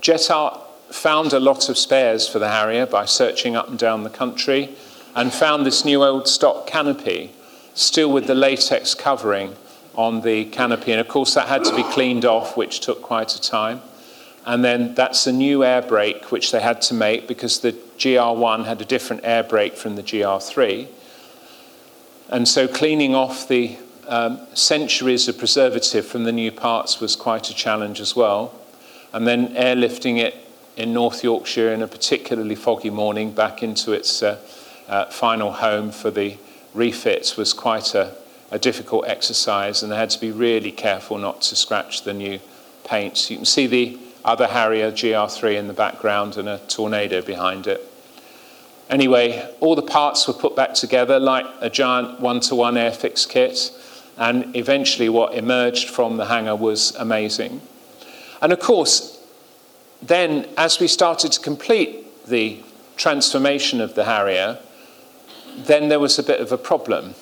JetArt 0.00 0.60
found 0.90 1.32
a 1.32 1.40
lot 1.40 1.68
of 1.68 1.76
spares 1.76 2.28
for 2.28 2.38
the 2.38 2.48
Harrier 2.48 2.86
by 2.86 3.04
searching 3.04 3.56
up 3.56 3.68
and 3.68 3.78
down 3.78 4.04
the 4.04 4.10
country 4.10 4.76
and 5.14 5.32
found 5.32 5.64
this 5.64 5.84
new 5.84 6.04
old 6.04 6.28
stock 6.28 6.66
canopy, 6.66 7.32
still 7.74 8.12
with 8.12 8.26
the 8.26 8.34
latex 8.34 8.94
covering 8.94 9.56
on 9.94 10.20
the 10.22 10.44
canopy. 10.46 10.92
And 10.92 11.00
of 11.00 11.08
course, 11.08 11.34
that 11.34 11.48
had 11.48 11.64
to 11.64 11.74
be 11.74 11.82
cleaned 11.84 12.24
off, 12.24 12.56
which 12.56 12.80
took 12.80 13.02
quite 13.02 13.34
a 13.34 13.40
time. 13.40 13.80
And 14.46 14.64
then 14.64 14.94
that's 14.94 15.26
a 15.26 15.32
new 15.32 15.64
air 15.64 15.80
brake, 15.80 16.30
which 16.30 16.52
they 16.52 16.60
had 16.60 16.82
to 16.82 16.94
make 16.94 17.26
because 17.26 17.60
the 17.60 17.72
GR1 17.72 18.66
had 18.66 18.80
a 18.80 18.84
different 18.84 19.22
air 19.24 19.42
brake 19.42 19.76
from 19.76 19.96
the 19.96 20.02
GR3. 20.02 20.88
And 22.28 22.46
so 22.46 22.68
cleaning 22.68 23.14
off 23.14 23.48
the 23.48 23.78
um, 24.08 24.40
centuries 24.54 25.28
of 25.28 25.38
preservative 25.38 26.06
from 26.06 26.24
the 26.24 26.32
new 26.32 26.52
parts 26.52 27.00
was 27.00 27.16
quite 27.16 27.50
a 27.50 27.54
challenge 27.54 28.00
as 28.00 28.14
well. 28.14 28.54
And 29.12 29.26
then 29.26 29.54
airlifting 29.54 30.18
it 30.18 30.34
in 30.76 30.92
North 30.92 31.22
Yorkshire 31.22 31.72
in 31.72 31.82
a 31.82 31.86
particularly 31.86 32.54
foggy 32.54 32.90
morning 32.90 33.32
back 33.32 33.62
into 33.62 33.92
its 33.92 34.22
uh, 34.22 34.40
uh, 34.88 35.06
final 35.06 35.52
home 35.52 35.90
for 35.90 36.10
the 36.10 36.36
refits 36.74 37.36
was 37.36 37.52
quite 37.52 37.94
a, 37.94 38.14
a 38.50 38.58
difficult 38.58 39.06
exercise, 39.06 39.82
and 39.82 39.92
they 39.92 39.96
had 39.96 40.10
to 40.10 40.20
be 40.20 40.32
really 40.32 40.72
careful 40.72 41.18
not 41.18 41.40
to 41.42 41.56
scratch 41.56 42.02
the 42.02 42.12
new 42.12 42.40
paints. 42.84 43.30
You 43.30 43.36
can 43.36 43.46
see 43.46 43.66
the 43.66 43.98
other 44.24 44.46
Harrier 44.46 44.90
GR3 44.90 45.56
in 45.56 45.68
the 45.68 45.72
background 45.74 46.36
and 46.36 46.48
a 46.48 46.58
tornado 46.66 47.22
behind 47.22 47.66
it. 47.66 47.80
Anyway, 48.90 49.48
all 49.60 49.74
the 49.74 49.82
parts 49.82 50.26
were 50.28 50.34
put 50.34 50.54
back 50.54 50.74
together 50.74 51.18
like 51.18 51.46
a 51.60 51.70
giant 51.70 52.20
one 52.20 52.40
to 52.40 52.54
one 52.54 52.74
airfix 52.74 53.28
kit, 53.28 53.70
and 54.16 54.54
eventually 54.54 55.08
what 55.08 55.34
emerged 55.34 55.88
from 55.88 56.16
the 56.16 56.26
hangar 56.26 56.56
was 56.56 56.94
amazing. 56.96 57.60
And 58.40 58.52
of 58.52 58.60
course, 58.60 59.20
then 60.02 60.46
as 60.56 60.80
we 60.80 60.86
started 60.86 61.32
to 61.32 61.40
complete 61.40 62.26
the 62.26 62.62
transformation 62.96 63.80
of 63.80 63.94
the 63.94 64.04
Harrier, 64.04 64.58
then 65.56 65.88
there 65.88 66.00
was 66.00 66.18
a 66.18 66.22
bit 66.22 66.40
of 66.40 66.52
a 66.52 66.58
problem. 66.58 67.14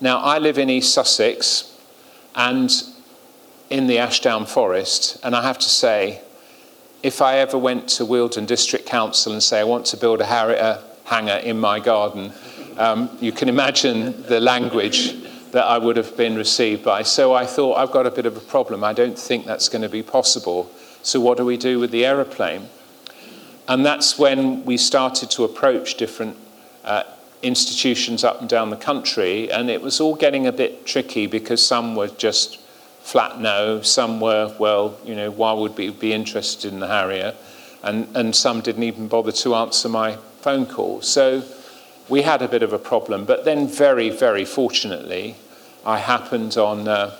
Now, 0.00 0.18
I 0.18 0.38
live 0.38 0.58
in 0.58 0.70
East 0.70 0.92
Sussex 0.92 1.74
and 2.34 2.70
in 3.70 3.86
the 3.86 3.98
Ashdown 3.98 4.46
Forest, 4.46 5.18
and 5.24 5.34
I 5.34 5.42
have 5.42 5.58
to 5.58 5.68
say, 5.68 6.20
if 7.02 7.20
I 7.20 7.38
ever 7.38 7.58
went 7.58 7.88
to 7.90 8.04
Wealden 8.04 8.46
District 8.46 8.86
Council 8.86 9.32
and 9.32 9.42
say, 9.42 9.60
I 9.60 9.64
want 9.64 9.86
to 9.86 9.96
build 9.96 10.20
a 10.20 10.26
Harrier 10.26 10.82
hangar 11.04 11.36
in 11.36 11.58
my 11.58 11.80
garden, 11.80 12.32
um, 12.78 13.16
you 13.20 13.32
can 13.32 13.48
imagine 13.48 14.22
the 14.22 14.40
language 14.40 15.14
that 15.56 15.64
I 15.64 15.78
would 15.78 15.96
have 15.96 16.18
been 16.18 16.36
received 16.36 16.84
by. 16.84 17.02
So 17.02 17.32
I 17.32 17.46
thought, 17.46 17.78
I've 17.78 17.90
got 17.90 18.04
a 18.04 18.10
bit 18.10 18.26
of 18.26 18.36
a 18.36 18.40
problem. 18.40 18.84
I 18.84 18.92
don't 18.92 19.18
think 19.18 19.46
that's 19.46 19.70
going 19.70 19.80
to 19.80 19.88
be 19.88 20.02
possible. 20.02 20.70
So 21.00 21.18
what 21.18 21.38
do 21.38 21.46
we 21.46 21.56
do 21.56 21.78
with 21.78 21.90
the 21.92 22.04
aeroplane? 22.04 22.68
And 23.66 23.82
that's 23.82 24.18
when 24.18 24.66
we 24.66 24.76
started 24.76 25.30
to 25.30 25.44
approach 25.44 25.94
different 25.94 26.36
uh, 26.84 27.04
institutions 27.40 28.22
up 28.22 28.40
and 28.40 28.50
down 28.50 28.68
the 28.68 28.76
country, 28.76 29.50
and 29.50 29.70
it 29.70 29.80
was 29.80 29.98
all 29.98 30.14
getting 30.14 30.46
a 30.46 30.52
bit 30.52 30.84
tricky 30.84 31.26
because 31.26 31.66
some 31.66 31.96
were 31.96 32.08
just 32.08 32.58
flat 33.00 33.40
no. 33.40 33.80
Some 33.80 34.20
were, 34.20 34.54
well, 34.58 34.98
you 35.06 35.14
know, 35.14 35.30
why 35.30 35.54
would 35.54 35.74
we 35.78 35.88
be 35.88 36.12
interested 36.12 36.70
in 36.70 36.80
the 36.80 36.86
Harrier? 36.86 37.32
And, 37.82 38.14
and 38.14 38.36
some 38.36 38.60
didn't 38.60 38.82
even 38.82 39.08
bother 39.08 39.32
to 39.32 39.54
answer 39.54 39.88
my 39.88 40.16
phone 40.42 40.66
call. 40.66 41.00
So 41.00 41.44
we 42.10 42.20
had 42.20 42.42
a 42.42 42.48
bit 42.48 42.62
of 42.62 42.74
a 42.74 42.78
problem. 42.78 43.24
But 43.24 43.46
then, 43.46 43.66
very, 43.66 44.10
very 44.10 44.44
fortunately, 44.44 45.36
I 45.86 45.98
happened 45.98 46.56
on 46.56 46.88
uh, 46.88 47.16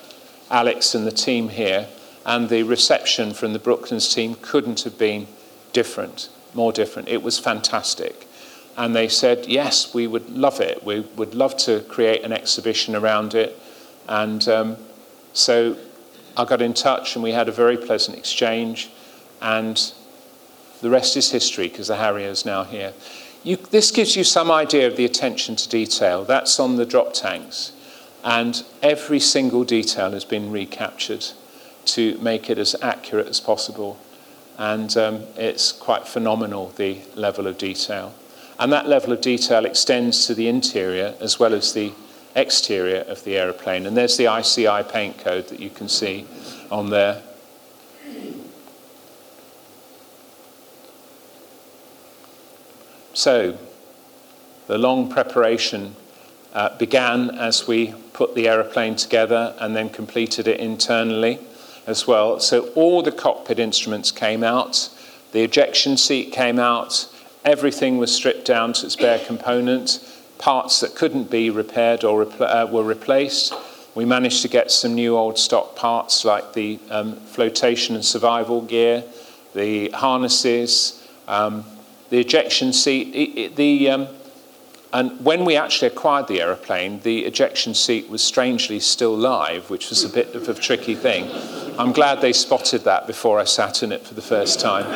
Alex 0.51 0.97
and 0.97 1.07
the 1.07 1.13
team 1.13 1.51
here, 1.51 1.87
and 2.25 2.49
the 2.49 2.65
reception 2.65 3.33
from 3.33 3.53
the 3.53 3.61
Brooklands 3.61 4.13
team 4.13 4.35
couldn't 4.43 4.83
have 4.83 4.99
been 4.99 5.29
different, 5.73 6.29
more 6.53 6.73
different. 6.73 7.09
It 7.09 7.23
was 7.23 7.39
fantastic. 7.39 8.27
And 8.77 8.95
they 8.95 9.07
said, 9.07 9.47
yes, 9.47 9.95
we 9.95 10.09
would 10.09 10.29
love 10.31 10.61
it. 10.61 10.83
We 10.85 11.01
would 11.15 11.33
love 11.37 11.57
to 11.59 11.83
create 11.83 12.25
an 12.25 12.33
exhibition 12.33 12.97
around 12.97 13.35
it. 13.35 13.57
And 14.09 14.47
um, 14.49 14.77
so 15.33 15.77
I 16.37 16.45
got 16.45 16.61
in 16.61 16.75
touch 16.75 17.15
and 17.15 17.23
we 17.23 17.31
had 17.31 17.49
a 17.49 17.53
very 17.53 17.77
pleasant 17.77 18.19
exchange. 18.19 18.91
And 19.41 19.81
the 20.83 20.91
rest 20.91 21.17
is 21.17 21.31
history 21.31 21.69
because 21.69 21.87
the 21.87 21.97
Harrier 21.97 22.29
is 22.29 22.45
now 22.45 22.65
here. 22.65 22.93
You, 23.45 23.57
this 23.57 23.93
gives 23.93 24.17
you 24.17 24.25
some 24.25 24.51
idea 24.51 24.89
of 24.89 24.97
the 24.97 25.05
attention 25.05 25.55
to 25.55 25.69
detail. 25.69 26.25
That's 26.25 26.59
on 26.59 26.77
the 26.77 26.85
drop 26.85 27.15
tanks. 27.15 27.73
And 28.27 28.65
every 28.83 29.21
single 29.21 29.63
detail 29.63 30.11
has 30.11 30.25
been 30.25 30.51
recaptured 30.51 31.25
to 31.85 32.19
make 32.19 32.51
it 32.51 32.59
as 32.59 32.75
accurate 32.83 33.29
as 33.29 33.39
possible. 33.39 33.99
And 34.59 34.95
um, 34.97 35.23
it's 35.37 35.71
quite 35.71 36.09
phenomenal, 36.09 36.71
the 36.71 36.99
level 37.15 37.47
of 37.47 37.57
detail. 37.57 38.13
And 38.59 38.73
that 38.73 38.89
level 38.89 39.13
of 39.13 39.21
detail 39.21 39.65
extends 39.65 40.27
to 40.27 40.35
the 40.35 40.49
interior 40.49 41.15
as 41.21 41.39
well 41.39 41.55
as 41.55 41.73
the 41.73 41.93
exterior 42.35 43.03
of 43.03 43.23
the 43.23 43.39
aeroplane. 43.39 43.87
And 43.87 43.97
there's 43.97 44.17
the 44.17 44.27
ICI 44.27 44.83
paint 44.91 45.19
code 45.19 45.47
that 45.49 45.61
you 45.61 45.71
can 45.71 45.89
see 45.89 46.27
on 46.69 46.91
there. 46.91 47.23
So, 53.15 53.57
the 54.67 54.79
long 54.79 55.09
preparation 55.09 55.95
uh, 56.53 56.77
began 56.77 57.31
as 57.31 57.69
we 57.69 57.95
put 58.17 58.35
the 58.35 58.49
aeroplane 58.49 58.97
together 58.97 59.55
and 59.61 59.77
then 59.77 59.89
completed 59.89 60.49
it 60.49 60.59
internally 60.59 61.39
as 61.87 62.07
well. 62.07 62.41
So, 62.41 62.69
all 62.75 63.03
the 63.03 63.13
cockpit 63.13 63.59
instruments 63.59 64.11
came 64.11 64.43
out, 64.43 64.89
the 65.33 65.43
ejection 65.43 65.97
seat 65.97 66.33
came 66.33 66.59
out, 66.59 67.09
Everything 67.47 67.99
was 67.99 68.13
stripped 68.13 68.45
down 68.45 68.73
to 68.73 68.87
its 68.87 68.97
bare 68.97 69.21
component. 69.21 70.01
Parts 70.37 70.81
that 70.81 70.97
couldn't 70.97 71.31
be 71.31 71.49
repaired 71.49 72.03
or 72.03 72.25
repl- 72.25 72.41
uh, 72.41 72.67
were 72.67 72.83
replaced. 72.83 73.55
We 73.95 74.05
managed 74.05 74.43
to 74.43 74.49
get 74.49 74.73
some 74.73 74.97
new 74.97 75.17
old 75.17 75.39
stock 75.39 75.77
parts 75.77 76.25
like 76.25 76.55
the 76.55 76.81
um, 76.91 77.15
flotation 77.21 77.95
and 77.95 78.05
survival 78.05 78.63
gear, 78.63 79.05
the 79.55 79.91
harnesses, 79.91 81.07
um, 81.29 81.65
the 82.11 82.19
ejection 82.19 82.73
seat. 82.73 83.15
It, 83.15 83.41
it, 83.41 83.57
the, 83.57 83.91
um, 83.91 84.09
and 84.93 85.25
when 85.25 85.45
we 85.45 85.57
actually 85.57 85.89
acquired 85.89 86.29
the 86.29 86.41
aeroplane, 86.41 87.01
the 87.01 87.25
ejection 87.25 87.75
seat 87.75 88.09
was 88.09 88.23
strangely 88.23 88.81
still 88.81 89.17
live, 89.17 89.69
which 89.69 89.91
was 89.91 90.05
a 90.05 90.09
bit 90.09 90.35
of 90.35 90.49
a 90.49 90.55
tricky 90.55 90.95
thing. 90.95 91.29
I'm 91.79 91.93
glad 91.93 92.21
they 92.21 92.33
spotted 92.33 92.85
that 92.85 93.07
before 93.07 93.39
I 93.39 93.45
sat 93.45 93.83
in 93.83 93.93
it 93.93 94.07
for 94.07 94.15
the 94.15 94.23
first 94.23 94.61
time. 94.61 94.87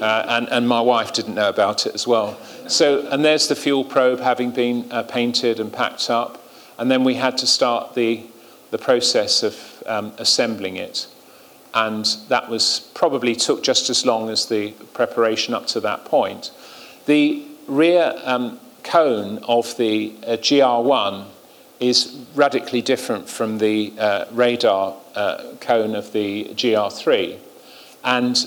Uh, 0.00 0.24
and, 0.28 0.48
and 0.48 0.68
my 0.68 0.80
wife 0.80 1.12
didn't 1.12 1.34
know 1.34 1.48
about 1.48 1.86
it 1.86 1.94
as 1.94 2.06
well. 2.06 2.38
So, 2.68 3.06
and 3.08 3.24
there's 3.24 3.48
the 3.48 3.56
fuel 3.56 3.84
probe 3.84 4.20
having 4.20 4.50
been 4.50 4.90
uh, 4.90 5.02
painted 5.02 5.60
and 5.60 5.72
packed 5.72 6.08
up. 6.10 6.42
And 6.78 6.90
then 6.90 7.04
we 7.04 7.14
had 7.14 7.36
to 7.38 7.46
start 7.46 7.94
the, 7.94 8.22
the 8.70 8.78
process 8.78 9.42
of 9.42 9.82
um, 9.86 10.12
assembling 10.18 10.76
it. 10.76 11.08
And 11.74 12.04
that 12.28 12.48
was 12.48 12.90
probably 12.94 13.34
took 13.34 13.62
just 13.62 13.90
as 13.90 14.06
long 14.06 14.30
as 14.30 14.46
the 14.46 14.70
preparation 14.94 15.54
up 15.54 15.66
to 15.68 15.80
that 15.80 16.04
point. 16.04 16.52
The 17.06 17.44
rear 17.66 18.14
um, 18.24 18.60
cone 18.84 19.38
of 19.38 19.76
the 19.76 20.14
uh, 20.26 20.36
GR1 20.36 21.26
is 21.80 22.16
radically 22.34 22.82
different 22.82 23.28
from 23.28 23.58
the 23.58 23.92
uh, 23.98 24.26
radar 24.30 24.94
uh, 25.14 25.42
cone 25.60 25.94
of 25.94 26.12
the 26.12 26.44
GR3. 26.54 27.38
And 28.04 28.38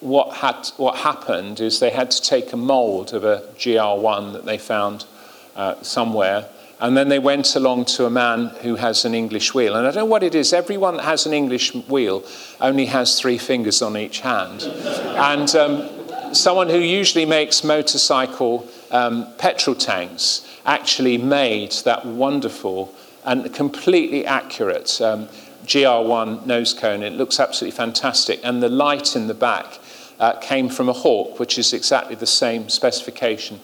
what, 0.00 0.36
had, 0.36 0.68
what 0.76 0.96
happened 0.96 1.60
is 1.60 1.80
they 1.80 1.90
had 1.90 2.10
to 2.10 2.20
take 2.20 2.52
a 2.52 2.56
mold 2.56 3.14
of 3.14 3.24
a 3.24 3.42
GR1 3.56 4.32
that 4.34 4.44
they 4.44 4.58
found 4.58 5.06
uh, 5.54 5.80
somewhere, 5.82 6.48
and 6.80 6.96
then 6.96 7.08
they 7.08 7.18
went 7.18 7.56
along 7.56 7.86
to 7.86 8.04
a 8.04 8.10
man 8.10 8.48
who 8.60 8.76
has 8.76 9.06
an 9.06 9.14
English 9.14 9.54
wheel. 9.54 9.74
And 9.74 9.86
I 9.86 9.90
don't 9.90 10.02
know 10.02 10.04
what 10.04 10.22
it 10.22 10.34
is, 10.34 10.52
everyone 10.52 10.98
that 10.98 11.04
has 11.04 11.24
an 11.24 11.32
English 11.32 11.74
wheel 11.74 12.22
only 12.60 12.86
has 12.86 13.18
three 13.18 13.38
fingers 13.38 13.80
on 13.80 13.96
each 13.96 14.20
hand. 14.20 14.62
and 14.62 15.56
um, 15.56 15.88
someone 16.34 16.68
who 16.68 16.78
usually 16.78 17.24
makes 17.24 17.64
motorcycle 17.64 18.68
um, 18.90 19.26
petrol 19.38 19.76
tanks 19.76 20.46
actually 20.64 21.18
made 21.18 21.72
that 21.84 22.04
wonderful 22.04 22.94
and 23.24 23.52
completely 23.52 24.24
accurate 24.24 25.00
um, 25.00 25.28
GR1 25.66 26.46
nose 26.46 26.72
cone. 26.72 27.02
It 27.02 27.12
looks 27.12 27.40
absolutely 27.40 27.76
fantastic. 27.76 28.40
And 28.44 28.62
the 28.62 28.68
light 28.68 29.16
in 29.16 29.26
the 29.26 29.34
back 29.34 29.78
uh, 30.20 30.34
came 30.34 30.68
from 30.68 30.88
a 30.88 30.92
Hawk, 30.92 31.38
which 31.38 31.58
is 31.58 31.72
exactly 31.72 32.14
the 32.14 32.26
same 32.26 32.68
specification. 32.68 33.60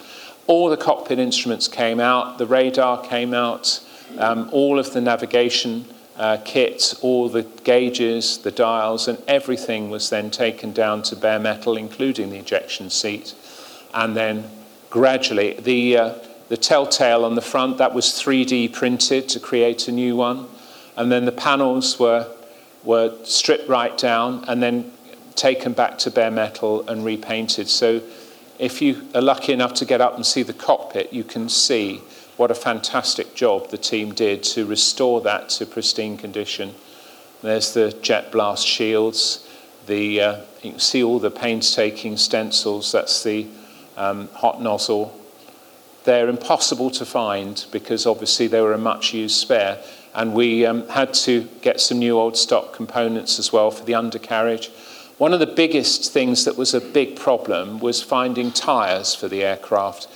All 0.47 0.69
the 0.69 0.77
cockpit 0.77 1.19
instruments 1.19 1.69
came 1.69 2.01
out, 2.01 2.39
the 2.39 2.47
radar 2.47 3.03
came 3.05 3.33
out, 3.33 3.81
um, 4.19 4.51
all 4.53 4.79
of 4.79 4.93
the 4.93 5.01
navigation 5.01 5.87
uh, 6.17 6.39
kit, 6.45 6.95
all 7.01 7.29
the 7.29 7.43
gauges, 7.65 8.39
the 8.39 8.51
dials, 8.51 9.09
and 9.09 9.23
everything 9.27 9.89
was 9.89 10.11
then 10.11 10.31
taken 10.31 10.73
down 10.73 11.03
to 11.03 11.17
bare 11.17 11.39
metal, 11.39 11.77
including 11.77 12.31
the 12.31 12.39
ejection 12.39 12.91
seat. 12.91 13.35
And 13.95 14.17
then 14.17 14.51
gradually. 14.93 15.55
The, 15.55 15.97
uh, 15.97 16.15
the 16.51 16.57
telltale 16.59 17.25
on 17.25 17.35
the 17.35 17.41
front, 17.41 17.79
that 17.79 17.95
was 17.95 18.09
3D 18.09 18.75
printed 18.75 19.27
to 19.31 19.41
create 19.41 19.89
a 19.89 19.93
new 19.93 20.15
one. 20.15 20.47
And 20.99 21.11
then 21.11 21.25
the 21.25 21.33
panels 21.33 21.99
were, 21.99 22.29
were 22.85 23.17
stripped 23.25 23.71
right 23.71 23.97
down 23.97 24.45
and 24.47 24.63
then 24.63 24.93
taken 25.35 25.73
back 25.73 25.97
to 26.01 26.11
bare 26.11 26.31
metal 26.31 26.87
and 26.91 27.07
repainted. 27.07 27.69
So 27.69 28.03
if 28.59 28.83
you 28.83 29.09
are 29.15 29.23
lucky 29.23 29.55
enough 29.55 29.73
to 29.75 29.87
get 29.87 30.03
up 30.03 30.15
and 30.15 30.27
see 30.27 30.43
the 30.43 30.53
cockpit, 30.53 31.11
you 31.11 31.25
can 31.25 31.49
see 31.49 32.03
what 32.37 32.51
a 32.51 32.55
fantastic 32.55 33.35
job 33.35 33.71
the 33.71 33.79
team 33.79 34.13
did 34.13 34.43
to 34.43 34.67
restore 34.67 35.23
that 35.23 35.49
to 35.49 35.65
pristine 35.65 36.19
condition. 36.19 36.75
There's 37.41 37.73
the 37.73 37.93
jet 38.03 38.31
blast 38.31 38.67
shields. 38.67 39.49
The, 39.87 40.21
uh, 40.21 40.41
you 40.63 40.73
can 40.73 40.81
see 40.81 41.03
all 41.03 41.19
the 41.19 41.31
painstaking 41.31 42.19
stencils. 42.19 42.93
That's 42.93 43.23
the 43.23 43.47
um, 43.97 44.29
hot 44.29 44.61
nozzle. 44.63 45.19
They're 46.05 46.29
impossible 46.29 46.91
to 46.93 47.05
find 47.05 47.65
because 47.71 48.07
obviously 48.07 48.49
they 48.49 48.61
were 48.61 48.73
a 48.73 48.79
much 48.79 49.15
used 49.15 49.37
spare. 49.37 49.83
And 50.15 50.35
we 50.35 50.67
um, 50.67 50.87
had 50.89 51.15
to 51.15 51.49
get 51.63 51.81
some 51.81 51.99
new 51.99 52.19
old 52.19 52.37
stock 52.37 52.75
components 52.75 53.39
as 53.39 53.53
well 53.53 53.71
for 53.71 53.85
the 53.85 53.95
undercarriage. 53.95 54.71
One 55.19 55.33
of 55.33 55.41
the 55.41 55.47
biggest 55.47 56.13
things 56.13 56.45
that 56.45 56.57
was 56.57 56.75
a 56.75 56.81
big 56.81 57.17
problem 57.17 57.79
was 57.79 58.03
finding 58.03 58.51
tyres 58.51 59.15
for 59.15 59.29
the 59.29 59.43
aircraft. 59.43 60.09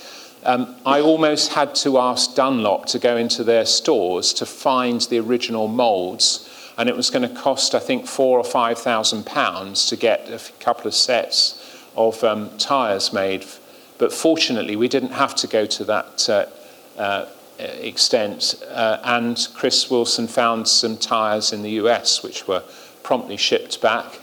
Um, 0.43 0.75
I 0.85 1.01
almost 1.01 1.53
had 1.53 1.73
to 1.75 1.97
ask 1.97 2.35
Dunlop 2.35 2.85
to 2.87 2.99
go 2.99 3.17
into 3.17 3.43
their 3.43 3.65
stores 3.65 4.33
to 4.33 4.45
find 4.45 5.01
the 5.01 5.19
original 5.19 5.67
moulds, 5.67 6.47
and 6.77 6.89
it 6.89 6.95
was 6.95 7.09
going 7.09 7.27
to 7.27 7.35
cost, 7.35 7.73
I 7.73 7.79
think, 7.79 8.05
four 8.05 8.37
or 8.37 8.43
five 8.43 8.77
thousand 8.77 9.25
pounds 9.25 9.87
to 9.87 9.95
get 9.95 10.29
a 10.29 10.39
couple 10.59 10.87
of 10.87 10.93
sets 10.93 11.63
of 11.95 12.23
um, 12.23 12.49
tyres 12.57 13.11
made 13.11 13.45
but 13.97 14.13
fortunately, 14.13 14.75
we 14.75 14.87
didn't 14.87 15.11
have 15.11 15.35
to 15.35 15.47
go 15.47 15.65
to 15.65 15.83
that 15.85 16.29
uh, 16.29 16.45
uh, 16.97 17.25
extent. 17.59 18.55
Uh, 18.69 18.99
and 19.03 19.47
Chris 19.55 19.89
Wilson 19.89 20.27
found 20.27 20.67
some 20.67 20.97
tyres 20.97 21.51
in 21.51 21.63
the 21.63 21.71
US, 21.71 22.21
which 22.21 22.47
were 22.47 22.63
promptly 23.03 23.37
shipped 23.37 23.81
back. 23.81 24.19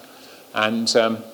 And 0.55 0.95
um, 0.97 1.25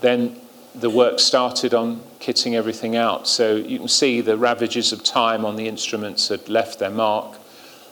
then 0.00 0.40
the 0.74 0.88
work 0.88 1.18
started 1.18 1.74
on 1.74 2.00
kitting 2.20 2.54
everything 2.54 2.96
out. 2.96 3.28
So 3.28 3.56
you 3.56 3.78
can 3.78 3.88
see 3.88 4.20
the 4.20 4.36
ravages 4.36 4.92
of 4.92 5.04
time 5.04 5.44
on 5.44 5.56
the 5.56 5.68
instruments 5.68 6.28
had 6.28 6.48
left 6.48 6.78
their 6.78 6.90
mark, 6.90 7.38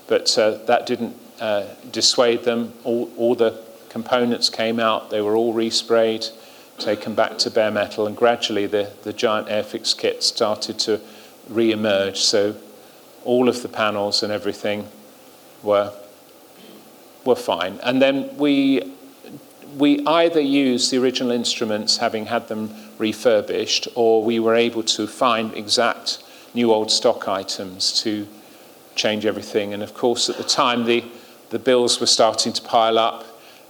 but 0.06 0.36
uh, 0.38 0.52
that 0.66 0.86
didn't 0.86 1.16
uh, 1.40 1.66
dissuade 1.92 2.44
them. 2.44 2.72
All, 2.84 3.10
all 3.16 3.34
the 3.34 3.62
components 3.90 4.48
came 4.48 4.80
out, 4.80 5.10
they 5.10 5.20
were 5.20 5.36
all 5.36 5.54
resprayed 5.54 6.30
taken 6.78 7.14
back 7.14 7.38
to 7.38 7.50
bare 7.50 7.70
metal, 7.70 8.06
and 8.06 8.16
gradually 8.16 8.66
the, 8.66 8.90
the 9.02 9.12
giant 9.12 9.48
Airfix 9.48 9.96
kit 9.96 10.22
started 10.22 10.78
to 10.80 11.00
re 11.48 11.70
emerge. 11.72 12.18
So 12.18 12.56
all 13.24 13.48
of 13.48 13.62
the 13.62 13.68
panels 13.68 14.22
and 14.22 14.32
everything 14.32 14.88
were, 15.62 15.92
were 17.24 17.36
fine. 17.36 17.78
And 17.82 18.02
then 18.02 18.36
we, 18.36 18.92
we 19.76 20.04
either 20.06 20.40
used 20.40 20.90
the 20.90 20.98
original 20.98 21.32
instruments, 21.32 21.98
having 21.98 22.26
had 22.26 22.48
them 22.48 22.74
refurbished, 22.98 23.88
or 23.94 24.22
we 24.22 24.38
were 24.38 24.54
able 24.54 24.82
to 24.82 25.06
find 25.06 25.54
exact 25.54 26.22
new 26.54 26.72
old 26.72 26.90
stock 26.90 27.28
items 27.28 28.00
to 28.02 28.26
change 28.94 29.26
everything. 29.26 29.74
And 29.74 29.82
of 29.82 29.94
course, 29.94 30.28
at 30.28 30.36
the 30.36 30.44
time, 30.44 30.84
the, 30.84 31.04
the 31.50 31.58
bills 31.58 31.98
were 31.98 32.06
starting 32.06 32.52
to 32.52 32.62
pile 32.62 32.98
up 32.98 33.24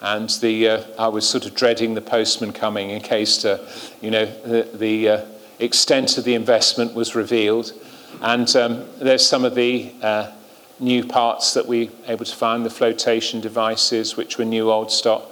And 0.04 0.28
the, 0.28 0.68
uh, 0.68 0.84
I 0.98 1.08
was 1.08 1.26
sort 1.26 1.46
of 1.46 1.54
dreading 1.54 1.94
the 1.94 2.02
postman 2.02 2.52
coming 2.52 2.90
in 2.90 3.00
case, 3.00 3.42
uh, 3.42 3.66
you 4.02 4.10
know, 4.10 4.26
the, 4.26 4.68
the 4.74 5.08
uh, 5.08 5.24
extent 5.58 6.18
of 6.18 6.24
the 6.24 6.34
investment 6.34 6.92
was 6.92 7.14
revealed. 7.14 7.72
And 8.20 8.54
um, 8.54 8.84
there's 8.98 9.26
some 9.26 9.46
of 9.46 9.54
the 9.54 9.94
uh, 10.02 10.30
new 10.78 11.06
parts 11.06 11.54
that 11.54 11.66
we 11.66 11.86
were 11.86 11.92
able 12.08 12.26
to 12.26 12.36
find, 12.36 12.66
the 12.66 12.70
flotation 12.70 13.40
devices, 13.40 14.14
which 14.14 14.36
were 14.36 14.44
new 14.44 14.70
old 14.70 14.92
stock, 14.92 15.24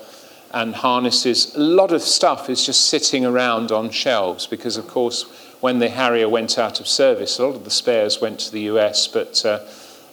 and 0.52 0.74
harnesses. 0.74 1.54
A 1.54 1.60
lot 1.60 1.92
of 1.92 2.00
stuff 2.00 2.48
is 2.48 2.64
just 2.64 2.86
sitting 2.86 3.26
around 3.26 3.72
on 3.72 3.90
shelves 3.90 4.46
because, 4.46 4.78
of 4.78 4.88
course, 4.88 5.24
when 5.60 5.80
the 5.80 5.90
Harrier 5.90 6.30
went 6.30 6.56
out 6.56 6.80
of 6.80 6.88
service, 6.88 7.38
a 7.38 7.46
lot 7.46 7.56
of 7.56 7.64
the 7.64 7.70
spares 7.70 8.22
went 8.22 8.40
to 8.40 8.50
the 8.50 8.62
US, 8.62 9.06
but 9.06 9.44
uh, 9.44 9.60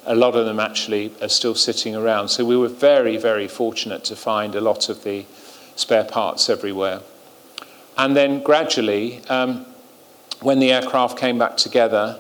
a 0.10 0.16
lot 0.16 0.36
of 0.36 0.48
them 0.48 0.60
actually 0.60 1.14
are 1.22 1.30
still 1.30 1.54
sitting 1.54 1.96
around. 1.96 2.30
So 2.30 2.44
we 2.44 2.58
were 2.58 2.68
very, 2.68 3.16
very 3.16 3.48
fortunate 3.48 4.04
to 4.06 4.16
find 4.16 4.56
a 4.56 4.60
lot 4.60 4.90
of 4.90 5.04
the 5.04 5.24
spare 5.76 6.04
parts 6.04 6.50
everywhere. 6.50 7.02
And 7.96 8.18
then 8.18 8.42
gradually, 8.42 9.22
um, 9.30 9.68
when 10.42 10.58
the 10.58 10.72
aircraft 10.72 11.20
came 11.20 11.38
back 11.38 11.58
together, 11.58 12.20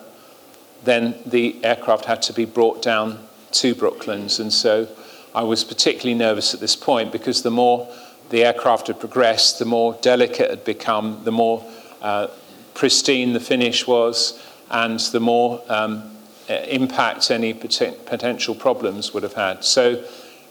then 0.84 1.16
the 1.26 1.56
aircraft 1.64 2.06
had 2.06 2.22
to 2.24 2.34
be 2.34 2.46
brought 2.46 2.84
down 2.84 3.28
to 3.54 3.74
Brooklands. 3.74 4.40
And 4.40 4.54
so 4.54 4.88
I 5.34 5.42
was 5.42 5.64
particularly 5.64 6.14
nervous 6.14 6.54
at 6.54 6.60
this 6.60 6.76
point 6.76 7.12
because 7.12 7.42
the 7.42 7.52
more 7.52 7.92
the 8.30 8.44
aircraft 8.44 8.88
had 8.88 9.00
progressed, 9.00 9.58
the 9.58 9.66
more 9.66 9.98
delicate 10.04 10.42
it 10.42 10.50
had 10.52 10.64
become, 10.64 11.22
the 11.24 11.32
more 11.32 11.66
uh, 12.04 12.28
pristine 12.76 13.34
the 13.34 13.40
finish 13.40 13.88
was, 13.88 14.40
and 14.70 15.00
the 15.00 15.20
more 15.20 15.64
um, 15.68 16.19
impact 16.50 17.32
any 17.32 17.54
pot- 17.54 18.06
potential 18.06 18.56
problems 18.56 19.14
would 19.14 19.24
have 19.24 19.34
had. 19.34 19.64
So, 19.64 20.04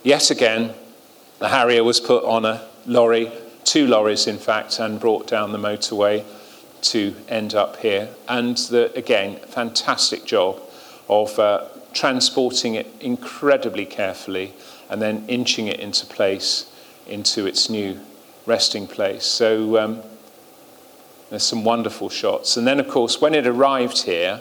yet 0.02 0.30
again, 0.30 0.74
the 1.38 1.48
Harrier 1.48 1.84
was 1.84 2.00
put 2.00 2.24
on 2.24 2.44
a 2.44 2.66
lorry, 2.86 3.30
two 3.64 3.86
lorries 3.86 4.26
in 4.26 4.38
fact, 4.38 4.78
and 4.78 5.00
brought 5.00 5.26
down 5.26 5.52
the 5.52 5.58
motorway 5.58 6.24
to 6.80 7.14
end 7.28 7.54
up 7.54 7.76
here. 7.78 8.08
And 8.28 8.56
the, 8.56 8.92
again, 8.96 9.36
fantastic 9.48 10.24
job 10.24 10.60
of 11.08 11.38
uh, 11.38 11.64
transporting 11.92 12.74
it 12.74 12.86
incredibly 13.00 13.86
carefully 13.86 14.52
and 14.88 15.02
then 15.02 15.24
inching 15.28 15.66
it 15.66 15.80
into 15.80 16.06
place 16.06 16.70
into 17.06 17.46
its 17.46 17.70
new 17.70 17.98
resting 18.46 18.86
place. 18.86 19.24
So 19.24 19.78
um, 19.78 20.02
there's 21.30 21.42
some 21.42 21.64
wonderful 21.64 22.08
shots. 22.08 22.56
And 22.56 22.66
then, 22.66 22.78
of 22.78 22.88
course, 22.88 23.20
when 23.20 23.34
it 23.34 23.46
arrived 23.46 24.02
here, 24.02 24.40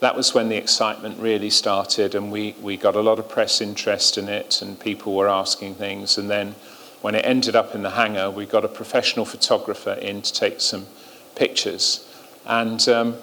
that 0.00 0.16
was 0.16 0.34
when 0.34 0.48
the 0.48 0.56
excitement 0.56 1.18
really 1.18 1.50
started, 1.50 2.14
and 2.14 2.32
we, 2.32 2.54
we 2.60 2.76
got 2.76 2.96
a 2.96 3.00
lot 3.00 3.18
of 3.18 3.28
press 3.28 3.60
interest 3.60 4.16
in 4.16 4.28
it, 4.28 4.62
and 4.62 4.80
people 4.80 5.14
were 5.14 5.28
asking 5.28 5.74
things. 5.74 6.16
And 6.18 6.30
then, 6.30 6.54
when 7.02 7.14
it 7.14 7.24
ended 7.24 7.56
up 7.56 7.74
in 7.74 7.82
the 7.82 7.90
hangar, 7.90 8.30
we 8.30 8.44
got 8.44 8.64
a 8.64 8.68
professional 8.68 9.24
photographer 9.24 9.92
in 9.92 10.22
to 10.22 10.32
take 10.32 10.60
some 10.60 10.86
pictures. 11.34 12.06
And 12.44 12.86
um, 12.88 13.16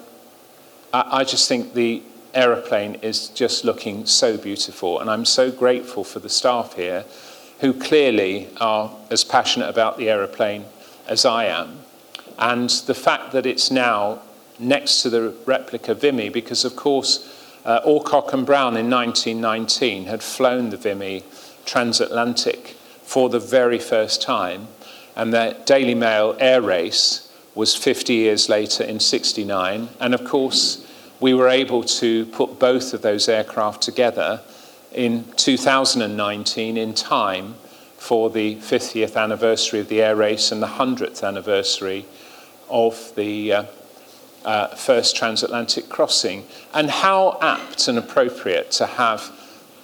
I, 0.94 1.20
I 1.20 1.24
just 1.24 1.48
think 1.48 1.74
the 1.74 2.02
aeroplane 2.34 2.96
is 2.96 3.30
just 3.30 3.64
looking 3.64 4.06
so 4.06 4.38
beautiful. 4.38 5.00
And 5.00 5.10
I'm 5.10 5.26
so 5.26 5.52
grateful 5.52 6.04
for 6.04 6.20
the 6.20 6.30
staff 6.30 6.74
here 6.74 7.06
who 7.60 7.74
clearly 7.74 8.50
are 8.58 8.96
as 9.10 9.24
passionate 9.24 9.70
about 9.70 9.98
the 9.98 10.10
aeroplane 10.10 10.66
as 11.08 11.26
I 11.26 11.46
am. 11.46 11.80
And 12.38 12.70
the 12.70 12.94
fact 12.94 13.32
that 13.32 13.46
it's 13.46 13.72
now 13.72 14.22
next 14.60 15.02
to 15.02 15.10
the 15.10 15.34
replica 15.46 15.94
Vimy, 15.94 16.30
because 16.30 16.66
of 16.66 16.76
course, 16.76 17.34
uh, 17.66 17.82
Alcock 17.86 18.34
and 18.34 18.46
Brown 18.46 18.78
in 18.78 18.90
1919 18.90 20.06
had 20.06 20.24
flown 20.24 20.70
the 20.70 20.78
Vimy 20.78 21.24
transatlantic 21.66 22.76
for 23.04 23.30
the 23.30 23.40
very 23.40 23.80
first 23.80 24.22
time, 24.22 24.68
and 25.16 25.34
the 25.34 25.58
Daily 25.66 25.96
Mail 25.96 26.36
air 26.40 26.62
race 26.62 27.32
was 27.56 27.76
50 27.76 28.14
years 28.14 28.50
later 28.50 28.84
in 28.84 29.00
69. 29.00 29.90
And 30.00 30.14
of 30.14 30.24
course, 30.24 30.86
we 31.20 31.34
were 31.34 31.50
able 31.50 31.84
to 31.84 32.26
put 32.28 32.60
both 32.60 32.94
of 32.94 33.02
those 33.02 33.28
aircraft 33.28 33.82
together 33.82 34.42
in 34.92 35.26
2019 35.36 36.78
in 36.78 36.94
time 36.94 37.56
for 37.98 38.30
the 38.30 38.56
50th 38.58 39.18
anniversary 39.22 39.80
of 39.80 39.90
the 39.90 40.02
air 40.02 40.16
race 40.16 40.52
and 40.52 40.62
the 40.62 40.68
100th 40.68 41.28
anniversary 41.28 42.06
of 42.70 43.14
the 43.16 43.52
uh, 43.52 43.64
uh, 44.48 44.68
first 44.70 45.16
transatlantic 45.16 45.90
crossing. 45.90 46.46
And 46.74 46.90
how 46.90 47.38
apt 47.42 47.88
and 47.90 47.98
appropriate 47.98 48.72
to 48.72 48.86
have 48.86 49.32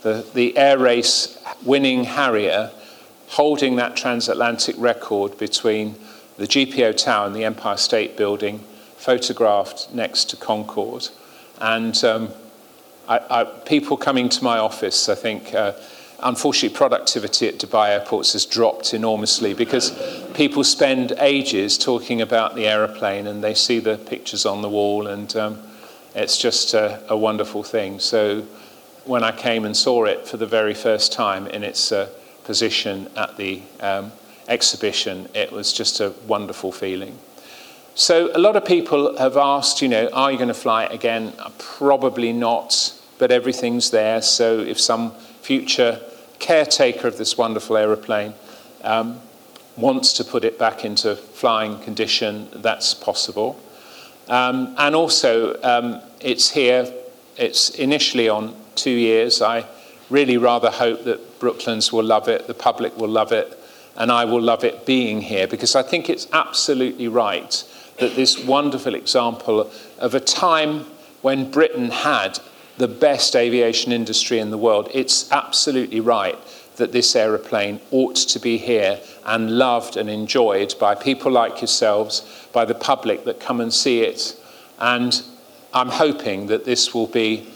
the, 0.02 0.26
the 0.34 0.58
air 0.58 0.80
race 0.80 1.38
winning 1.64 2.06
Harrier 2.06 2.72
holding 3.28 3.76
that 3.76 3.98
transatlantic 3.98 4.76
record 4.78 5.38
between 5.38 5.96
the 6.38 6.48
GPO 6.48 6.96
Tower 6.96 7.28
and 7.28 7.36
the 7.36 7.44
Empire 7.44 7.78
State 7.78 8.16
Building, 8.16 8.60
photographed 8.96 9.90
next 9.94 10.26
to 10.30 10.38
Concorde. 10.38 11.10
And 11.60 12.02
um, 12.04 12.30
I, 13.08 13.20
I, 13.30 13.44
people 13.44 13.98
coming 13.98 14.30
to 14.30 14.44
my 14.44 14.60
office, 14.60 15.10
I 15.10 15.16
think, 15.16 15.54
uh, 15.54 15.74
unfortunately, 16.24 16.76
productivity 16.76 17.48
at 17.48 17.60
Dubai 17.60 17.90
airports 17.90 18.34
has 18.34 18.46
dropped 18.46 18.94
enormously 18.94 19.54
because 19.54 19.92
people 20.34 20.64
spend 20.64 21.14
ages 21.20 21.78
talking 21.78 22.22
about 22.22 22.56
the 22.56 22.68
aeroplane 22.68 23.28
and 23.28 23.44
they 23.44 23.54
see 23.54 23.80
the 23.80 23.98
pictures 23.98 24.46
on 24.46 24.62
the 24.62 24.70
wall, 24.70 25.08
and 25.08 25.36
um, 25.36 25.60
it's 26.16 26.38
just 26.38 26.74
a, 26.74 27.04
a, 27.10 27.18
wonderful 27.18 27.64
thing. 27.64 28.00
So 28.00 28.42
when 29.06 29.24
I 29.24 29.32
came 29.32 29.66
and 29.66 29.76
saw 29.76 30.06
it 30.06 30.28
for 30.28 30.38
the 30.38 30.46
very 30.46 30.74
first 30.74 31.12
time 31.12 31.48
in 31.48 31.64
its 31.64 31.92
uh, 31.92 32.10
position 32.44 33.10
at 33.16 33.38
the 33.38 33.62
um, 33.80 34.12
exhibition, 34.48 35.28
it 35.34 35.52
was 35.52 35.74
just 35.74 36.00
a 36.00 36.14
wonderful 36.28 36.72
feeling. 36.72 37.18
So, 37.96 38.32
a 38.34 38.40
lot 38.40 38.56
of 38.56 38.66
people 38.66 39.18
have 39.20 39.38
asked, 39.38 39.84
you 39.84 39.88
know, 39.88 40.10
are 40.14 40.32
you 40.32 40.38
going 40.40 40.48
to 40.48 40.56
fly 40.56 40.86
it 40.86 40.92
again? 40.92 41.32
Probably 41.60 42.34
not, 42.34 42.92
but 43.20 43.32
everything's 43.32 43.92
there. 43.92 44.20
So, 44.24 44.62
if 44.62 44.80
some 44.80 45.12
future 45.44 46.02
caretaker 46.44 47.08
of 47.08 47.18
this 47.18 47.38
wonderful 47.38 47.78
aeroplane 47.78 48.34
um, 48.84 49.20
wants 49.78 50.12
to 50.14 50.26
put 50.26 50.44
it 50.44 50.60
back 50.60 50.84
into 50.84 51.16
flying 51.16 51.80
condition, 51.80 52.50
that's 52.56 52.94
possible. 52.94 53.58
Um, 54.28 54.76
and 54.78 54.94
also, 54.94 55.62
um, 55.64 56.02
it's 56.20 56.52
here, 56.52 56.92
it's 57.38 57.70
initially 57.72 58.28
on 58.28 58.56
two 58.76 58.92
years. 58.92 59.42
I 59.42 59.66
really 60.10 60.38
rather 60.38 60.70
hope 60.70 61.06
that 61.06 61.40
Brooklands 61.40 61.94
will 61.94 62.04
love 62.04 62.28
it, 62.28 62.48
the 62.48 62.54
public 62.54 62.96
will 62.98 63.10
love 63.10 63.32
it, 63.32 63.58
and 63.96 64.12
I 64.12 64.26
will 64.26 64.42
love 64.42 64.66
it 64.66 64.86
being 64.86 65.22
here 65.22 65.48
because 65.48 65.76
I 65.76 65.82
think 65.82 66.10
it's 66.10 66.28
absolutely 66.34 67.08
right 67.08 67.64
that 68.00 68.16
this 68.16 68.44
wonderful 68.44 68.96
example 68.96 69.72
of 69.98 70.14
a 70.14 70.20
time 70.20 70.86
when 71.22 71.50
Britain 71.50 71.90
had 71.90 72.40
the 72.78 72.88
best 72.88 73.36
aviation 73.36 73.92
industry 73.92 74.40
in 74.40 74.50
the 74.50 74.58
world, 74.58 74.90
it's 74.94 75.32
absolutely 75.32 76.00
right 76.00 76.38
that 76.76 76.92
this 76.92 77.16
aeroplane 77.16 77.80
ought 77.92 78.16
to 78.16 78.40
be 78.40 78.58
here 78.58 79.00
and 79.26 79.58
loved 79.58 79.96
and 79.96 80.10
enjoyed 80.10 80.74
by 80.80 80.96
people 80.96 81.32
like 81.32 81.62
yourselves, 81.62 82.48
by 82.52 82.66
the 82.66 82.74
public 82.74 83.26
that 83.26 83.40
come 83.40 83.62
and 83.62 83.74
see 83.74 84.02
it. 84.02 84.36
And 84.80 85.22
I'm 85.74 85.90
hoping 85.90 86.48
that 86.48 86.66
this 86.66 86.94
will 86.94 87.08
be, 87.08 87.48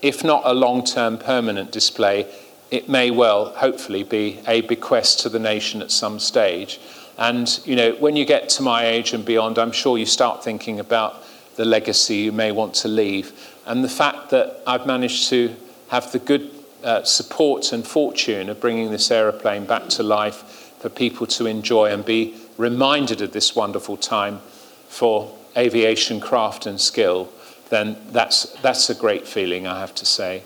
if 0.00 0.24
not 0.24 0.42
a 0.44 0.54
long 0.54 0.84
term 0.84 1.18
permanent 1.18 1.70
display, 1.70 2.26
it 2.70 2.88
may 2.88 3.10
well, 3.10 3.50
hopefully, 3.50 4.02
be 4.02 4.40
a 4.46 4.62
bequest 4.62 5.20
to 5.20 5.28
the 5.28 5.38
nation 5.38 5.82
at 5.82 5.90
some 5.90 6.18
stage. 6.18 6.80
And, 7.18 7.60
you 7.66 7.76
know, 7.76 7.92
when 7.96 8.16
you 8.16 8.24
get 8.24 8.48
to 8.50 8.62
my 8.62 8.86
age 8.86 9.12
and 9.12 9.24
beyond, 9.24 9.58
I'm 9.58 9.72
sure 9.72 9.98
you 9.98 10.06
start 10.06 10.42
thinking 10.42 10.80
about 10.80 11.22
the 11.56 11.66
legacy 11.66 12.16
you 12.16 12.32
may 12.32 12.50
want 12.50 12.74
to 12.76 12.88
leave. 12.88 13.51
And 13.66 13.84
the 13.84 13.88
fact 13.88 14.30
that 14.30 14.60
I've 14.66 14.86
managed 14.86 15.28
to 15.28 15.54
have 15.88 16.10
the 16.12 16.18
good 16.18 16.50
uh, 16.82 17.04
support 17.04 17.72
and 17.72 17.86
fortune 17.86 18.48
of 18.48 18.60
bringing 18.60 18.90
this 18.90 19.10
aeroplane 19.10 19.66
back 19.66 19.88
to 19.90 20.02
life 20.02 20.74
for 20.80 20.88
people 20.88 21.26
to 21.28 21.46
enjoy 21.46 21.92
and 21.92 22.04
be 22.04 22.34
reminded 22.56 23.22
of 23.22 23.32
this 23.32 23.54
wonderful 23.54 23.96
time 23.96 24.40
for 24.88 25.32
aviation 25.56 26.18
craft 26.20 26.66
and 26.66 26.80
skill, 26.80 27.32
then 27.70 27.96
that's, 28.10 28.52
that's 28.62 28.90
a 28.90 28.94
great 28.94 29.26
feeling, 29.26 29.66
I 29.66 29.80
have 29.80 29.94
to 29.96 30.06
say. 30.06 30.42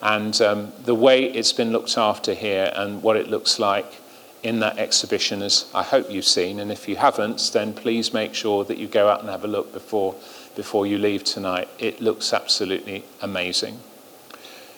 And 0.00 0.40
um, 0.40 0.72
the 0.84 0.94
way 0.94 1.24
it's 1.24 1.52
been 1.52 1.70
looked 1.70 1.98
after 1.98 2.34
here 2.34 2.72
and 2.74 3.02
what 3.02 3.16
it 3.16 3.28
looks 3.28 3.58
like 3.58 4.00
in 4.42 4.60
that 4.60 4.78
exhibition, 4.78 5.42
as 5.42 5.70
I 5.74 5.82
hope 5.82 6.10
you've 6.10 6.24
seen. 6.24 6.60
And 6.60 6.70
if 6.70 6.88
you 6.88 6.96
haven't, 6.96 7.50
then 7.52 7.72
please 7.72 8.14
make 8.14 8.34
sure 8.34 8.64
that 8.64 8.78
you 8.78 8.86
go 8.86 9.08
out 9.08 9.20
and 9.20 9.28
have 9.28 9.44
a 9.44 9.48
look 9.48 9.72
before, 9.72 10.14
before 10.58 10.88
you 10.88 10.98
leave 10.98 11.22
tonight. 11.22 11.68
It 11.78 12.00
looks 12.00 12.32
absolutely 12.32 13.04
amazing. 13.22 13.78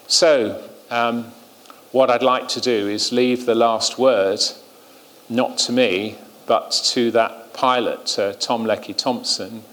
So, 0.05 0.63
um, 0.91 1.31
what 1.91 2.11
I'd 2.11 2.21
like 2.21 2.47
to 2.49 2.61
do 2.61 2.87
is 2.87 3.11
leave 3.11 3.47
the 3.47 3.55
last 3.55 3.97
word 3.97 4.41
not 5.27 5.57
to 5.57 5.71
me, 5.71 6.17
but 6.45 6.69
to 6.93 7.09
that 7.11 7.55
pilot, 7.55 8.19
uh, 8.19 8.33
Tom 8.33 8.63
Lecky 8.63 8.93
Thompson, 8.93 9.63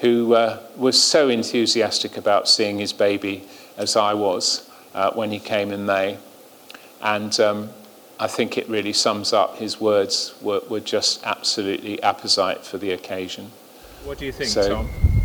who 0.00 0.34
uh, 0.34 0.60
was 0.76 1.02
so 1.02 1.30
enthusiastic 1.30 2.18
about 2.18 2.46
seeing 2.46 2.78
his 2.78 2.92
baby 2.92 3.42
as 3.78 3.96
I 3.96 4.12
was 4.12 4.68
uh, 4.94 5.12
when 5.12 5.30
he 5.30 5.38
came 5.38 5.72
in 5.72 5.86
May. 5.86 6.18
And 7.00 7.40
um, 7.40 7.70
I 8.20 8.26
think 8.26 8.58
it 8.58 8.68
really 8.68 8.92
sums 8.92 9.32
up 9.32 9.56
his 9.56 9.80
words 9.80 10.34
were, 10.42 10.60
were 10.68 10.80
just 10.80 11.24
absolutely 11.24 11.98
apposite 12.02 12.66
for 12.66 12.76
the 12.76 12.90
occasion. 12.90 13.50
What 14.04 14.18
do 14.18 14.26
you 14.26 14.32
think, 14.32 14.50
So- 14.50 14.68
Tom? 14.68 15.17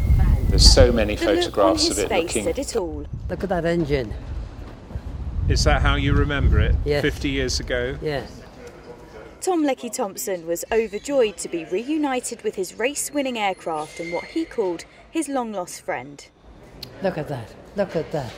There's 0.54 0.72
so 0.72 0.92
many 0.92 1.16
The 1.16 1.26
photographs 1.26 1.90
of 1.90 1.98
it 1.98 2.12
looking 2.12 2.44
said 2.44 2.60
it 2.60 2.76
all. 2.76 3.08
Look 3.28 3.42
at 3.42 3.50
that 3.50 3.66
engine. 3.66 4.14
Is 5.50 5.64
that 5.64 5.82
how 5.82 5.96
you 5.96 6.14
remember 6.14 6.60
it? 6.60 6.76
Yes. 6.86 7.02
50 7.02 7.28
years 7.28 7.60
ago? 7.60 7.98
Yes. 8.04 8.40
Tom 9.42 9.64
Lecky 9.64 9.90
Thompson 9.90 10.46
was 10.46 10.64
overjoyed 10.72 11.38
to 11.38 11.50
be 11.50 11.66
reunited 11.66 12.44
with 12.44 12.54
his 12.54 12.78
race 12.78 13.10
winning 13.12 13.36
aircraft 13.36 14.00
and 14.00 14.14
what 14.14 14.26
he 14.26 14.46
called 14.46 14.86
his 15.10 15.28
long 15.28 15.54
lost 15.54 15.82
friend. 15.82 16.28
Look 17.02 17.18
at 17.18 17.30
that. 17.30 17.56
Look 17.76 17.96
at 17.96 18.12
that. 18.12 18.32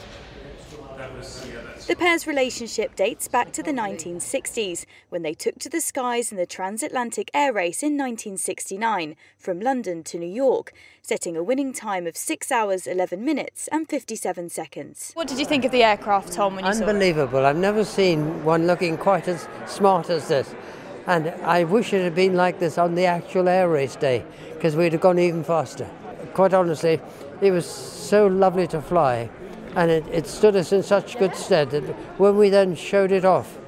The 1.88 1.96
pair's 1.96 2.26
relationship 2.26 2.96
dates 2.96 3.28
back 3.28 3.52
to 3.52 3.62
the 3.62 3.72
1960s 3.72 4.86
when 5.10 5.22
they 5.22 5.34
took 5.34 5.60
to 5.60 5.70
the 5.70 5.82
skies 5.82 6.32
in 6.32 6.38
the 6.38 6.46
transatlantic 6.46 7.30
air 7.34 7.54
race 7.54 7.84
in 7.84 7.98
1969 7.98 9.16
from 9.38 9.60
London 9.60 10.04
to 10.06 10.18
New 10.18 10.26
York, 10.32 10.74
setting 11.06 11.38
a 11.38 11.44
winning 11.44 11.72
time 11.72 12.08
of 12.08 12.18
6 12.18 12.52
hours 12.52 12.88
11 12.88 13.24
minutes 13.24 13.70
and 13.72 13.88
57 13.88 14.50
seconds. 14.50 15.12
What 15.14 15.28
did 15.28 15.38
you 15.38 15.46
think 15.46 15.64
of 15.64 15.72
the 15.72 15.84
aircraft, 15.84 16.34
Tom, 16.34 16.56
when 16.56 16.66
you 16.66 16.74
saw 16.74 16.84
it? 16.84 16.90
Unbelievable. 16.90 17.46
I've 17.46 17.58
never 17.58 17.86
seen 17.86 18.44
one 18.44 18.66
looking 18.66 18.98
quite 18.98 19.28
as 19.28 19.48
smart 19.68 20.10
as 20.10 20.28
this. 20.28 20.56
And 21.06 21.28
I 21.44 21.64
wish 21.64 21.94
it 21.94 22.02
had 22.02 22.16
been 22.16 22.34
like 22.34 22.58
this 22.58 22.80
on 22.80 22.96
the 22.96 23.06
actual 23.06 23.48
air 23.48 23.70
race 23.70 23.96
day 23.96 24.26
because 24.54 24.76
we'd 24.76 24.94
have 24.94 25.02
gone 25.02 25.20
even 25.20 25.44
faster. 25.44 25.88
Quite 26.34 26.56
honestly, 26.56 27.00
it 27.40 27.52
was 27.52 27.68
so 27.68 28.26
lovely 28.26 28.66
to 28.68 28.82
fly 28.82 29.30
and 29.76 29.92
it, 29.92 30.06
it 30.12 30.26
stood 30.26 30.56
us 30.56 30.72
in 30.72 30.82
such 30.82 31.20
good 31.20 31.36
stead 31.36 31.70
that 31.70 31.84
when 32.18 32.38
we 32.38 32.50
then 32.50 32.76
showed 32.76 33.12
it 33.12 33.26
off 33.26 33.60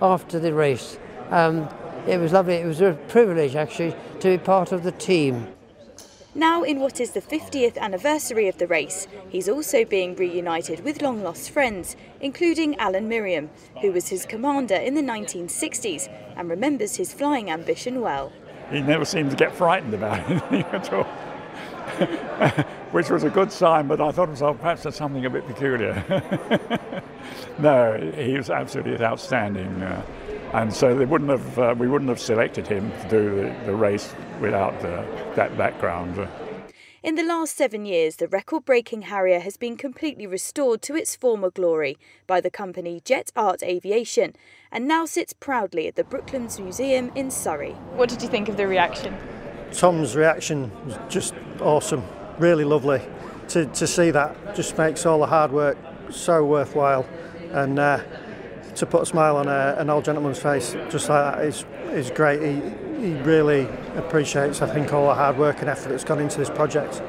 after 0.00 0.38
the 0.38 0.54
race, 0.54 0.98
um, 1.30 1.68
it 2.06 2.18
was 2.18 2.32
lovely. 2.32 2.54
It 2.54 2.66
was 2.66 2.80
a 2.82 2.92
privilege 3.08 3.56
actually 3.56 3.96
to 4.20 4.28
be 4.28 4.38
part 4.38 4.72
of 4.72 4.84
the 4.84 4.92
team. 4.92 5.48
Now, 6.36 6.64
in 6.64 6.80
what 6.80 6.98
is 6.98 7.12
the 7.12 7.20
50th 7.20 7.78
anniversary 7.78 8.48
of 8.48 8.58
the 8.58 8.66
race, 8.66 9.06
he's 9.28 9.48
also 9.48 9.84
being 9.84 10.16
reunited 10.16 10.82
with 10.82 11.00
long 11.00 11.22
lost 11.22 11.50
friends, 11.50 11.94
including 12.20 12.74
Alan 12.76 13.08
Merriman, 13.08 13.50
who 13.80 13.92
was 13.92 14.08
his 14.08 14.26
commander 14.26 14.74
in 14.74 14.94
the 14.94 15.00
1960s 15.00 16.08
and 16.36 16.50
remembers 16.50 16.96
his 16.96 17.14
flying 17.14 17.52
ambition 17.52 18.00
well. 18.00 18.32
he 18.72 18.80
never 18.80 19.04
seemed 19.04 19.30
to 19.30 19.36
get 19.36 19.54
frightened 19.54 19.94
about 19.94 20.28
anything 20.50 20.64
at 20.72 20.92
all. 20.92 21.04
Which 22.90 23.10
was 23.10 23.22
a 23.22 23.30
good 23.30 23.52
sign, 23.52 23.86
but 23.86 24.00
I 24.00 24.10
thought 24.10 24.26
to 24.26 24.32
myself, 24.32 24.58
perhaps 24.58 24.82
there's 24.82 24.96
something 24.96 25.24
a 25.24 25.30
bit 25.30 25.46
peculiar. 25.46 26.02
no, 27.60 28.12
he 28.16 28.36
was 28.36 28.50
absolutely 28.50 29.04
outstanding. 29.04 29.68
Uh, 29.80 30.04
and 30.52 30.74
so 30.74 30.96
they 30.96 31.04
wouldn't 31.04 31.30
have, 31.30 31.58
uh, 31.58 31.74
we 31.78 31.86
wouldn't 31.86 32.08
have 32.08 32.20
selected 32.20 32.66
him 32.66 32.90
to 33.02 33.08
do 33.08 33.36
the, 33.36 33.66
the 33.66 33.74
race 33.74 34.12
without 34.40 34.74
uh, 34.84 35.04
that 35.34 35.56
background. 35.56 36.28
In 37.02 37.16
the 37.16 37.22
last 37.22 37.54
seven 37.54 37.84
years, 37.84 38.16
the 38.16 38.28
record 38.28 38.64
breaking 38.64 39.02
Harrier 39.02 39.40
has 39.40 39.58
been 39.58 39.76
completely 39.76 40.26
restored 40.26 40.80
to 40.82 40.96
its 40.96 41.14
former 41.14 41.50
glory 41.50 41.98
by 42.26 42.40
the 42.40 42.50
company 42.50 43.02
Jet 43.04 43.30
Art 43.36 43.62
Aviation 43.62 44.34
and 44.72 44.88
now 44.88 45.04
sits 45.04 45.34
proudly 45.34 45.86
at 45.86 45.96
the 45.96 46.04
Brooklands 46.04 46.58
Museum 46.58 47.12
in 47.14 47.30
Surrey. 47.30 47.72
What 47.94 48.08
did 48.08 48.22
you 48.22 48.28
think 48.28 48.48
of 48.48 48.56
the 48.56 48.66
reaction? 48.66 49.14
Tom's 49.70 50.16
reaction 50.16 50.72
was 50.86 50.98
just 51.10 51.34
awesome, 51.60 52.04
really 52.38 52.64
lovely. 52.64 53.02
To, 53.48 53.66
to 53.66 53.86
see 53.86 54.10
that 54.10 54.56
just 54.56 54.78
makes 54.78 55.04
all 55.04 55.18
the 55.18 55.26
hard 55.26 55.52
work 55.52 55.76
so 56.08 56.42
worthwhile, 56.46 57.06
and 57.50 57.78
uh, 57.78 58.00
to 58.76 58.86
put 58.86 59.02
a 59.02 59.06
smile 59.06 59.36
on 59.36 59.48
a, 59.48 59.76
an 59.78 59.90
old 59.90 60.04
gentleman's 60.04 60.38
face 60.38 60.72
just 60.90 61.08
like 61.08 61.34
that 61.34 61.44
is 61.44 61.64
is 61.92 62.10
great. 62.10 62.42
He, 62.42 63.06
he 63.06 63.12
really 63.22 63.68
appreciates, 63.96 64.62
I 64.62 64.72
think, 64.72 64.92
all 64.92 65.08
the 65.08 65.14
hard 65.14 65.38
work 65.38 65.60
and 65.60 65.68
effort 65.68 65.90
that's 65.90 66.04
gone 66.04 66.20
into 66.20 66.38
this 66.38 66.50
project. 66.50 67.02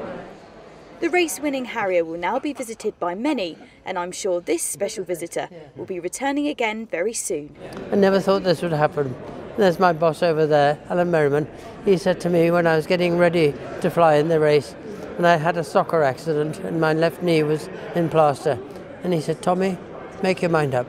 The 1.00 1.10
race 1.10 1.40
winning 1.40 1.66
Harrier 1.66 2.04
will 2.04 2.18
now 2.18 2.38
be 2.38 2.52
visited 2.52 2.98
by 2.98 3.14
many, 3.14 3.58
and 3.84 3.98
I'm 3.98 4.12
sure 4.12 4.40
this 4.40 4.62
special 4.62 5.04
visitor 5.04 5.48
will 5.76 5.84
be 5.84 6.00
returning 6.00 6.48
again 6.48 6.86
very 6.86 7.12
soon. 7.12 7.54
I 7.92 7.96
never 7.96 8.20
thought 8.20 8.44
this 8.44 8.62
would 8.62 8.72
happen. 8.72 9.14
There's 9.58 9.78
my 9.78 9.92
boss 9.92 10.22
over 10.22 10.46
there, 10.46 10.78
Alan 10.88 11.10
Merriman. 11.10 11.48
He 11.84 11.96
said 11.98 12.20
to 12.20 12.30
me 12.30 12.50
when 12.50 12.66
I 12.66 12.76
was 12.76 12.86
getting 12.86 13.18
ready 13.18 13.54
to 13.80 13.90
fly 13.90 14.14
in 14.14 14.28
the 14.28 14.40
race, 14.40 14.74
and 15.16 15.26
I 15.26 15.36
had 15.36 15.56
a 15.56 15.64
soccer 15.64 16.02
accident 16.02 16.58
and 16.60 16.80
my 16.80 16.92
left 16.92 17.22
knee 17.22 17.42
was 17.42 17.68
in 17.94 18.08
plaster, 18.08 18.58
and 19.02 19.12
he 19.12 19.20
said, 19.20 19.42
Tommy, 19.42 19.78
make 20.22 20.40
your 20.40 20.50
mind 20.50 20.74
up. 20.74 20.86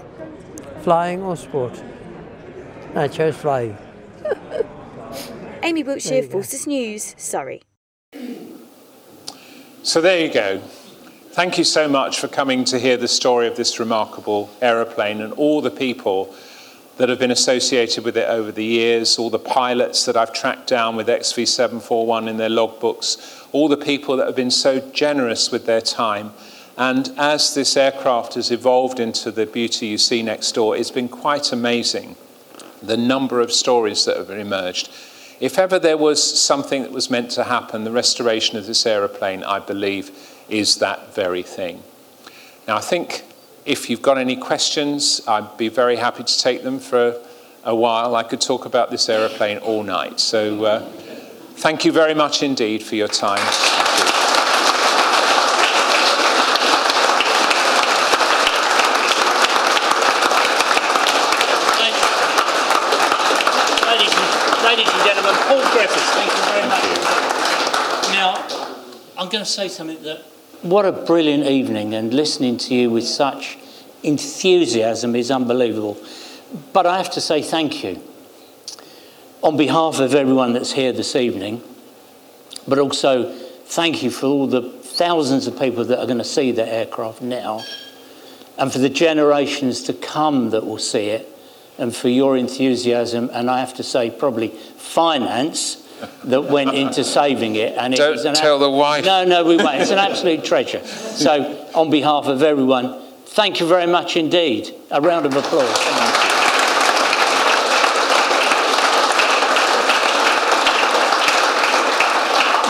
Flying 0.88 1.22
or 1.22 1.36
sport? 1.36 1.84
I 2.96 3.10
chose 3.10 3.36
flying. 3.36 3.78
Amy 5.62 5.84
Wiltshire, 5.84 6.24
Forces 6.24 6.66
News, 6.66 7.14
Surrey. 7.18 7.62
So 9.84 10.00
there 10.00 10.26
you 10.26 10.34
go. 10.34 10.60
Thank 11.32 11.58
you 11.58 11.66
so 11.66 11.90
much 11.90 12.22
for 12.22 12.30
coming 12.30 12.64
to 12.64 12.80
hear 12.80 12.96
the 12.96 13.10
story 13.10 13.48
of 13.48 13.58
this 13.58 13.82
remarkable 13.82 14.50
aeroplane 14.62 15.20
and 15.20 15.34
all 15.34 15.60
the 15.60 15.70
people 15.70 16.34
that 16.96 17.10
have 17.10 17.20
been 17.20 17.32
associated 17.32 18.06
with 18.06 18.16
it 18.16 18.30
over 18.30 18.54
the 18.54 18.64
years, 18.64 19.20
all 19.20 19.30
the 19.30 19.38
pilots 19.38 20.06
that 20.06 20.16
I've 20.16 20.32
tracked 20.32 20.68
down 20.68 20.96
with 20.96 21.08
XV741 21.08 22.30
in 22.30 22.38
their 22.38 22.50
logbooks, 22.50 23.46
all 23.52 23.68
the 23.68 23.76
people 23.76 24.16
that 24.16 24.26
have 24.26 24.38
been 24.38 24.52
so 24.52 24.80
generous 24.92 25.52
with 25.52 25.66
their 25.66 25.82
time. 25.82 26.32
And 26.78 27.11
as 27.17 27.55
this 27.55 27.75
aircraft 27.75 28.36
has 28.36 28.51
evolved 28.51 28.99
into 28.99 29.32
the 29.32 29.47
beauty 29.47 29.88
you 29.88 29.97
see 29.97 30.21
next 30.21 30.51
door, 30.53 30.78
it's 30.78 30.91
been 30.91 31.09
quite 31.09 31.51
amazing 31.51 32.15
the 32.82 32.97
number 32.97 33.41
of 33.41 33.51
stories 33.51 34.05
that 34.05 34.17
have 34.17 34.30
emerged. 34.30 34.89
If 35.39 35.57
ever 35.57 35.80
there 35.80 35.97
was 35.97 36.39
something 36.39 36.84
that 36.84 36.91
was 36.91 37.09
meant 37.09 37.32
to 37.32 37.45
happen, 37.45 37.84
the 37.84 37.91
restoration 37.91 38.57
of 38.57 38.67
this 38.67 38.86
aeroplane, 38.86 39.43
I 39.43 39.59
believe, 39.59 40.11
is 40.49 40.78
that 40.78 41.15
very 41.15 41.41
thing. 41.43 41.82
Now, 42.67 42.78
I 42.78 42.82
think 42.82 43.23
if 43.65 43.89
you've 43.89 44.01
got 44.01 44.17
any 44.17 44.36
questions, 44.36 45.21
I'd 45.28 45.57
be 45.57 45.69
very 45.69 45.95
happy 45.95 46.23
to 46.23 46.39
take 46.39 46.63
them 46.63 46.80
for 46.80 47.19
a 47.63 47.75
while. 47.75 48.15
I 48.15 48.23
could 48.23 48.41
talk 48.41 48.65
about 48.65 48.91
this 48.91 49.09
aeroplane 49.09 49.57
all 49.57 49.84
night. 49.84 50.19
So, 50.19 50.63
uh, 50.65 50.80
thank 51.55 51.86
you 51.86 51.91
very 51.91 52.13
much 52.13 52.43
indeed 52.43 52.84
for 52.84 52.95
your 52.95 53.07
time. 53.07 53.39
Thank 61.78 61.93
you. 61.95 62.07
Ladies 63.88 64.13
and, 64.15 64.63
ladies 64.63 64.88
and 64.93 65.03
gentlemen, 65.03 65.36
Paul 65.47 65.63
Griffiths, 65.71 66.11
thank 66.15 66.32
you 66.32 66.43
very 66.51 66.67
much. 66.67 66.84
Now, 68.11 68.36
I'm 69.17 69.27
going 69.38 69.46
to 69.46 69.52
say 69.52 69.68
something 69.68 70.02
that. 70.02 70.18
What 70.64 70.86
a 70.86 70.92
brilliant 70.92 71.46
evening, 71.46 71.94
and 71.94 72.12
listening 72.12 72.58
to 72.58 72.74
you 72.74 72.90
with 72.90 73.04
such 73.04 73.60
enthusiasm 74.02 75.16
is 75.16 75.30
unbelievable. 75.30 75.96
But 76.74 76.88
I 76.88 76.98
have 76.98 77.12
to 77.12 77.22
say 77.22 77.44
thank 77.44 77.84
you 77.84 78.02
on 79.44 79.56
behalf 79.56 80.00
of 80.00 80.16
everyone 80.16 80.54
that's 80.54 80.72
here 80.72 80.92
this 80.92 81.16
evening, 81.16 81.62
but 82.68 82.80
also 82.80 83.32
thank 83.32 84.02
you 84.02 84.10
for 84.10 84.26
all 84.26 84.48
the 84.48 84.64
thousands 84.64 85.46
of 85.46 85.60
people 85.60 85.86
that 85.86 86.00
are 86.00 86.08
going 86.08 86.18
to 86.18 86.24
see 86.24 86.52
the 86.52 86.68
aircraft 86.68 87.22
now, 87.22 87.64
and 88.58 88.74
for 88.74 88.80
the 88.80 88.90
generations 88.90 89.84
to 89.84 89.94
come 89.94 90.50
that 90.50 90.66
will 90.66 90.80
see 90.80 91.10
it 91.10 91.32
and 91.78 91.96
for 91.96 92.10
your 92.10 92.36
enthusiasm, 92.36 93.30
and 93.32 93.52
I 93.52 93.60
have 93.60 93.76
to 93.76 93.84
say, 93.84 94.10
probably 94.10 94.48
finance 94.48 95.87
that 96.26 96.41
went 96.43 96.74
into 96.74 97.04
saving 97.04 97.56
it. 97.56 97.74
And 97.78 97.93
it 97.93 97.98
Don't 97.98 98.12
was 98.12 98.26
an 98.26 98.36
tell 98.36 98.60
the 98.60 98.70
wife. 98.70 99.06
No, 99.06 99.24
no, 99.24 99.43
we 99.43 99.58
won't. 99.58 99.82
It's 99.82 99.91
an 99.91 99.98
absolute 99.98 100.43
treasure. 100.43 100.86
So, 100.86 101.68
on 101.74 101.89
behalf 101.89 102.28
of 102.28 102.43
everyone, 102.43 103.02
thank 103.26 103.60
you 103.60 103.68
very 103.68 103.88
much 103.88 104.18
indeed. 104.18 104.74
A 104.91 105.02
round 105.02 105.26
of 105.26 105.36
applause. 105.36 105.78
Thank 105.78 106.24
you. 106.24 106.28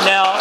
Now, 0.05 0.35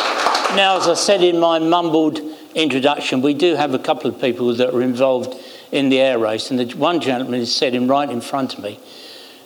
now, 0.54 0.76
as 0.76 0.86
I 0.86 0.94
said 0.94 1.22
in 1.22 1.40
my 1.40 1.58
mumbled 1.58 2.20
introduction, 2.54 3.20
we 3.20 3.34
do 3.34 3.56
have 3.56 3.74
a 3.74 3.78
couple 3.78 4.08
of 4.08 4.20
people 4.20 4.54
that 4.54 4.72
are 4.72 4.82
involved 4.82 5.34
in 5.72 5.88
the 5.88 6.00
air 6.00 6.18
race, 6.18 6.50
and 6.50 6.58
the 6.60 6.76
one 6.76 7.00
gentleman 7.00 7.40
is 7.40 7.54
sitting 7.54 7.88
right 7.88 8.08
in 8.08 8.20
front 8.20 8.54
of 8.54 8.62
me, 8.62 8.78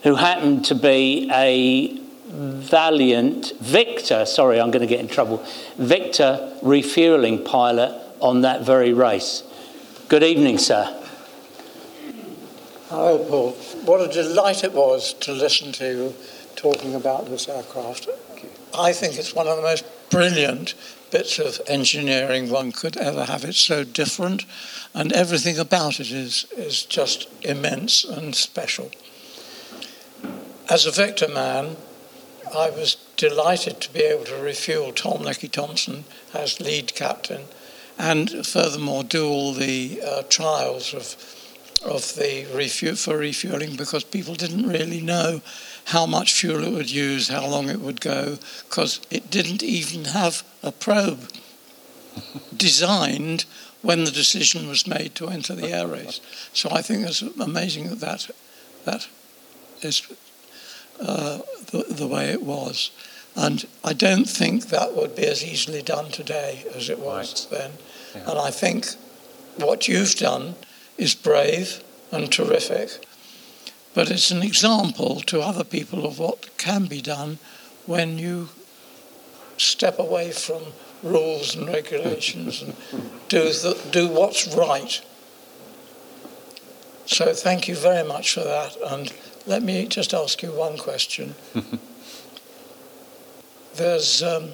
who 0.02 0.14
happened 0.16 0.64
to 0.66 0.74
be 0.74 1.30
a 1.32 1.99
valiant 2.30 3.52
Victor. 3.60 4.24
Sorry, 4.24 4.60
I'm 4.60 4.70
going 4.70 4.82
to 4.82 4.86
get 4.86 5.00
in 5.00 5.08
trouble. 5.08 5.44
Victor 5.76 6.56
refueling 6.62 7.44
pilot 7.44 8.00
on 8.20 8.42
that 8.42 8.62
very 8.62 8.92
race. 8.92 9.42
Good 10.08 10.22
evening, 10.22 10.58
sir. 10.58 10.96
Hello, 12.88 13.18
Paul. 13.18 13.52
What 13.84 14.00
a 14.00 14.12
delight 14.12 14.64
it 14.64 14.72
was 14.72 15.12
to 15.14 15.32
listen 15.32 15.72
to 15.72 15.86
you 15.86 16.14
talking 16.56 16.94
about 16.94 17.26
this 17.26 17.48
aircraft. 17.48 18.08
I 18.76 18.92
think 18.92 19.16
it's 19.16 19.34
one 19.34 19.46
of 19.46 19.56
the 19.56 19.62
most 19.62 19.84
brilliant 20.10 20.74
bits 21.10 21.38
of 21.38 21.60
engineering 21.66 22.50
one 22.50 22.72
could 22.72 22.96
ever 22.96 23.24
have. 23.24 23.44
It's 23.44 23.58
so 23.58 23.84
different, 23.84 24.44
and 24.94 25.12
everything 25.12 25.58
about 25.58 26.00
it 26.00 26.10
is, 26.10 26.46
is 26.56 26.84
just 26.84 27.28
immense 27.42 28.04
and 28.04 28.34
special. 28.34 28.90
as 30.70 30.86
a 30.86 30.92
Victor 30.92 31.28
man, 31.28 31.76
I 32.54 32.70
was 32.70 32.96
delighted 33.16 33.80
to 33.80 33.92
be 33.92 34.00
able 34.00 34.24
to 34.24 34.36
refuel 34.36 34.92
Tom 34.92 35.22
Lecky 35.22 35.48
Thompson 35.48 36.04
as 36.34 36.60
lead 36.60 36.94
captain, 36.94 37.42
and 37.98 38.46
furthermore 38.46 39.04
do 39.04 39.28
all 39.28 39.52
the 39.52 40.00
uh, 40.04 40.22
trials 40.28 40.94
of 40.94 41.16
of 41.82 42.14
the 42.14 42.46
refuel 42.54 42.94
for 42.94 43.16
refueling 43.16 43.74
because 43.74 44.04
people 44.04 44.34
didn't 44.34 44.68
really 44.68 45.00
know 45.00 45.40
how 45.86 46.04
much 46.04 46.34
fuel 46.34 46.62
it 46.62 46.72
would 46.72 46.90
use, 46.90 47.28
how 47.28 47.46
long 47.46 47.68
it 47.68 47.80
would 47.80 48.00
go, 48.00 48.38
because 48.68 49.00
it 49.10 49.30
didn't 49.30 49.62
even 49.62 50.04
have 50.04 50.42
a 50.62 50.70
probe 50.70 51.30
designed 52.54 53.44
when 53.82 54.04
the 54.04 54.10
decision 54.10 54.68
was 54.68 54.86
made 54.86 55.14
to 55.14 55.28
enter 55.28 55.54
the 55.54 55.72
air 55.72 55.86
race. 55.86 56.20
So 56.52 56.68
I 56.70 56.82
think 56.82 57.06
it's 57.06 57.22
amazing 57.22 57.88
that 57.88 58.00
that, 58.00 58.30
that 58.84 59.08
is 59.80 60.02
uh, 61.00 61.38
the, 61.70 61.84
the 61.88 62.06
way 62.06 62.30
it 62.30 62.42
was. 62.42 62.90
And 63.36 63.66
I 63.84 63.92
don't 63.92 64.28
think 64.28 64.68
that 64.68 64.94
would 64.94 65.14
be 65.14 65.26
as 65.26 65.44
easily 65.44 65.82
done 65.82 66.10
today 66.10 66.64
as 66.74 66.88
it 66.88 66.98
was 66.98 67.46
right. 67.50 67.58
then. 67.58 67.72
Yeah. 68.14 68.30
And 68.30 68.38
I 68.38 68.50
think 68.50 68.86
what 69.56 69.88
you've 69.88 70.16
done 70.16 70.56
is 70.98 71.14
brave 71.14 71.82
and 72.12 72.30
terrific, 72.30 73.06
but 73.94 74.10
it's 74.10 74.30
an 74.30 74.42
example 74.42 75.20
to 75.26 75.40
other 75.40 75.64
people 75.64 76.06
of 76.06 76.18
what 76.18 76.56
can 76.58 76.86
be 76.86 77.00
done 77.00 77.38
when 77.86 78.18
you 78.18 78.48
step 79.56 79.98
away 79.98 80.32
from 80.32 80.62
rules 81.02 81.54
and 81.54 81.68
regulations 81.68 82.62
and 82.62 82.74
do, 83.28 83.44
the, 83.44 83.78
do 83.90 84.08
what's 84.08 84.54
right. 84.54 85.02
So 87.06 87.32
thank 87.32 87.68
you 87.68 87.74
very 87.74 88.06
much 88.06 88.34
for 88.34 88.44
that. 88.44 88.76
And 88.86 89.12
let 89.46 89.62
me 89.62 89.86
just 89.86 90.12
ask 90.14 90.42
you 90.42 90.52
one 90.52 90.76
question. 90.78 91.34
There's, 93.74 94.22
um, 94.22 94.50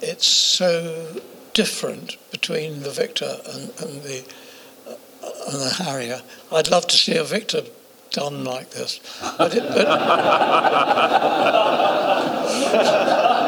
it's 0.00 0.26
so 0.26 1.20
different 1.52 2.16
between 2.30 2.82
the 2.82 2.90
victor 2.90 3.38
and, 3.46 3.72
and 3.80 4.02
the 4.02 4.24
uh, 4.86 4.94
and 5.48 5.60
the 5.60 5.82
Harrier. 5.82 6.22
I'd 6.52 6.70
love 6.70 6.86
to 6.88 6.96
see 6.96 7.16
a 7.16 7.24
victor 7.24 7.62
done 8.10 8.44
like 8.44 8.70
this, 8.70 9.00
but, 9.38 9.54
it, 9.54 9.62
but 9.62 9.86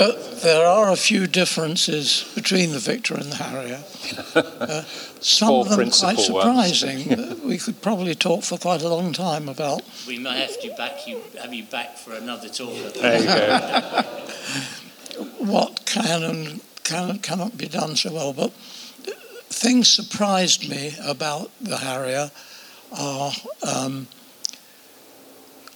But 0.00 0.40
there 0.40 0.66
are 0.66 0.90
a 0.90 0.96
few 0.96 1.26
differences 1.26 2.24
between 2.34 2.72
the 2.72 2.78
Victor 2.78 3.12
and 3.16 3.30
the 3.30 3.36
Harrier. 3.36 3.84
Uh, 4.34 4.82
some 5.20 5.48
Four 5.48 5.60
of 5.62 5.68
them 5.70 5.90
quite 5.90 6.18
surprising. 6.18 7.40
we 7.46 7.58
could 7.58 7.80
probably 7.82 8.14
talk 8.14 8.42
for 8.42 8.58
quite 8.58 8.82
a 8.82 8.88
long 8.88 9.12
time 9.12 9.48
about. 9.48 9.82
We 10.06 10.18
may 10.18 10.40
have 10.40 10.60
to 10.60 10.74
back 10.76 11.06
you, 11.06 11.20
have 11.40 11.52
you 11.52 11.64
back 11.64 11.96
for 11.96 12.14
another 12.14 12.48
talk. 12.48 12.74
There 12.94 13.18
you 13.18 13.26
go. 13.26 14.02
what 15.38 15.84
can 15.86 16.22
and 16.22 16.60
can, 16.84 17.18
cannot 17.18 17.56
be 17.56 17.68
done 17.68 17.96
so 17.96 18.12
well, 18.12 18.32
but 18.32 18.52
things 19.50 19.88
surprised 19.88 20.68
me 20.68 20.94
about 21.04 21.50
the 21.60 21.78
Harrier 21.78 22.30
are 22.92 23.32
um, 23.66 24.08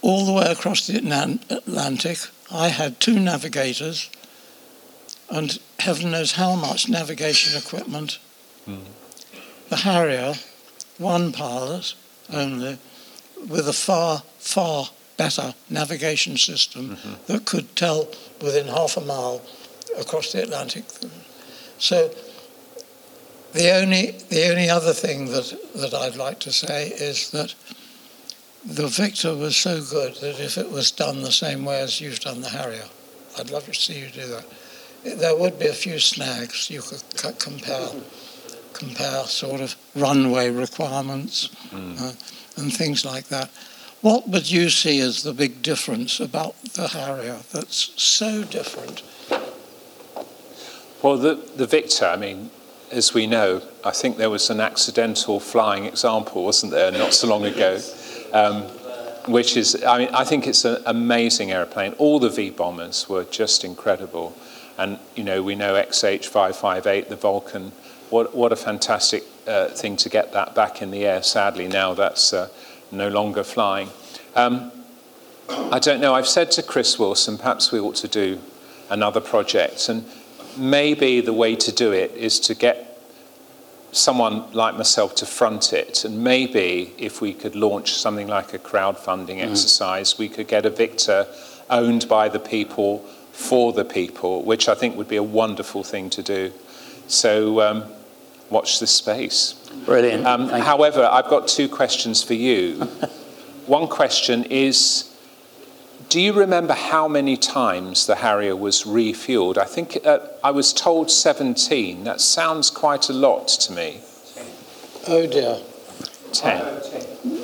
all 0.01 0.25
the 0.25 0.33
way 0.33 0.45
across 0.51 0.87
the 0.87 0.97
Atlantic. 0.97 2.17
I 2.51 2.69
had 2.69 2.99
two 2.99 3.19
navigators 3.19 4.09
and 5.29 5.59
heaven 5.79 6.11
knows 6.11 6.33
how 6.33 6.55
much 6.55 6.89
navigation 6.89 7.57
equipment. 7.57 8.19
Mm. 8.67 8.85
The 9.69 9.77
Harrier, 9.77 10.35
one 10.97 11.31
pilot 11.31 11.95
only, 12.31 12.77
with 13.47 13.67
a 13.67 13.73
far, 13.73 14.23
far 14.37 14.89
better 15.17 15.53
navigation 15.69 16.37
system 16.37 16.95
mm-hmm. 16.95 17.13
that 17.27 17.45
could 17.45 17.75
tell 17.75 18.07
within 18.41 18.67
half 18.67 18.97
a 18.97 19.01
mile 19.01 19.41
across 19.97 20.31
the 20.31 20.43
Atlantic. 20.43 20.83
So 21.77 22.13
the 23.53 23.71
only 23.71 24.11
the 24.29 24.49
only 24.49 24.69
other 24.69 24.93
thing 24.93 25.27
that, 25.31 25.57
that 25.75 25.93
I'd 25.93 26.15
like 26.15 26.39
to 26.41 26.51
say 26.51 26.89
is 26.89 27.31
that 27.31 27.55
the 28.65 28.87
Victor 28.87 29.35
was 29.35 29.55
so 29.55 29.81
good 29.81 30.15
that 30.15 30.39
if 30.39 30.57
it 30.57 30.71
was 30.71 30.91
done 30.91 31.21
the 31.21 31.31
same 31.31 31.65
way 31.65 31.81
as 31.81 32.01
you've 32.01 32.19
done 32.19 32.41
the 32.41 32.49
Harrier, 32.49 32.85
I'd 33.37 33.51
love 33.51 33.65
to 33.65 33.73
see 33.73 33.99
you 33.99 34.09
do 34.09 34.27
that 34.27 34.45
there 35.05 35.35
would 35.35 35.59
be 35.59 35.67
a 35.67 35.73
few 35.73 35.99
snags. 35.99 36.69
You 36.69 36.81
could 36.81 37.03
compare, 37.39 37.89
compare 38.73 39.23
sort 39.25 39.61
of 39.61 39.75
runway 39.95 40.49
requirements 40.49 41.49
mm. 41.69 42.01
uh, 42.01 42.61
and 42.61 42.73
things 42.73 43.05
like 43.05 43.27
that. 43.27 43.49
What 44.01 44.27
would 44.29 44.51
you 44.51 44.69
see 44.69 44.99
as 44.99 45.23
the 45.23 45.33
big 45.33 45.61
difference 45.61 46.19
about 46.19 46.61
the 46.73 46.87
Harrier 46.87 47.39
that's 47.51 47.91
so 48.01 48.43
different? 48.43 49.01
Well, 51.01 51.17
the, 51.17 51.35
the 51.55 51.67
Victor, 51.67 52.05
I 52.05 52.15
mean, 52.15 52.49
as 52.91 53.13
we 53.13 53.27
know, 53.27 53.61
I 53.83 53.91
think 53.91 54.17
there 54.17 54.29
was 54.29 54.49
an 54.49 54.59
accidental 54.59 55.39
flying 55.39 55.85
example, 55.85 56.43
wasn't 56.43 56.71
there, 56.71 56.91
not 56.91 57.13
so 57.13 57.27
long 57.27 57.45
ago, 57.45 57.79
um, 58.33 58.63
which 59.31 59.57
is, 59.57 59.83
I 59.83 59.97
mean, 59.99 60.09
I 60.13 60.23
think 60.23 60.47
it's 60.47 60.65
an 60.65 60.81
amazing 60.85 61.51
aeroplane. 61.51 61.93
All 61.97 62.19
the 62.19 62.29
V 62.29 62.51
bombers 62.51 63.09
were 63.09 63.23
just 63.23 63.63
incredible. 63.63 64.35
And, 64.77 64.99
you 65.15 65.23
know, 65.23 65.41
we 65.41 65.55
know 65.55 65.73
XH558, 65.73 67.07
the 67.07 67.15
Vulcan, 67.15 67.71
what, 68.09 68.35
what 68.35 68.51
a 68.51 68.55
fantastic 68.55 69.23
uh, 69.47 69.67
thing 69.69 69.95
to 69.97 70.09
get 70.09 70.33
that 70.33 70.53
back 70.53 70.81
in 70.81 70.91
the 70.91 71.05
air. 71.05 71.23
Sadly, 71.23 71.67
now 71.67 71.93
that's 71.93 72.33
uh, 72.33 72.49
no 72.91 73.07
longer 73.07 73.43
flying. 73.43 73.89
Um, 74.35 74.71
I 75.49 75.79
don't 75.79 76.01
know, 76.01 76.13
I've 76.13 76.27
said 76.27 76.51
to 76.51 76.63
Chris 76.63 76.97
Wilson, 76.99 77.37
perhaps 77.37 77.71
we 77.71 77.79
ought 77.79 77.95
to 77.97 78.07
do 78.07 78.39
another 78.89 79.21
project. 79.21 79.89
And 79.89 80.05
maybe 80.57 81.21
the 81.21 81.33
way 81.33 81.55
to 81.55 81.71
do 81.71 81.91
it 81.91 82.11
is 82.11 82.39
to 82.41 82.55
get 82.55 82.95
someone 83.91 84.51
like 84.51 84.75
myself 84.75 85.15
to 85.15 85.25
front 85.25 85.71
it. 85.71 86.03
And 86.03 86.23
maybe 86.23 86.93
if 86.97 87.21
we 87.21 87.33
could 87.33 87.55
launch 87.55 87.93
something 87.93 88.27
like 88.27 88.53
a 88.53 88.59
crowdfunding 88.59 89.37
mm. 89.37 89.49
exercise, 89.49 90.17
we 90.17 90.27
could 90.27 90.47
get 90.47 90.65
a 90.65 90.69
Victor 90.69 91.27
owned 91.69 92.07
by 92.07 92.27
the 92.29 92.39
people 92.39 93.05
for 93.35 93.73
the 93.73 93.83
people, 93.83 94.43
which 94.43 94.69
I 94.69 94.75
think 94.75 94.95
would 94.95 95.09
be 95.09 95.17
a 95.17 95.23
wonderful 95.23 95.83
thing 95.83 96.09
to 96.11 96.23
do. 96.23 96.53
So 97.07 97.61
um, 97.61 97.83
watch 98.49 98.79
this 98.79 98.91
space. 98.91 99.53
Brilliant. 99.85 100.25
Um, 100.25 100.47
however, 100.47 101.07
I've 101.11 101.27
got 101.27 101.47
two 101.47 101.67
questions 101.67 102.23
for 102.23 102.33
you. 102.33 102.75
One 103.67 103.87
question 103.87 104.45
is 104.45 105.13
Do 106.07 106.21
you 106.21 106.31
remember 106.31 106.73
how 106.73 107.09
many 107.09 107.35
times 107.35 108.07
the 108.07 108.15
Harrier 108.15 108.55
was 108.55 108.83
refueled? 108.83 109.57
I 109.57 109.65
think 109.65 109.97
uh, 110.05 110.19
I 110.41 110.51
was 110.51 110.71
told 110.71 111.11
17. 111.11 112.05
That 112.05 112.21
sounds 112.21 112.69
quite 112.69 113.09
a 113.09 113.13
lot 113.13 113.49
to 113.49 113.73
me. 113.73 113.99
Oh 115.07 115.27
dear. 115.27 115.59
10. 116.31 116.81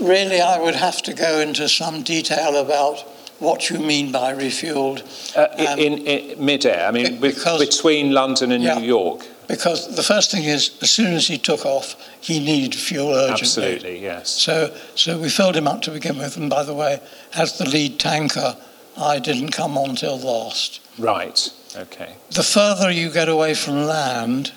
Really, 0.01 0.41
I 0.41 0.59
would 0.59 0.75
have 0.75 1.01
to 1.03 1.13
go 1.13 1.39
into 1.39 1.67
some 1.67 2.01
detail 2.01 2.55
about 2.55 3.05
what 3.41 3.69
you 3.69 3.79
mean 3.79 4.11
by 4.11 4.33
refueled. 4.33 5.01
Uh, 5.35 5.47
um, 5.71 5.79
in, 5.79 5.93
in 6.07 6.45
mid-air, 6.45 6.87
I 6.87 6.91
mean, 6.91 7.19
because, 7.19 7.59
between 7.59 8.11
London 8.11 8.51
and 8.51 8.63
yeah, 8.63 8.75
New 8.75 8.85
York. 8.85 9.25
Because 9.47 9.93
the 9.95 10.03
first 10.03 10.31
thing 10.31 10.45
is, 10.45 10.77
as 10.81 10.91
soon 10.91 11.13
as 11.13 11.27
he 11.27 11.37
took 11.37 11.65
off, 11.65 11.95
he 12.21 12.39
needed 12.39 12.73
fuel 12.73 13.09
urgently. 13.09 13.41
Absolutely, 13.41 13.99
yes. 13.99 14.29
So, 14.29 14.73
so 14.95 15.19
we 15.19 15.29
filled 15.29 15.57
him 15.57 15.67
up 15.67 15.81
to 15.81 15.91
begin 15.91 16.17
with, 16.17 16.37
and 16.37 16.49
by 16.49 16.63
the 16.63 16.73
way, 16.73 17.01
as 17.35 17.57
the 17.57 17.67
lead 17.67 17.99
tanker, 17.99 18.55
I 18.97 19.19
didn't 19.19 19.51
come 19.51 19.77
on 19.77 19.95
till 19.95 20.19
last. 20.19 20.79
Right. 20.97 21.49
Okay. 21.75 22.15
The 22.29 22.43
further 22.43 22.91
you 22.91 23.09
get 23.11 23.27
away 23.27 23.55
from 23.55 23.85
land 23.85 24.53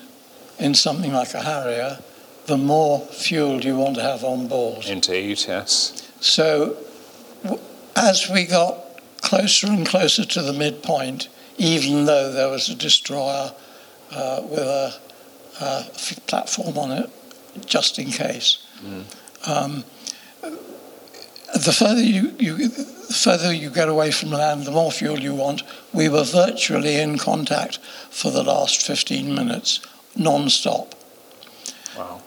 in 0.59 0.75
something 0.75 1.11
like 1.11 1.33
a 1.33 1.41
Harrier, 1.41 1.99
the 2.45 2.57
more 2.57 2.99
fuel 2.99 3.61
you 3.61 3.75
want 3.75 3.95
to 3.95 4.01
have 4.03 4.23
on 4.23 4.47
board. 4.47 4.85
Indeed, 4.85 5.43
yes. 5.47 6.09
So 6.19 6.77
as 7.95 8.29
we 8.29 8.45
got 8.45 8.77
closer 9.21 9.67
and 9.67 9.85
closer 9.85 10.25
to 10.25 10.41
the 10.41 10.53
midpoint, 10.53 11.29
even 11.57 12.05
though 12.05 12.31
there 12.31 12.49
was 12.49 12.69
a 12.69 12.75
destroyer 12.75 13.53
uh, 14.11 14.41
with 14.43 14.59
a, 14.59 14.93
a, 15.61 15.85
platform 16.27 16.77
on 16.77 16.91
it, 16.91 17.09
just 17.65 17.97
in 17.97 18.11
case. 18.11 18.65
Mm. 18.83 19.47
Um, 19.47 19.83
the 21.53 21.71
further 21.71 22.03
you, 22.03 22.35
you, 22.37 22.67
the 22.67 23.13
further 23.13 23.53
you 23.53 23.69
get 23.69 23.87
away 23.87 24.11
from 24.11 24.31
land, 24.31 24.65
the 24.65 24.71
more 24.71 24.91
fuel 24.91 25.19
you 25.19 25.33
want. 25.33 25.63
We 25.93 26.09
were 26.09 26.23
virtually 26.23 26.99
in 26.99 27.17
contact 27.17 27.77
for 28.09 28.29
the 28.29 28.43
last 28.43 28.85
15 28.85 29.33
minutes, 29.33 29.79
non-stop. 30.15 30.93
Wow 31.97 32.21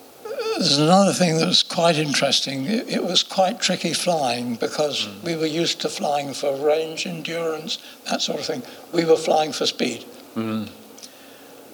there's 0.59 0.79
another 0.79 1.13
thing 1.13 1.39
that 1.39 1.47
was 1.47 1.63
quite 1.63 1.97
interesting. 1.97 2.67
It, 2.67 2.89
it 2.89 3.05
was 3.05 3.23
quite 3.23 3.61
tricky 3.61 3.93
flying 3.93 4.57
because 4.57 5.07
mm. 5.07 5.23
we 5.23 5.37
were 5.37 5.47
used 5.47 5.81
to 5.83 5.89
flying 5.89 6.33
for 6.33 6.57
range, 6.57 7.07
endurance, 7.07 7.79
that 8.09 8.21
sort 8.21 8.41
of 8.41 8.47
thing. 8.47 8.63
We 8.93 9.05
were 9.05 9.17
flying 9.17 9.53
for 9.53 9.67
speed. 9.67 10.05
Mm. 10.35 10.71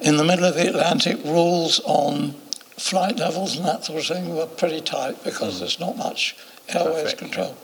In 0.01 0.17
the 0.17 0.25
middle 0.25 0.45
of 0.45 0.55
the 0.55 0.69
Atlantic, 0.69 1.23
rules 1.25 1.81
on 1.85 2.35
flight 2.77 3.19
levels 3.19 3.57
and 3.57 3.65
that 3.65 3.85
sort 3.85 4.01
of 4.01 4.07
thing 4.17 4.35
were 4.35 4.47
pretty 4.47 4.81
tight 4.81 5.23
because 5.25 5.57
mm. 5.57 5.61
there's 5.61 5.81
not 5.81 5.97
much 5.97 6.37
airways 6.69 7.15
Perfect. 7.15 7.19
control. 7.19 7.57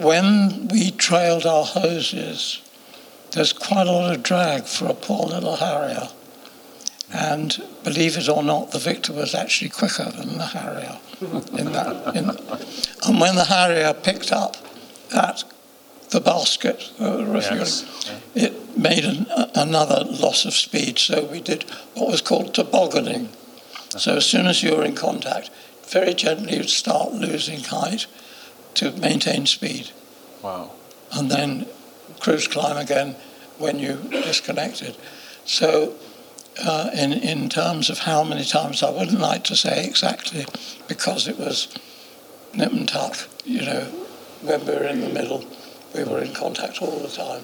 When 0.00 0.68
we 0.68 0.90
trailed 0.90 1.46
our 1.46 1.64
hoses, 1.64 2.60
there's 3.30 3.52
quite 3.52 3.86
a 3.86 3.92
lot 3.92 4.14
of 4.14 4.22
drag 4.22 4.64
for 4.64 4.86
a 4.86 4.94
poor 4.94 5.26
little 5.26 5.56
Harrier. 5.56 6.08
And 7.12 7.62
believe 7.84 8.16
it 8.16 8.28
or 8.28 8.42
not, 8.42 8.72
the 8.72 8.78
Victor 8.78 9.12
was 9.12 9.34
actually 9.34 9.70
quicker 9.70 10.10
than 10.10 10.38
the 10.38 10.46
Harrier. 10.46 10.98
In 11.58 11.72
that, 11.72 12.16
in, 12.16 12.30
and 13.06 13.20
when 13.20 13.36
the 13.36 13.44
Harrier 13.44 13.92
picked 13.94 14.32
up 14.32 14.56
at 15.14 15.44
the 16.10 16.20
basket, 16.20 16.92
uh, 16.98 17.24
yes. 17.34 18.10
yeah. 18.34 18.46
it 18.46 18.78
made 18.78 19.04
an, 19.04 19.26
another 19.54 20.04
loss 20.04 20.44
of 20.44 20.54
speed. 20.54 20.98
So 20.98 21.24
we 21.24 21.40
did 21.40 21.64
what 21.94 22.10
was 22.10 22.20
called 22.20 22.54
tobogganing. 22.54 23.28
So 23.90 24.16
as 24.16 24.26
soon 24.26 24.46
as 24.46 24.62
you 24.62 24.74
were 24.74 24.84
in 24.84 24.94
contact, 24.96 25.50
very 25.88 26.14
gently 26.14 26.56
you'd 26.56 26.70
start 26.70 27.12
losing 27.12 27.60
height 27.60 28.06
to 28.74 28.90
maintain 28.92 29.46
speed. 29.46 29.90
Wow. 30.42 30.72
And 31.12 31.30
then 31.30 31.66
cruise 32.18 32.48
climb 32.48 32.76
again 32.76 33.14
when 33.58 33.78
you 33.78 33.98
disconnected. 34.10 34.96
So 35.44 35.94
uh, 36.62 36.90
in, 36.94 37.12
in 37.12 37.48
terms 37.48 37.90
of 37.90 38.00
how 38.00 38.22
many 38.22 38.44
times, 38.44 38.82
I 38.82 38.90
wouldn't 38.90 39.20
like 39.20 39.44
to 39.44 39.56
say 39.56 39.84
exactly 39.84 40.46
because 40.88 41.26
it 41.26 41.38
was 41.38 41.68
nip 42.54 42.72
and 42.72 42.88
tuck, 42.88 43.16
you 43.44 43.62
know, 43.62 43.84
when 44.42 44.64
we 44.66 44.72
were 44.72 44.84
in 44.84 45.00
the 45.00 45.08
middle, 45.08 45.44
we 45.94 46.04
were 46.04 46.20
in 46.20 46.32
contact 46.34 46.80
all 46.82 46.98
the 46.98 47.08
time. 47.08 47.42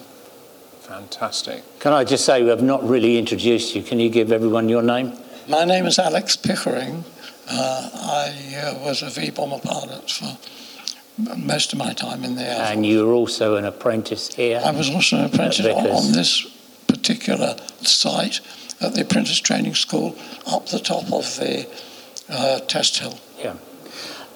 Fantastic. 0.81 1.63
Can 1.79 1.93
I 1.93 2.03
just 2.03 2.25
say, 2.25 2.43
we 2.43 2.49
have 2.49 2.61
not 2.63 2.87
really 2.87 3.17
introduced 3.17 3.75
you. 3.75 3.83
Can 3.83 3.99
you 3.99 4.09
give 4.09 4.31
everyone 4.31 4.69
your 4.69 4.81
name? 4.81 5.13
My 5.47 5.65
name 5.65 5.85
is 5.85 5.97
Alex 5.99 6.35
Pickering. 6.35 7.03
Uh, 7.49 7.89
I 7.93 8.55
uh, 8.57 8.79
was 8.79 9.01
a 9.01 9.09
V 9.09 9.31
bomber 9.31 9.59
pilot 9.59 10.09
for 10.09 10.37
most 11.37 11.73
of 11.73 11.79
my 11.79 11.93
time 11.93 12.23
in 12.23 12.35
the 12.35 12.43
air. 12.43 12.61
And 12.61 12.85
you 12.85 13.05
were 13.05 13.13
also 13.13 13.55
an 13.55 13.65
apprentice 13.65 14.33
here. 14.33 14.61
I 14.63 14.71
was 14.71 14.89
also 14.89 15.17
an 15.17 15.25
apprentice 15.25 15.65
on, 15.65 15.87
on 15.87 16.11
this 16.11 16.45
particular 16.87 17.55
site 17.81 18.39
at 18.81 18.95
the 18.95 19.01
apprentice 19.01 19.39
training 19.39 19.75
school 19.75 20.17
up 20.47 20.67
the 20.67 20.79
top 20.79 21.11
of 21.11 21.23
the 21.37 21.67
uh, 22.29 22.59
test 22.61 22.99
hill. 22.99 23.19
Yeah. 23.37 23.55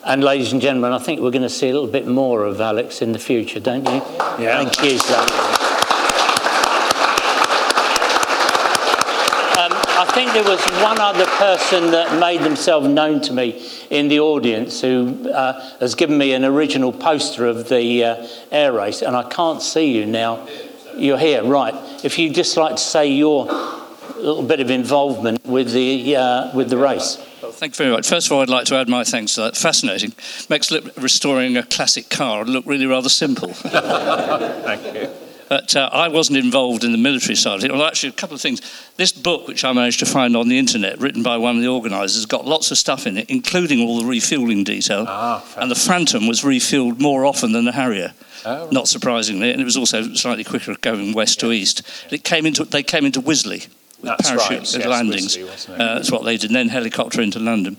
And 0.06 0.24
ladies 0.24 0.54
and 0.54 0.62
gentlemen, 0.62 0.92
I 0.92 1.00
think 1.00 1.20
we're 1.20 1.32
going 1.32 1.42
to 1.42 1.50
see 1.50 1.70
a 1.70 1.74
little 1.74 1.90
bit 1.90 2.06
more 2.06 2.46
of 2.46 2.62
Alex 2.62 3.02
in 3.02 3.12
the 3.12 3.20
future, 3.20 3.60
don't 3.60 3.86
you? 3.88 4.04
Yeah. 4.40 4.64
Thank 4.64 4.84
you, 4.84 5.00
sir. 5.00 5.20
Um, 9.58 9.72
I 9.98 10.12
think 10.14 10.32
there 10.34 10.44
was 10.44 10.64
one 10.84 11.00
other 11.00 11.26
person 11.26 11.90
that 11.90 12.20
made 12.20 12.42
themselves 12.42 12.88
known 12.88 13.20
to 13.22 13.34
me 13.34 13.68
in 13.90 14.08
the 14.08 14.20
audience 14.20 14.82
who 14.82 15.28
uh, 15.32 15.60
has 15.80 15.96
given 15.96 16.20
me 16.20 16.34
an 16.34 16.46
original 16.46 16.92
poster 16.92 17.48
of 17.48 17.68
the 17.70 18.04
uh, 18.04 18.28
air 18.52 18.74
race, 18.74 19.02
and 19.02 19.16
I 19.16 19.28
can't 19.28 19.62
see 19.62 19.98
you 19.98 20.06
now. 20.06 20.48
You're 20.96 21.18
here, 21.18 21.44
right. 21.44 21.74
If 22.06 22.20
you'd 22.20 22.36
just 22.36 22.58
like 22.58 22.76
to 22.76 22.82
say 22.82 23.08
your 23.08 23.48
little 24.26 24.44
bit 24.44 24.60
of 24.60 24.70
involvement 24.70 25.46
with 25.46 25.72
the, 25.72 26.16
uh, 26.16 26.56
with 26.56 26.70
the 26.70 26.78
race. 26.78 27.18
Well, 27.42 27.52
thank 27.52 27.74
you 27.74 27.78
very 27.78 27.92
much. 27.92 28.08
First 28.08 28.28
of 28.28 28.34
all, 28.34 28.42
I'd 28.42 28.50
like 28.50 28.66
to 28.66 28.76
add 28.76 28.90
my 28.90 29.04
thanks 29.04 29.36
to 29.36 29.42
that. 29.42 29.58
Fascinating. 29.58 30.14
Makes 30.50 30.72
restoring 30.98 31.58
a 31.58 31.64
classic 31.64 32.10
car 32.10 32.44
look 32.46 32.66
really 32.66 32.86
rather 32.86 33.10
simple. 33.10 33.50
thank 33.54 34.96
you. 34.96 35.10
But 35.48 35.76
uh, 35.76 35.90
I 35.92 36.08
wasn't 36.08 36.40
involved 36.40 36.84
in 36.84 36.92
the 36.92 36.98
military 36.98 37.36
side 37.36 37.60
of 37.60 37.66
it. 37.66 37.72
Well, 37.72 37.84
actually, 37.84 38.10
a 38.10 38.14
couple 38.14 38.36
of 38.36 38.42
things. 38.42 38.62
This 38.98 39.12
book, 39.12 39.48
which 39.48 39.64
I 39.64 39.74
managed 39.74 40.00
to 40.00 40.06
find 40.06 40.36
on 40.36 40.48
the 40.48 40.58
internet, 40.58 41.00
written 41.00 41.22
by 41.22 41.38
one 41.38 41.56
of 41.56 41.62
the 41.62 41.68
organisers, 41.68 42.26
got 42.26 42.46
lots 42.46 42.72
of 42.72 42.78
stuff 42.78 43.06
in 43.06 43.18
it, 43.18 43.30
including 43.30 43.80
all 43.80 43.98
the 43.98 44.06
refuelling 44.06 44.66
detail. 44.66 45.06
Ah, 45.08 45.46
and 45.58 45.70
the 45.70 45.76
Phantom 45.76 46.28
was 46.28 46.42
refueled 46.42 47.00
more 47.00 47.26
often 47.26 47.52
than 47.52 47.66
the 47.66 47.74
Harrier. 47.74 48.14
Oh. 48.46 48.70
Not 48.72 48.88
surprisingly, 48.88 49.52
and 49.52 49.62
it 49.62 49.66
was 49.66 49.78
also 49.78 50.14
slightly 50.14 50.44
quicker 50.44 50.76
going 50.82 51.14
west 51.14 51.40
to 51.42 51.52
east. 51.52 51.84
It 52.12 52.24
came 52.24 52.46
into, 52.46 52.64
they 52.66 52.84
came 52.84 53.06
into 53.06 53.22
Wisley, 53.22 53.68
with 54.06 54.18
that's 54.18 54.30
parachute 54.30 54.50
right. 54.50 54.74
yes, 54.74 54.88
landings. 54.88 55.38
uh, 55.38 55.96
that's 55.96 56.12
what 56.12 56.24
they 56.24 56.38
did, 56.38 56.50
and 56.50 56.56
then 56.56 56.70
helicopter 56.70 57.22
into 57.22 57.40
London. 57.40 57.78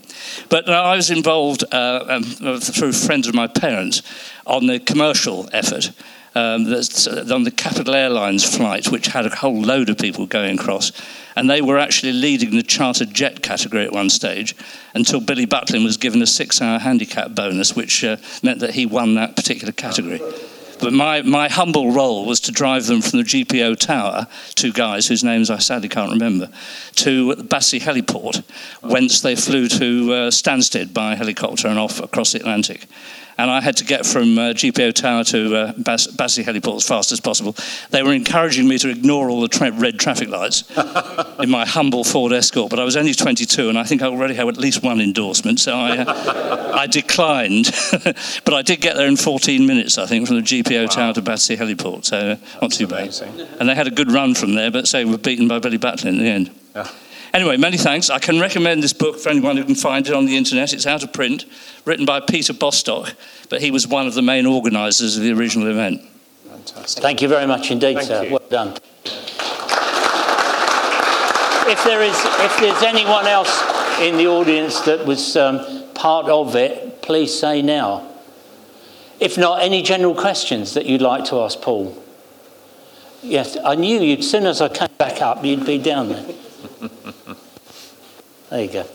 But 0.49 0.69
uh, 0.69 0.73
I 0.73 0.97
was 0.97 1.11
involved 1.11 1.65
uh, 1.73 2.05
um, 2.09 2.23
through 2.61 2.93
friends 2.93 3.29
of 3.29 3.35
my 3.35 3.47
parents 3.47 4.03
on 4.47 4.67
the 4.67 4.79
commercial 4.79 5.49
effort. 5.53 5.93
Um, 6.35 6.65
that's 6.65 7.07
uh, 7.07 7.27
on 7.33 7.45
the 7.45 7.51
Capital 7.51 7.95
Airlines 7.95 8.45
flight, 8.45 8.93
which 8.93 9.07
had 9.07 9.25
a 9.25 9.35
whole 9.35 9.59
load 9.59 9.89
of 9.89 9.97
people 9.97 10.27
going 10.27 10.59
across. 10.59 10.93
And 11.35 11.49
they 11.49 11.63
were 11.63 11.79
actually 11.79 12.13
leading 12.13 12.51
the 12.51 12.63
chartered 12.63 13.15
jet 13.15 13.43
category 13.43 13.85
at 13.87 13.93
one 13.93 14.11
stage 14.11 14.55
until 14.95 15.21
Billy 15.21 15.47
Butlin 15.47 15.83
was 15.83 15.97
given 15.97 16.21
a 16.21 16.27
six 16.27 16.61
hour 16.61 16.79
handicap 16.79 17.35
bonus, 17.35 17.75
which 17.75 18.05
uh, 18.05 18.19
meant 18.43 18.61
that 18.61 18.75
he 18.75 18.85
won 18.85 19.15
that 19.15 19.35
particular 19.35 19.73
category. 19.73 20.21
But 20.79 20.93
my, 20.93 21.23
my 21.23 21.49
humble 21.49 21.91
role 21.91 22.27
was 22.27 22.41
to 22.41 22.53
drive 22.53 22.87
them 22.87 23.01
from 23.01 23.19
the 23.19 23.25
GPO 23.25 23.79
tower, 23.79 24.27
two 24.55 24.73
guys 24.73 25.07
whose 25.07 25.25
names 25.25 25.51
I 25.51 25.59
sadly 25.59 25.89
can't 25.89 26.13
remember, 26.13 26.51
to 26.97 27.37
Battersea 27.37 27.81
Heliport, 27.81 28.43
whence 28.83 29.21
they 29.21 29.37
flew 29.37 29.69
to 29.69 30.13
uh, 30.13 30.31
Stansted 30.31 30.93
by 30.93 31.15
helicopter 31.15 31.69
and 31.69 31.79
off 31.79 32.01
across 32.01 32.33
the 32.33 32.41
Atlantic 32.41 32.87
and 33.39 33.51
I 33.51 33.61
had 33.61 33.77
to 33.79 33.85
get 33.85 34.07
from 34.07 34.39
uh, 34.39 34.43
GPO 34.53 34.95
Tower 34.95 35.25
to 35.25 35.57
uh, 35.57 35.73
Bas- 35.77 36.07
Battersea 36.07 36.45
Heliport 36.45 36.77
as 36.77 36.89
fast 36.89 37.13
as 37.13 37.21
possible. 37.21 37.55
They 37.91 38.03
were 38.03 38.13
encouraging 38.13 38.67
me 38.67 38.79
to 38.79 38.89
ignore 38.89 39.29
all 39.29 39.41
the 39.41 39.49
tra- 39.49 39.73
red 39.73 39.99
traffic 39.99 40.29
lights 40.29 40.65
in 41.39 41.51
my 41.51 41.67
humble 41.67 42.05
Ford 42.05 42.33
Escort, 42.33 42.71
but 42.71 42.79
I 42.79 42.85
was 42.85 42.97
only 42.97 43.15
22 43.15 43.69
and 43.69 43.79
I 43.79 43.85
think 43.85 44.03
I 44.03 44.07
already 44.07 44.35
had 44.35 44.49
at 44.49 44.57
least 44.57 44.83
one 44.83 45.01
endorsement, 45.01 45.61
so 45.61 45.75
I, 45.75 45.99
uh, 45.99 46.73
I 46.75 46.87
declined. 46.87 47.67
but 48.45 48.55
I 48.55 48.63
did 48.63 48.81
get 48.81 48.97
there 48.97 49.09
in 49.09 49.17
14 49.17 49.67
minutes, 49.67 49.99
I 49.99 50.07
think, 50.07 50.27
from 50.27 50.37
the 50.37 50.43
GPO 50.43 50.83
wow. 50.83 50.87
Tower 50.87 51.13
to 51.15 51.23
Battersea 51.23 51.57
Heliport, 51.57 52.05
so 52.05 52.19
uh, 52.19 52.37
not 52.63 52.73
too 52.73 52.87
amazing. 52.87 53.37
bad. 53.37 53.49
And 53.61 53.69
they 53.69 53.75
had 53.75 53.87
a 53.87 53.91
good 53.91 54.11
run 54.11 54.35
from 54.35 54.55
there, 54.55 54.71
but 54.71 54.89
say 54.89 55.05
we 55.05 55.13
were 55.13 55.19
beaten 55.19 55.49
by 55.49 55.59
Billy 55.59 55.79
Butlin 55.79 56.07
in 56.07 56.19
the 56.19 56.25
end. 56.25 56.51
Yeah. 56.75 56.89
Anyway, 57.33 57.57
many 57.57 57.77
thanks. 57.77 58.09
I 58.11 58.19
can 58.19 58.41
recommend 58.41 58.83
this 58.83 58.93
book 58.93 59.19
for 59.19 59.29
anyone 59.29 59.57
who 59.57 59.65
can 59.65 59.75
find 59.75 60.07
it 60.07 60.15
on 60.15 60.27
the 60.27 60.37
internet. 60.37 60.73
It's 60.73 60.87
out 60.87 61.03
of 61.03 61.13
print, 61.13 61.45
written 61.85 62.07
by 62.07 62.21
Peter 62.21 62.53
Bostock, 62.53 63.15
but 63.49 63.61
he 63.61 63.71
was 63.71 63.87
one 63.87 64.07
of 64.07 64.15
the 64.15 64.23
main 64.23 64.47
organisers 64.47 65.17
of 65.17 65.23
the 65.23 65.33
original 65.33 65.69
event. 65.69 66.03
Fantastic. 66.49 67.03
Thank 67.03 67.23
you 67.23 67.29
very 67.29 67.47
much 67.47 67.71
indeed, 67.71 67.97
Thank 67.97 68.09
sir. 68.09 68.25
You. 68.25 68.31
Well 68.31 68.49
done. 68.49 68.77
If 71.69 71.83
there 71.85 72.03
is, 72.03 72.17
if 72.25 72.59
there's 72.61 72.83
anyone 72.83 73.27
else 73.27 73.63
in 74.01 74.17
the 74.17 74.29
audience 74.29 74.81
that 74.83 75.05
was 75.05 75.37
um, 75.37 75.85
part 75.95 76.27
of 76.27 76.55
it, 76.55 77.03
please 77.03 77.37
say 77.37 77.61
now. 77.61 78.09
If 79.19 79.37
not, 79.37 79.63
any 79.63 79.83
general 79.83 80.15
questions 80.15 80.75
that 80.75 80.87
you'd 80.87 81.03
like 81.03 81.25
to 81.27 81.41
ask 81.41 81.61
Paul? 81.61 82.01
Yes, 83.23 83.57
I 83.65 83.75
knew 83.75 84.01
you. 84.01 84.19
As 84.19 84.31
soon 84.31 84.47
as 84.47 84.61
I 84.61 84.69
came 84.69 84.89
back 84.99 85.21
up, 85.21 85.45
you'd 85.45 85.67
be 85.67 85.79
down 85.79 86.11
there. 86.11 86.25
there 88.51 88.63
you 88.63 88.73
go. 88.73 88.87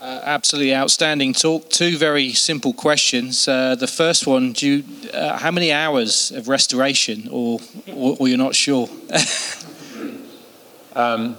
Uh, 0.00 0.20
absolutely 0.24 0.74
outstanding 0.74 1.32
talk. 1.32 1.70
Two 1.70 1.96
very 1.96 2.32
simple 2.34 2.74
questions. 2.74 3.48
Uh, 3.48 3.74
the 3.74 3.86
first 3.86 4.26
one: 4.26 4.52
Do 4.52 4.66
you, 4.68 4.84
uh, 5.14 5.38
how 5.38 5.50
many 5.50 5.72
hours 5.72 6.30
of 6.30 6.46
restoration, 6.46 7.26
or 7.30 7.58
or, 7.88 8.16
or 8.20 8.28
you're 8.28 8.36
not 8.36 8.54
sure? 8.54 8.88
um, 10.94 11.36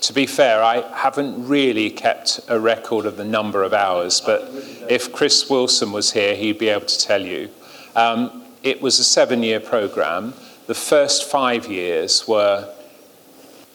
to 0.00 0.12
be 0.14 0.24
fair, 0.24 0.62
I 0.62 0.80
haven't 0.96 1.46
really 1.46 1.90
kept 1.90 2.40
a 2.48 2.58
record 2.58 3.04
of 3.04 3.18
the 3.18 3.24
number 3.24 3.62
of 3.62 3.74
hours, 3.74 4.22
but 4.22 4.50
if 4.88 5.12
Chris 5.12 5.50
Wilson 5.50 5.92
was 5.92 6.12
here, 6.12 6.34
he'd 6.34 6.58
be 6.58 6.68
able 6.68 6.86
to 6.86 6.98
tell 6.98 7.20
you. 7.20 7.50
Um, 7.94 8.44
it 8.62 8.80
was 8.80 8.98
a 8.98 9.04
seven-year 9.04 9.60
program. 9.60 10.32
The 10.66 10.74
first 10.74 11.28
five 11.28 11.66
years 11.66 12.26
were 12.26 12.72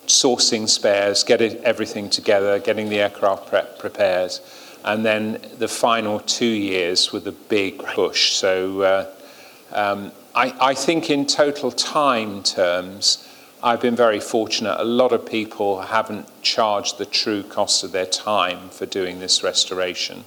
sourcing 0.07 0.67
spares, 0.67 1.23
getting 1.23 1.57
everything 1.63 2.09
together, 2.09 2.59
getting 2.59 2.89
the 2.89 2.99
aircraft 2.99 3.47
prep 3.47 3.79
prepared, 3.79 4.31
and 4.83 5.05
then 5.05 5.39
the 5.57 5.67
final 5.67 6.19
two 6.19 6.45
years 6.45 7.11
with 7.11 7.27
a 7.27 7.31
big 7.31 7.79
push. 7.79 8.33
So 8.33 8.81
uh, 8.81 9.11
um, 9.71 10.11
I, 10.35 10.53
I, 10.59 10.73
think 10.73 11.09
in 11.09 11.25
total 11.25 11.71
time 11.71 12.43
terms, 12.43 13.29
I've 13.61 13.79
been 13.79 13.95
very 13.95 14.19
fortunate. 14.19 14.75
A 14.79 14.83
lot 14.83 15.13
of 15.13 15.25
people 15.25 15.81
haven't 15.81 16.27
charged 16.41 16.97
the 16.97 17.05
true 17.05 17.43
cost 17.43 17.83
of 17.83 17.91
their 17.91 18.05
time 18.05 18.69
for 18.69 18.85
doing 18.85 19.19
this 19.19 19.41
restoration, 19.41 20.25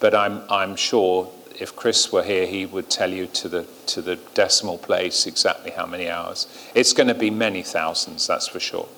but 0.00 0.14
I'm, 0.14 0.42
I'm 0.50 0.74
sure 0.74 1.30
if 1.58 1.76
Chris 1.76 2.10
were 2.12 2.24
here, 2.24 2.46
he 2.46 2.66
would 2.66 2.90
tell 2.90 3.10
you 3.10 3.26
to 3.26 3.48
the 3.48 3.66
to 3.86 4.02
the 4.02 4.16
decimal 4.34 4.78
place 4.78 5.26
exactly 5.26 5.70
how 5.70 5.86
many 5.86 6.08
hours. 6.08 6.48
It's 6.74 6.92
going 6.92 7.08
to 7.08 7.14
be 7.14 7.30
many 7.30 7.62
thousands, 7.62 8.26
that's 8.26 8.48
for 8.48 8.60
sure. 8.60 8.88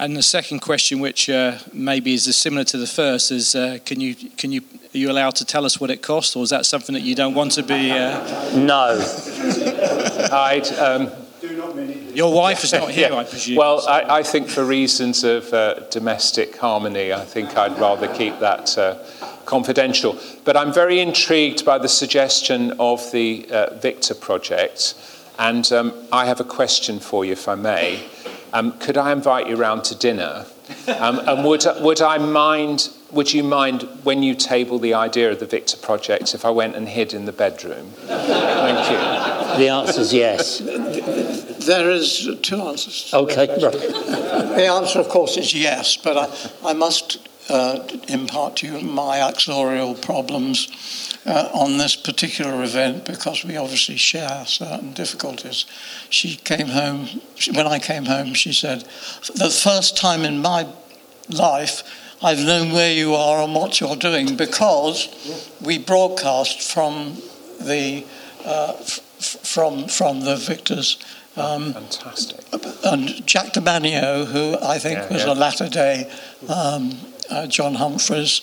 And 0.00 0.16
the 0.16 0.22
second 0.22 0.60
question, 0.60 0.98
which 0.98 1.28
uh, 1.28 1.58
maybe 1.74 2.14
is 2.14 2.34
similar 2.34 2.64
to 2.64 2.78
the 2.78 2.86
first, 2.86 3.30
is 3.30 3.54
uh, 3.54 3.78
can 3.84 4.00
you 4.00 4.14
can 4.14 4.50
you 4.50 4.62
are 4.94 4.96
you 4.96 5.10
allowed 5.10 5.34
to 5.36 5.44
tell 5.44 5.66
us 5.66 5.78
what 5.78 5.90
it 5.90 6.00
cost, 6.00 6.34
or 6.36 6.42
is 6.42 6.48
that 6.48 6.64
something 6.64 6.94
that 6.94 7.02
you 7.02 7.14
don't 7.14 7.34
want 7.34 7.52
to 7.52 7.62
be? 7.62 7.90
Uh... 7.90 8.56
No. 8.56 8.96
Um, 10.80 11.10
your 12.14 12.32
wife 12.32 12.64
is 12.64 12.72
not 12.72 12.90
here, 12.98 13.10
yeah. 13.10 13.16
I 13.16 13.24
presume. 13.24 13.56
Well, 13.56 13.86
I, 13.86 14.20
I, 14.20 14.22
think 14.22 14.48
for 14.48 14.64
reasons 14.64 15.22
of 15.22 15.52
uh, 15.52 15.80
domestic 15.90 16.56
harmony, 16.56 17.12
I 17.12 17.24
think 17.26 17.56
I'd 17.58 17.78
rather 17.78 18.08
keep 18.14 18.38
that 18.40 18.78
uh, 18.78 18.98
confidential. 19.44 20.18
But 20.44 20.56
I'm 20.56 20.72
very 20.72 21.00
intrigued 21.00 21.66
by 21.66 21.76
the 21.76 21.88
suggestion 21.88 22.72
of 22.78 23.10
the 23.12 23.46
uh, 23.50 23.74
Victor 23.74 24.14
project. 24.14 24.94
And 25.38 25.70
um, 25.72 25.92
I 26.12 26.26
have 26.26 26.40
a 26.40 26.44
question 26.44 27.00
for 27.00 27.24
you, 27.24 27.32
if 27.32 27.48
I 27.48 27.54
may. 27.54 28.06
Um, 28.52 28.72
could 28.78 28.96
I 28.96 29.12
invite 29.12 29.48
you 29.48 29.56
round 29.56 29.84
to 29.84 29.94
dinner? 29.94 30.46
Um, 30.86 31.20
and 31.20 31.44
would, 31.44 31.64
would 31.80 32.00
I 32.00 32.18
mind, 32.18 32.90
would 33.10 33.32
you 33.32 33.42
mind 33.42 33.82
when 34.02 34.22
you 34.22 34.34
table 34.34 34.78
the 34.78 34.94
idea 34.94 35.30
of 35.30 35.40
the 35.40 35.46
Victor 35.46 35.76
project 35.76 36.34
if 36.34 36.44
I 36.44 36.50
went 36.50 36.76
and 36.76 36.88
hid 36.88 37.12
in 37.12 37.24
the 37.26 37.32
bedroom? 37.32 37.90
Thank 38.06 38.90
you. 38.90 38.96
The 39.58 39.68
answer 39.68 40.00
is 40.00 40.12
yes. 40.12 40.58
There 41.66 41.90
is 41.90 42.28
two 42.42 42.60
answers. 42.60 43.10
Okay, 43.12 43.48
right. 43.62 43.72
The 43.72 44.66
answer, 44.66 45.00
of 45.00 45.08
course, 45.08 45.36
is 45.36 45.52
yes, 45.54 45.96
but 45.96 46.16
I, 46.16 46.70
I 46.70 46.72
must 46.72 47.28
uh, 47.50 47.86
impart 48.08 48.56
to 48.58 48.66
you 48.66 48.80
my 48.80 49.18
actuarial 49.18 50.00
problems 50.00 51.18
uh, 51.26 51.50
on 51.52 51.78
this 51.78 51.96
particular 51.96 52.62
event 52.62 53.04
because 53.04 53.44
we 53.44 53.56
obviously 53.56 53.96
share 53.96 54.44
certain 54.46 54.92
difficulties. 54.92 55.66
She 56.08 56.36
came 56.36 56.68
home, 56.68 57.08
she, 57.34 57.50
when 57.52 57.66
I 57.66 57.78
came 57.78 58.06
home, 58.06 58.34
she 58.34 58.52
said, 58.52 58.84
The 59.34 59.50
first 59.50 59.96
time 59.96 60.22
in 60.24 60.40
my 60.40 60.66
life 61.28 61.82
I've 62.22 62.38
known 62.44 62.72
where 62.72 62.92
you 62.92 63.14
are 63.14 63.42
and 63.42 63.54
what 63.54 63.80
you're 63.80 63.96
doing 63.96 64.36
because 64.36 65.08
we 65.60 65.78
broadcast 65.78 66.60
from 66.62 67.16
the 67.60 68.04
uh, 68.44 68.74
f- 68.78 69.00
from 69.42 69.88
from 69.88 70.20
the 70.20 70.36
victors. 70.36 70.98
Um, 71.36 71.72
Fantastic. 71.72 72.40
And 72.84 73.24
Jack 73.26 73.52
de 73.54 73.60
Manio, 73.60 74.26
who 74.26 74.58
I 74.62 74.78
think 74.78 74.98
Yeah, 74.98 75.12
was 75.12 75.24
yeah. 75.24 75.32
a 75.32 75.34
latter 75.34 75.68
day 75.68 76.10
um, 76.48 76.90
uh, 77.30 77.46
John 77.46 77.74
Humphrys, 77.74 78.42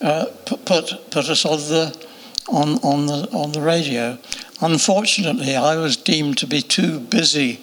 uh, 0.00 0.26
put, 0.44 0.66
put 0.66 1.28
us 1.28 1.44
on 1.44 1.58
the 1.58 2.06
on 2.48 2.78
on 2.78 3.06
the 3.06 3.28
on 3.32 3.52
the 3.52 3.60
radio. 3.60 4.18
Unfortunately, 4.60 5.56
I 5.56 5.76
was 5.76 5.96
deemed 5.96 6.38
to 6.38 6.46
be 6.46 6.62
too 6.62 7.00
busy 7.00 7.60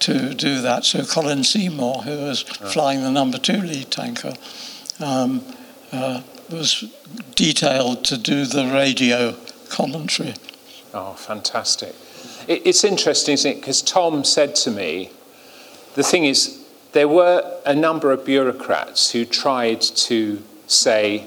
to 0.00 0.34
do 0.34 0.60
that. 0.60 0.84
So 0.84 1.04
Colin 1.04 1.44
Seymour, 1.44 2.02
who 2.02 2.16
was 2.16 2.42
flying 2.42 3.02
the 3.02 3.10
number 3.10 3.38
two 3.38 3.60
lead 3.60 3.90
tanker, 3.90 4.34
um, 5.00 5.42
uh, 5.92 6.22
was 6.50 6.84
detailed 7.34 8.04
to 8.04 8.16
do 8.16 8.46
the 8.46 8.66
radio 8.66 9.36
commentary. 9.68 10.34
Oh, 10.92 11.14
fantastic. 11.14 11.94
It, 12.46 12.66
it's 12.66 12.84
interesting, 12.84 13.34
isn't 13.34 13.50
it? 13.50 13.60
Because 13.60 13.82
Tom 13.82 14.24
said 14.24 14.54
to 14.56 14.70
me, 14.70 15.10
the 15.94 16.02
thing 16.02 16.24
is, 16.24 16.63
there 16.94 17.08
were 17.08 17.60
a 17.66 17.74
number 17.74 18.12
of 18.12 18.24
bureaucrats 18.24 19.10
who 19.10 19.24
tried 19.24 19.80
to 19.80 20.42
say 20.68 21.26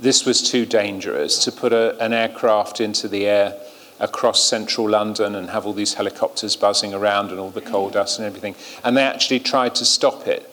this 0.00 0.24
was 0.24 0.40
too 0.48 0.64
dangerous 0.64 1.44
to 1.44 1.52
put 1.52 1.72
a, 1.72 1.98
an 2.02 2.12
aircraft 2.12 2.80
into 2.80 3.08
the 3.08 3.26
air 3.26 3.60
across 3.98 4.42
central 4.42 4.88
London 4.88 5.34
and 5.34 5.50
have 5.50 5.66
all 5.66 5.72
these 5.72 5.94
helicopters 5.94 6.56
buzzing 6.56 6.94
around 6.94 7.30
and 7.30 7.40
all 7.40 7.50
the 7.50 7.60
coal 7.60 7.90
mm. 7.90 7.92
dust 7.92 8.18
and 8.18 8.26
everything. 8.26 8.54
And 8.84 8.96
they 8.96 9.02
actually 9.02 9.40
tried 9.40 9.74
to 9.76 9.84
stop 9.84 10.26
it. 10.26 10.48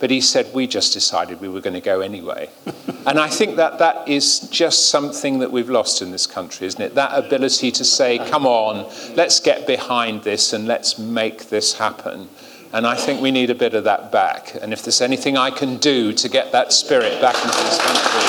But 0.00 0.10
he 0.10 0.20
said, 0.20 0.52
we 0.52 0.66
just 0.66 0.92
decided 0.92 1.40
we 1.40 1.48
were 1.48 1.60
going 1.60 1.74
to 1.74 1.80
go 1.80 2.00
anyway. 2.00 2.50
and 3.06 3.20
I 3.20 3.28
think 3.28 3.54
that 3.54 3.78
that 3.78 4.08
is 4.08 4.40
just 4.50 4.88
something 4.88 5.38
that 5.38 5.52
we've 5.52 5.70
lost 5.70 6.02
in 6.02 6.10
this 6.10 6.26
country, 6.26 6.66
isn't 6.66 6.80
it? 6.80 6.96
That 6.96 7.16
ability 7.16 7.70
to 7.70 7.84
say, 7.84 8.18
come 8.18 8.44
on, 8.44 8.90
let's 9.14 9.38
get 9.38 9.64
behind 9.64 10.24
this 10.24 10.52
and 10.52 10.66
let's 10.66 10.98
make 10.98 11.50
this 11.50 11.74
happen. 11.74 12.28
And 12.72 12.86
I 12.86 12.94
think 12.94 13.20
we 13.20 13.30
need 13.30 13.50
a 13.50 13.54
bit 13.54 13.74
of 13.74 13.84
that 13.84 14.10
back. 14.10 14.54
And 14.60 14.72
if 14.72 14.82
there's 14.82 15.02
anything 15.02 15.36
I 15.36 15.50
can 15.50 15.76
do 15.76 16.12
to 16.14 16.28
get 16.28 16.52
that 16.52 16.72
spirit 16.72 17.20
back 17.20 17.34
into 17.34 17.56
this 17.56 17.78
country, 17.78 18.24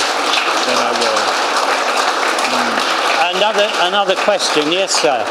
then 0.67 0.77
I 0.79 0.91
will. 0.99 1.23
Another, 3.37 3.67
another 3.87 4.15
question, 4.15 4.71
yes, 4.71 4.93
sir. 5.01 5.25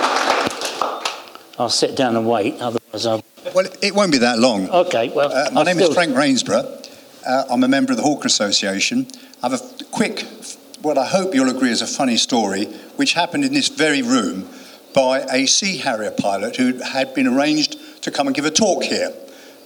I'll 1.58 1.68
sit 1.68 1.94
down 1.96 2.16
and 2.16 2.26
wait, 2.28 2.60
otherwise 2.60 3.06
I'll. 3.06 3.22
Well, 3.54 3.66
it 3.82 3.94
won't 3.94 4.12
be 4.12 4.18
that 4.18 4.38
long. 4.38 4.68
Okay, 4.70 5.10
well. 5.14 5.30
Uh, 5.30 5.50
my 5.52 5.60
I'll 5.60 5.66
name 5.66 5.76
still- 5.76 5.90
is 5.90 5.94
Frank 5.94 6.16
Rainsborough. 6.16 6.78
Uh, 7.26 7.44
I'm 7.50 7.62
a 7.62 7.68
member 7.68 7.92
of 7.92 7.98
the 7.98 8.02
Hawker 8.02 8.26
Association. 8.26 9.06
I 9.42 9.50
have 9.50 9.60
a 9.60 9.84
quick, 9.92 10.26
what 10.80 10.98
I 10.98 11.04
hope 11.06 11.34
you'll 11.34 11.54
agree 11.54 11.70
is 11.70 11.80
a 11.82 11.86
funny 11.86 12.16
story, 12.16 12.64
which 12.96 13.12
happened 13.12 13.44
in 13.44 13.52
this 13.52 13.68
very 13.68 14.02
room 14.02 14.48
by 14.94 15.20
a 15.30 15.46
Sea 15.46 15.76
Harrier 15.78 16.10
pilot 16.10 16.56
who 16.56 16.78
had 16.82 17.14
been 17.14 17.26
arranged 17.28 17.76
to 18.02 18.10
come 18.10 18.26
and 18.26 18.36
give 18.36 18.44
a 18.44 18.50
talk 18.50 18.84
here. 18.84 19.12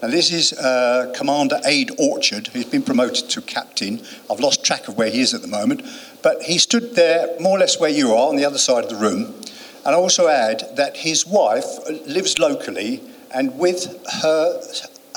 Now, 0.02 0.08
this 0.08 0.30
is 0.30 0.52
uh, 0.52 1.12
Commander 1.16 1.58
Ade 1.64 1.90
Orchard, 1.98 2.48
who's 2.48 2.66
been 2.66 2.82
promoted 2.82 3.30
to 3.30 3.40
captain. 3.40 4.02
I've 4.30 4.40
lost 4.40 4.64
track 4.64 4.88
of 4.88 4.98
where 4.98 5.10
he 5.10 5.20
is 5.20 5.32
at 5.32 5.40
the 5.40 5.48
moment, 5.48 5.82
but 6.22 6.42
he 6.42 6.58
stood 6.58 6.94
there 6.94 7.34
more 7.40 7.56
or 7.56 7.60
less 7.60 7.80
where 7.80 7.90
you 7.90 8.12
are 8.12 8.28
on 8.28 8.36
the 8.36 8.44
other 8.44 8.58
side 8.58 8.84
of 8.84 8.90
the 8.90 8.96
room. 8.96 9.34
And 9.84 9.94
I 9.94 9.98
also 9.98 10.28
add 10.28 10.76
that 10.76 10.98
his 10.98 11.26
wife 11.26 11.64
lives 12.06 12.38
locally 12.38 13.00
and 13.32 13.58
with 13.58 13.86
her, 14.22 14.62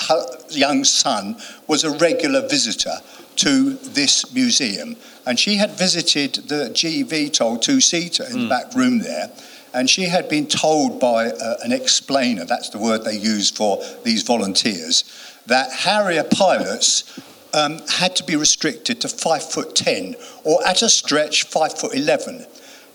her 0.08 0.26
young 0.50 0.84
son 0.84 1.38
was 1.68 1.84
a 1.84 1.92
regular 1.98 2.48
visitor 2.48 2.96
to 3.38 3.74
this 3.74 4.34
museum. 4.34 4.96
And 5.26 5.40
she 5.40 5.56
had 5.56 5.72
visited 5.72 6.36
the 6.50 6.70
G-VTOL 6.70 7.62
two 7.62 7.82
seater 7.82 8.26
in 8.30 8.44
the 8.44 8.50
back 8.50 8.74
room 8.76 9.00
there. 9.00 9.32
And 9.74 9.90
she 9.90 10.04
had 10.04 10.30
been 10.30 10.48
told 10.48 11.00
by 11.00 11.28
uh, 11.28 11.56
an 11.64 11.72
explainer, 11.72 12.46
that's 12.46 12.70
the 12.70 12.80
word 12.80 13.04
they 13.04 13.18
use 13.18 13.50
for 13.52 13.84
these 14.04 14.24
volunteers, 14.24 15.04
that 15.46 15.72
Harrier 15.72 16.24
pilots 16.24 17.20
um, 17.54 17.80
had 17.88 18.16
to 18.18 18.24
be 18.24 18.36
restricted 18.36 19.02
to 19.02 19.10
five 19.10 19.44
foot 19.44 19.76
ten, 19.76 20.16
or 20.44 20.66
at 20.66 20.82
a 20.82 20.90
stretch, 20.90 21.46
five 21.46 21.78
foot 21.78 21.96
eleven. 21.96 22.46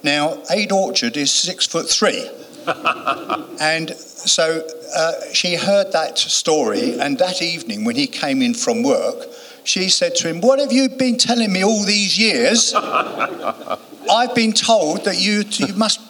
Now, 0.03 0.43
Ade 0.51 0.73
Orchard 0.73 1.17
is 1.17 1.33
six 1.33 1.67
foot 1.67 1.89
three. 1.89 2.29
and 3.61 3.91
so 3.91 4.67
uh, 4.97 5.13
she 5.33 5.55
heard 5.55 5.93
that 5.93 6.19
story, 6.19 6.99
and 6.99 7.19
that 7.19 7.43
evening 7.43 7.85
when 7.85 7.97
he 7.97 8.07
came 8.07 8.43
in 8.43 8.55
from 8.55 8.83
work, 8.83 9.27
she 9.65 9.89
said 9.89 10.15
to 10.17 10.29
him, 10.29 10.41
What 10.41 10.61
have 10.61 10.73
you 10.73 10.89
been 10.89 11.17
telling 11.17 11.53
me 11.53 11.65
all 11.65 11.85
these 11.85 12.19
years? 12.19 12.75
I've 14.11 14.35
been 14.35 14.53
told 14.53 15.05
that 15.05 15.19
you, 15.19 15.45
you 15.53 15.75
must 15.75 16.01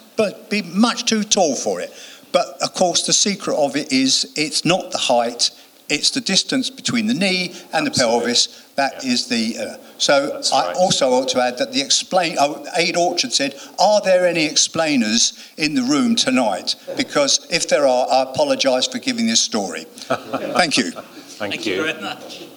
be 0.49 0.61
much 0.61 1.05
too 1.05 1.23
tall 1.23 1.55
for 1.55 1.79
it. 1.79 1.91
But 2.31 2.61
of 2.61 2.73
course, 2.73 3.05
the 3.05 3.13
secret 3.13 3.55
of 3.55 3.75
it 3.75 3.91
is 3.91 4.31
it's 4.35 4.65
not 4.65 4.91
the 4.91 4.97
height, 4.97 5.51
it's 5.87 6.09
the 6.09 6.21
distance 6.21 6.69
between 6.69 7.07
the 7.07 7.13
knee 7.13 7.53
and 7.71 7.85
the 7.85 7.91
pelvis. 7.91 8.63
That 8.75 9.05
is 9.05 9.27
the. 9.27 9.57
Uh, 9.57 9.77
so 9.97 10.41
I 10.53 10.73
also 10.73 11.11
ought 11.11 11.29
to 11.29 11.39
add 11.39 11.57
that 11.59 11.71
the 11.71 11.81
explain. 11.81 12.35
Oh, 12.39 12.65
Ade 12.75 12.97
Orchard 12.97 13.31
said, 13.31 13.55
"Are 13.79 14.01
there 14.01 14.27
any 14.27 14.45
explainers 14.45 15.33
in 15.57 15.75
the 15.75 15.83
room 15.83 16.15
tonight? 16.15 16.75
Because 16.97 17.47
if 17.49 17.69
there 17.69 17.87
are, 17.87 18.07
I 18.11 18.23
apologise 18.23 18.87
for 18.87 18.99
giving 18.99 19.27
this 19.27 19.39
story. 19.39 19.83
Thank 19.95 20.77
you. 20.77 20.91
Thank, 20.91 21.65
you. 21.65 21.83
very 21.83 22.01
much. 22.01 22.47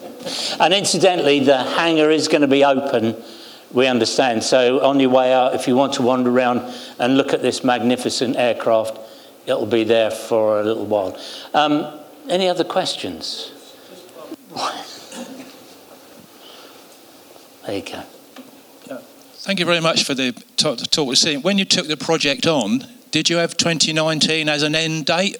And 0.59 0.74
incidentally, 0.74 1.40
the 1.40 1.59
hangar 1.59 2.10
is 2.10 2.28
going 2.28 2.43
to 2.43 2.48
be 2.48 2.64
open, 2.64 3.16
we 3.72 3.86
understand. 3.86 4.42
So 4.42 4.80
on 4.84 4.98
your 5.00 5.10
way 5.10 5.32
out, 5.32 5.54
if 5.54 5.68
you 5.68 5.76
want 5.76 5.92
to 5.94 6.02
wander 6.02 6.30
around 6.30 6.60
and 6.98 7.16
look 7.16 7.32
at 7.32 7.42
this 7.42 7.62
magnificent 7.64 8.36
aircraft, 8.36 8.98
it'll 9.46 9.66
be 9.66 9.84
there 9.84 10.10
for 10.10 10.60
a 10.60 10.64
little 10.64 10.86
while. 10.86 11.18
Um, 11.54 11.86
any 12.28 12.48
other 12.48 12.64
questions? 12.64 13.52
There 17.66 17.76
you 17.76 17.82
go. 17.82 18.98
Thank 19.40 19.60
you 19.60 19.66
very 19.66 19.80
much 19.80 20.04
for 20.04 20.14
the 20.14 20.32
talk. 20.56 20.78
Talk 20.78 21.06
we're 21.06 21.14
seeing. 21.16 21.42
When 21.42 21.58
you 21.58 21.66
took 21.66 21.86
the 21.86 21.98
project 21.98 22.46
on, 22.46 22.84
did 23.10 23.28
you 23.28 23.36
have 23.36 23.58
2019 23.58 24.48
as 24.48 24.62
an 24.62 24.74
end 24.74 25.04
date? 25.04 25.36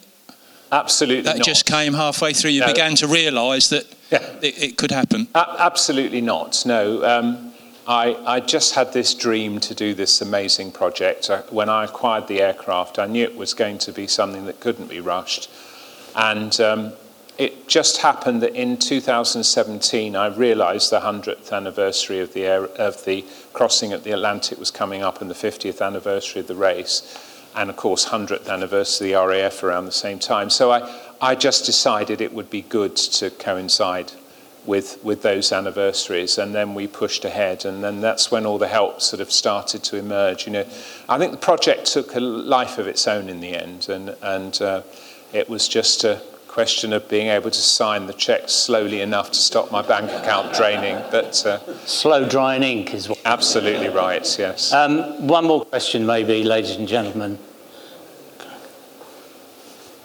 Absolutely 0.71 1.23
not. 1.23 1.33
That 1.33 1.39
not. 1.39 1.47
just 1.47 1.65
came 1.65 1.95
halfway 1.95 2.35
through. 2.35 2.51
You 2.51 2.61
No. 2.61 2.67
began 2.67 2.95
to 2.97 3.07
realise 3.07 3.69
that 3.71 3.87
it, 4.11 4.63
it 4.63 4.77
could 4.77 4.91
happen. 4.91 5.29
A- 5.35 5.57
absolutely 5.59 6.21
not. 6.21 6.65
No. 6.67 7.03
Um, 7.03 7.48
I, 7.89 8.17
I 8.27 8.41
just 8.41 8.75
had 8.75 8.93
this 8.93 9.15
dream 9.15 9.61
to 9.61 9.75
do 9.75 9.95
this 9.95 10.21
amazing 10.21 10.73
project. 10.73 11.31
When 11.49 11.71
I 11.71 11.85
acquired 11.85 12.29
the 12.29 12.43
aircraft, 12.43 12.99
I 12.99 13.07
knew 13.07 13.25
it 13.25 13.35
was 13.35 13.55
going 13.55 13.79
to 13.79 13.93
be 13.93 14.07
something 14.07 14.45
that 14.45 14.61
couldn't 14.61 14.91
be 14.91 15.01
rushed. 15.01 15.51
And 16.15 16.61
um, 16.61 16.93
it 17.39 17.67
just 17.67 18.03
happened 18.03 18.43
that 18.43 18.55
in 18.55 18.77
2017, 18.77 20.15
I 20.15 20.27
realised 20.27 20.91
the 20.91 21.01
100th 21.01 21.51
anniversary 21.51 22.21
of 22.21 22.35
the, 22.35 22.45
air, 22.45 22.67
of 22.67 23.07
the 23.07 23.25
crossing 23.55 23.95
at 23.95 24.05
the 24.05 24.11
Atlantic 24.11 24.59
was 24.59 24.71
coming 24.71 25.03
up 25.03 25.23
and 25.23 25.31
the 25.31 25.35
50th 25.35 25.81
anniversary 25.81 26.43
of 26.43 26.47
the 26.47 26.57
race. 26.57 27.17
And 27.57 27.71
of 27.71 27.77
course, 27.77 28.11
100th 28.11 28.51
anniversary 28.51 29.13
of 29.15 29.23
the 29.23 29.29
RAF 29.29 29.63
around 29.63 29.87
the 29.87 29.93
same 29.93 30.19
time. 30.19 30.51
So 30.51 30.71
I, 30.71 30.95
I 31.23 31.35
just 31.35 31.65
decided 31.65 32.21
it 32.21 32.35
would 32.35 32.51
be 32.51 32.61
good 32.61 32.97
to 32.97 33.31
coincide 33.31 34.13
with, 34.69 35.03
with 35.03 35.23
those 35.23 35.51
anniversaries. 35.51 36.39
And 36.39 36.55
then 36.55 36.75
we 36.75 36.87
pushed 36.87 37.25
ahead. 37.25 37.65
And 37.65 37.83
then 37.83 38.01
that's 38.01 38.31
when 38.31 38.47
all 38.47 38.59
the 38.59 38.69
help 38.69 39.01
sort 39.01 39.21
of 39.21 39.33
started 39.33 39.83
to 39.85 39.97
emerge. 39.97 40.47
You 40.47 40.53
know, 40.53 40.67
I 41.09 41.19
think 41.19 41.33
the 41.33 41.39
project 41.39 41.87
took 41.87 42.15
a 42.15 42.21
life 42.21 42.79
of 42.79 42.87
its 42.87 43.09
own 43.09 43.29
in 43.29 43.41
the 43.41 43.57
end. 43.57 43.89
And, 43.89 44.15
and 44.23 44.63
uh, 44.63 44.83
it 45.33 45.49
was 45.49 45.67
just 45.67 46.05
a, 46.05 46.21
question 46.49 46.93
of 46.93 47.09
being 47.09 47.29
able 47.29 47.51
to 47.51 47.61
sign 47.61 48.07
the 48.07 48.13
cheque 48.13 48.49
slowly 48.49 49.01
enough 49.01 49.31
to 49.31 49.39
stop 49.39 49.71
my 49.71 49.81
bank 49.81 50.11
account 50.11 50.53
draining. 50.53 50.97
But 51.09 51.47
uh, 51.47 51.61
slow 51.87 52.29
drying 52.29 52.65
ink 52.65 52.95
is 52.95 53.09
what. 53.09 53.21
Absolutely 53.25 53.91
right. 53.91 54.27
Yes. 54.39 54.73
Um, 54.73 55.29
one 55.29 55.45
more 55.45 55.65
question, 55.65 56.05
maybe, 56.05 56.43
ladies 56.43 56.75
and 56.75 56.89
gentlemen. 56.89 57.39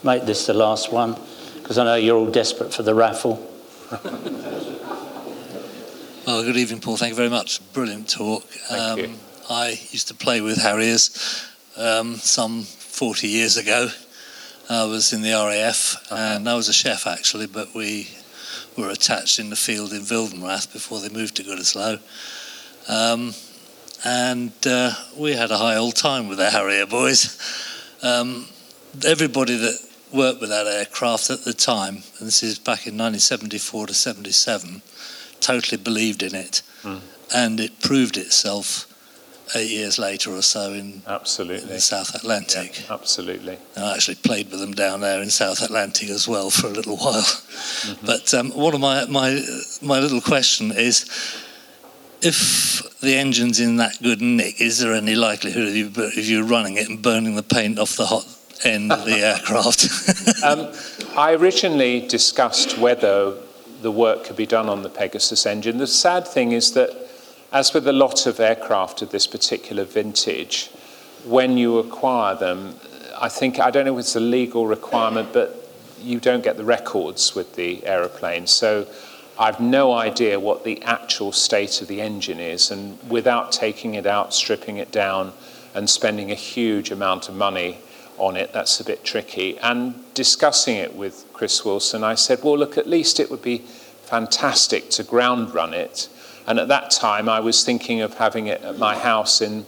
Make 0.03 0.25
this 0.25 0.45
the 0.45 0.53
last 0.53 0.91
one, 0.91 1.15
because 1.55 1.79
I 1.79 1.85
know 1.85 1.95
you're 1.95 2.17
all 2.17 2.29
desperate 2.29 2.71
for 2.71 2.83
the 2.83 2.93
raffle. 2.93 3.52
well, 6.25 6.41
good 6.43 6.57
evening, 6.57 6.79
Paul. 6.79 6.97
Thank 6.97 7.11
you 7.11 7.15
very 7.15 7.29
much. 7.29 7.61
Brilliant 7.73 8.09
talk. 8.09 8.43
Thank 8.43 8.81
um, 8.81 8.99
you. 8.99 9.19
I 9.51 9.69
used 9.91 10.07
to 10.07 10.15
play 10.15 10.41
with 10.41 10.57
Harriers 10.57 11.45
um, 11.77 12.15
some 12.15 12.63
40 12.63 13.27
years 13.27 13.55
ago. 13.55 13.89
I 14.67 14.85
was 14.85 15.13
in 15.13 15.21
the 15.21 15.33
RAF 15.33 16.07
uh-huh. 16.09 16.37
and 16.37 16.49
I 16.49 16.55
was 16.55 16.69
a 16.69 16.73
chef 16.73 17.05
actually, 17.05 17.45
but 17.45 17.75
we 17.75 18.09
were 18.75 18.89
attached 18.89 19.37
in 19.37 19.51
the 19.51 19.55
field 19.55 19.93
in 19.93 20.01
Wildenrath 20.01 20.73
before 20.73 20.99
they 20.99 21.09
moved 21.09 21.35
to 21.35 21.43
Gütersloh. 21.43 21.99
Um, 22.89 23.35
and 24.03 24.53
uh, 24.65 24.93
we 25.15 25.33
had 25.33 25.51
a 25.51 25.57
high 25.57 25.75
old 25.75 25.95
time 25.95 26.27
with 26.27 26.39
the 26.39 26.49
Harrier 26.49 26.87
boys. 26.87 27.37
Um, 28.01 28.47
everybody 29.05 29.55
that 29.55 29.77
worked 30.13 30.41
with 30.41 30.49
that 30.49 30.67
aircraft 30.67 31.29
at 31.29 31.43
the 31.43 31.53
time, 31.53 31.95
and 32.19 32.27
this 32.27 32.43
is 32.43 32.59
back 32.59 32.85
in 32.85 32.93
1974 32.93 33.87
to 33.87 33.93
77, 33.93 34.81
totally 35.39 35.81
believed 35.81 36.23
in 36.23 36.35
it. 36.35 36.61
Mm. 36.83 37.01
And 37.33 37.59
it 37.59 37.79
proved 37.79 38.17
itself 38.17 38.87
eight 39.55 39.69
years 39.69 39.99
later 39.99 40.31
or 40.31 40.41
so 40.41 40.73
in, 40.73 41.01
absolutely. 41.07 41.63
in 41.63 41.69
the 41.69 41.81
South 41.81 42.15
Atlantic. 42.15 42.81
Yeah, 42.81 42.93
absolutely. 42.93 43.57
And 43.75 43.85
I 43.85 43.95
actually 43.95 44.15
played 44.15 44.51
with 44.51 44.59
them 44.59 44.73
down 44.73 45.01
there 45.01 45.21
in 45.21 45.29
South 45.29 45.61
Atlantic 45.61 46.09
as 46.09 46.27
well 46.27 46.49
for 46.49 46.67
a 46.67 46.71
little 46.71 46.97
while. 46.97 47.21
Mm-hmm. 47.21 48.05
But 48.05 48.33
um, 48.33 48.51
one 48.51 48.73
of 48.73 48.81
my, 48.81 49.05
my, 49.05 49.41
my 49.81 49.99
little 49.99 50.21
question 50.21 50.71
is 50.71 51.05
if 52.21 52.99
the 53.01 53.15
engine's 53.15 53.59
in 53.59 53.77
that 53.77 54.01
good 54.01 54.21
nick, 54.21 54.61
is 54.61 54.79
there 54.79 54.93
any 54.93 55.15
likelihood 55.15 55.67
of 55.67 55.75
you, 55.75 55.91
if 55.95 56.27
you're 56.27 56.45
running 56.45 56.77
it 56.77 56.87
and 56.87 57.01
burning 57.01 57.35
the 57.35 57.43
paint 57.43 57.77
off 57.77 57.97
the 57.97 58.05
hot 58.05 58.25
of 58.91 59.05
the 59.05 59.19
aircraft? 59.23 60.43
um, 60.43 60.71
I 61.17 61.33
originally 61.33 62.07
discussed 62.07 62.77
whether 62.77 63.35
the 63.81 63.91
work 63.91 64.23
could 64.23 64.35
be 64.35 64.45
done 64.45 64.69
on 64.69 64.81
the 64.81 64.89
Pegasus 64.89 65.45
engine. 65.45 65.77
The 65.77 65.87
sad 65.87 66.27
thing 66.27 66.51
is 66.53 66.73
that 66.73 66.89
as 67.51 67.73
with 67.73 67.87
a 67.87 67.93
lot 67.93 68.25
of 68.25 68.39
aircraft 68.39 69.01
of 69.03 69.11
this 69.11 69.27
particular 69.27 69.83
vintage, 69.83 70.69
when 71.25 71.55
you 71.55 71.77
acquire 71.77 72.35
them, 72.35 72.75
I 73.15 73.29
think, 73.29 73.59
I 73.59 73.69
don't 73.69 73.85
know 73.85 73.93
if 73.93 73.99
it's 73.99 74.15
a 74.15 74.19
legal 74.19 74.65
requirement, 74.65 75.29
but 75.33 75.55
you 76.01 76.19
don't 76.19 76.43
get 76.43 76.57
the 76.57 76.65
records 76.65 77.35
with 77.35 77.55
the 77.55 77.85
aeroplane. 77.85 78.47
So 78.47 78.87
I've 79.37 79.59
no 79.59 79.93
idea 79.93 80.39
what 80.39 80.63
the 80.63 80.81
actual 80.81 81.31
state 81.31 81.81
of 81.81 81.87
the 81.87 82.01
engine 82.01 82.39
is. 82.39 82.71
And 82.71 82.97
without 83.09 83.51
taking 83.51 83.93
it 83.93 84.05
out, 84.05 84.33
stripping 84.33 84.77
it 84.77 84.91
down, 84.91 85.33
and 85.75 85.89
spending 85.89 86.31
a 86.31 86.35
huge 86.35 86.91
amount 86.91 87.29
of 87.29 87.35
money 87.35 87.77
on 88.17 88.35
it, 88.35 88.53
that's 88.53 88.79
a 88.79 88.83
bit 88.83 89.03
tricky. 89.03 89.57
And 89.59 89.95
discussing 90.13 90.75
it 90.77 90.95
with 90.95 91.25
Chris 91.33 91.63
Wilson, 91.65 92.03
I 92.03 92.15
said, 92.15 92.39
well, 92.43 92.57
look, 92.57 92.77
at 92.77 92.87
least 92.87 93.19
it 93.19 93.29
would 93.31 93.41
be 93.41 93.59
fantastic 94.03 94.89
to 94.91 95.03
ground 95.03 95.53
run 95.53 95.73
it 95.73 96.09
and 96.45 96.59
at 96.59 96.67
that 96.67 96.91
time, 96.91 97.29
I 97.29 97.39
was 97.39 97.63
thinking 97.63 98.01
of 98.01 98.15
having 98.15 98.47
it 98.47 98.61
at 98.63 98.77
my 98.77 98.97
house 98.97 99.41
in 99.41 99.65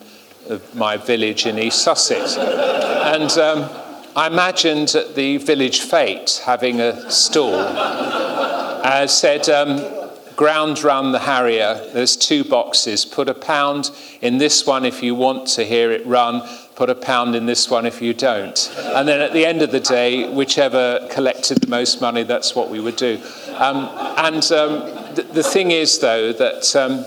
uh, 0.50 0.60
my 0.74 0.98
village 0.98 1.46
in 1.46 1.58
East 1.58 1.84
Sussex. 1.84 2.38
and 2.38 3.32
um, 3.38 3.70
I 4.16 4.28
imagined 4.28 4.94
at 4.96 5.16
the 5.16 5.38
village 5.38 5.82
fete 5.82 6.42
having 6.46 6.82
a 6.82 7.10
stall. 7.10 7.56
I 7.56 9.06
said, 9.08 9.48
um, 9.50 10.10
ground 10.36 10.84
run 10.84 11.14
the 11.14 11.20
Harrier. 11.20 11.82
There's 11.94 12.18
two 12.18 12.44
boxes. 12.44 13.06
Put 13.06 13.30
a 13.30 13.34
pound 13.34 13.92
in 14.22 14.38
this 14.38 14.66
one 14.66 14.86
if 14.86 15.02
you 15.02 15.16
want 15.16 15.48
to 15.50 15.64
hear 15.64 15.92
it 15.92 16.06
run. 16.06 16.48
Put 16.76 16.90
a 16.90 16.96
pound 16.96 17.36
in 17.36 17.46
this 17.46 17.70
one 17.70 17.86
if 17.86 18.02
you 18.02 18.14
don't. 18.14 18.74
And 18.78 19.08
then 19.08 19.22
at 19.22 19.32
the 19.32 19.46
end 19.46 19.62
of 19.62 19.72
the 19.72 19.80
day, 19.80 20.30
whichever 20.30 21.08
collected 21.10 21.60
the 21.60 21.68
most 21.68 22.02
money, 22.02 22.24
that's 22.24 22.54
what 22.54 22.70
we 22.70 22.82
would 22.82 22.98
do. 22.98 23.22
Um, 23.56 23.90
and 24.18 24.44
um, 24.52 25.16
the, 25.16 25.26
the 25.34 25.44
thing 25.44 25.72
is, 25.72 26.00
though, 26.00 26.34
that 26.34 26.76
um, 26.76 27.06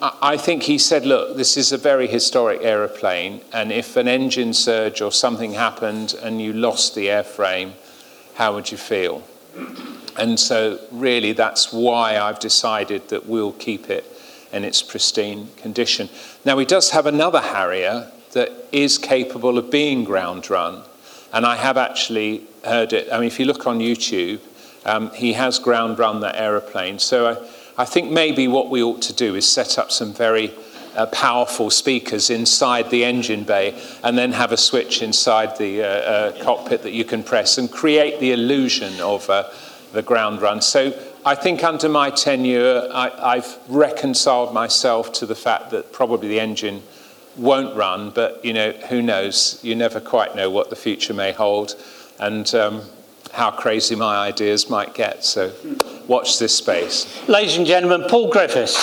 I, 0.00 0.34
I 0.34 0.36
think 0.36 0.62
he 0.62 0.78
said, 0.78 1.04
look, 1.04 1.36
this 1.36 1.56
is 1.56 1.72
a 1.72 1.78
very 1.78 2.06
historic 2.06 2.60
aeroplane, 2.62 3.40
and 3.52 3.72
if 3.72 3.96
an 3.96 4.06
engine 4.06 4.52
surge 4.54 5.00
or 5.00 5.10
something 5.10 5.54
happened 5.54 6.14
and 6.22 6.40
you 6.40 6.52
lost 6.52 6.94
the 6.94 7.06
airframe, 7.06 7.72
how 8.34 8.54
would 8.54 8.70
you 8.70 8.78
feel? 8.78 9.24
And 10.16 10.38
so, 10.38 10.78
really, 10.92 11.32
that's 11.32 11.72
why 11.72 12.18
I've 12.18 12.38
decided 12.38 13.08
that 13.08 13.26
we'll 13.26 13.52
keep 13.52 13.90
it 13.90 14.04
in 14.52 14.62
its 14.64 14.80
pristine 14.82 15.48
condition. 15.56 16.08
Now, 16.44 16.56
he 16.58 16.64
does 16.64 16.90
have 16.90 17.06
another 17.06 17.40
Harrier 17.40 18.12
that 18.34 18.52
is 18.70 18.98
capable 18.98 19.58
of 19.58 19.70
being 19.70 20.04
ground 20.04 20.48
run, 20.50 20.82
and 21.32 21.44
I 21.46 21.56
have 21.56 21.76
actually 21.76 22.42
heard 22.64 22.92
it. 22.92 23.08
I 23.10 23.18
mean, 23.18 23.26
if 23.26 23.40
you 23.40 23.46
look 23.46 23.66
on 23.66 23.78
YouTube, 23.78 24.40
um, 24.84 25.10
he 25.10 25.32
has 25.32 25.58
ground 25.58 25.98
run 25.98 26.20
that 26.20 26.36
aeroplane. 26.36 26.98
So 26.98 27.26
I, 27.26 27.82
I, 27.82 27.84
think 27.84 28.10
maybe 28.10 28.48
what 28.48 28.70
we 28.70 28.82
ought 28.82 29.02
to 29.02 29.12
do 29.12 29.34
is 29.34 29.50
set 29.50 29.78
up 29.78 29.90
some 29.90 30.12
very 30.12 30.52
uh, 30.94 31.06
powerful 31.06 31.70
speakers 31.70 32.30
inside 32.30 32.90
the 32.90 33.04
engine 33.04 33.44
bay 33.44 33.80
and 34.02 34.16
then 34.16 34.32
have 34.32 34.52
a 34.52 34.56
switch 34.56 35.02
inside 35.02 35.56
the 35.56 35.82
uh, 35.82 35.86
uh, 35.86 36.44
cockpit 36.44 36.82
that 36.82 36.92
you 36.92 37.04
can 37.04 37.22
press 37.22 37.58
and 37.58 37.70
create 37.70 38.20
the 38.20 38.32
illusion 38.32 39.00
of 39.00 39.28
uh, 39.28 39.48
the 39.92 40.02
ground 40.02 40.42
run. 40.42 40.60
So 40.60 40.92
I 41.24 41.34
think 41.34 41.64
under 41.64 41.88
my 41.88 42.10
tenure, 42.10 42.88
I, 42.92 43.36
have 43.36 43.58
reconciled 43.68 44.52
myself 44.52 45.12
to 45.14 45.26
the 45.26 45.34
fact 45.34 45.70
that 45.70 45.92
probably 45.92 46.28
the 46.28 46.40
engine 46.40 46.82
won't 47.36 47.76
run, 47.76 48.10
but 48.10 48.44
you 48.44 48.52
know, 48.52 48.72
who 48.72 49.02
knows? 49.02 49.58
You 49.62 49.74
never 49.74 50.00
quite 50.00 50.34
know 50.36 50.50
what 50.50 50.70
the 50.70 50.76
future 50.76 51.14
may 51.14 51.32
hold. 51.32 51.74
And 52.18 52.52
um, 52.54 52.82
how 53.34 53.50
crazy 53.50 53.96
my 53.96 54.16
ideas 54.16 54.70
might 54.70 54.94
get. 54.94 55.24
So 55.24 55.52
watch 56.06 56.38
this 56.38 56.56
space. 56.56 57.28
Ladies 57.28 57.56
and 57.56 57.66
gentlemen, 57.66 58.08
Paul 58.08 58.30
Griffiths. 58.30 58.76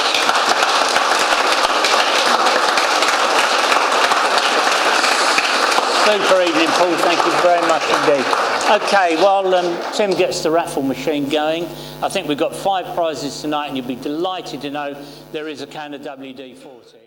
Super 6.04 6.42
evening, 6.42 6.68
Paul. 6.68 6.96
Thank 6.98 7.26
you 7.26 7.32
very 7.42 7.66
much 7.68 7.84
indeed. 8.02 8.26
Okay, 8.70 9.22
while 9.24 9.54
um, 9.56 9.94
Tim 9.94 10.12
gets 10.12 10.44
the 10.44 10.52
raffle 10.52 10.82
machine 10.82 11.30
going, 11.30 11.66
I 12.04 12.10
think 12.10 12.28
we've 12.28 12.38
got 12.38 12.54
five 12.54 12.94
prizes 12.96 13.42
tonight, 13.42 13.68
and 13.68 13.78
you'll 13.78 13.88
be 13.88 13.96
delighted 13.96 14.62
to 14.62 14.70
know 14.70 15.02
there 15.32 15.48
is 15.48 15.62
a 15.62 15.68
can 15.68 15.94
of 15.94 16.02
WD 16.02 16.58
40. 16.58 17.02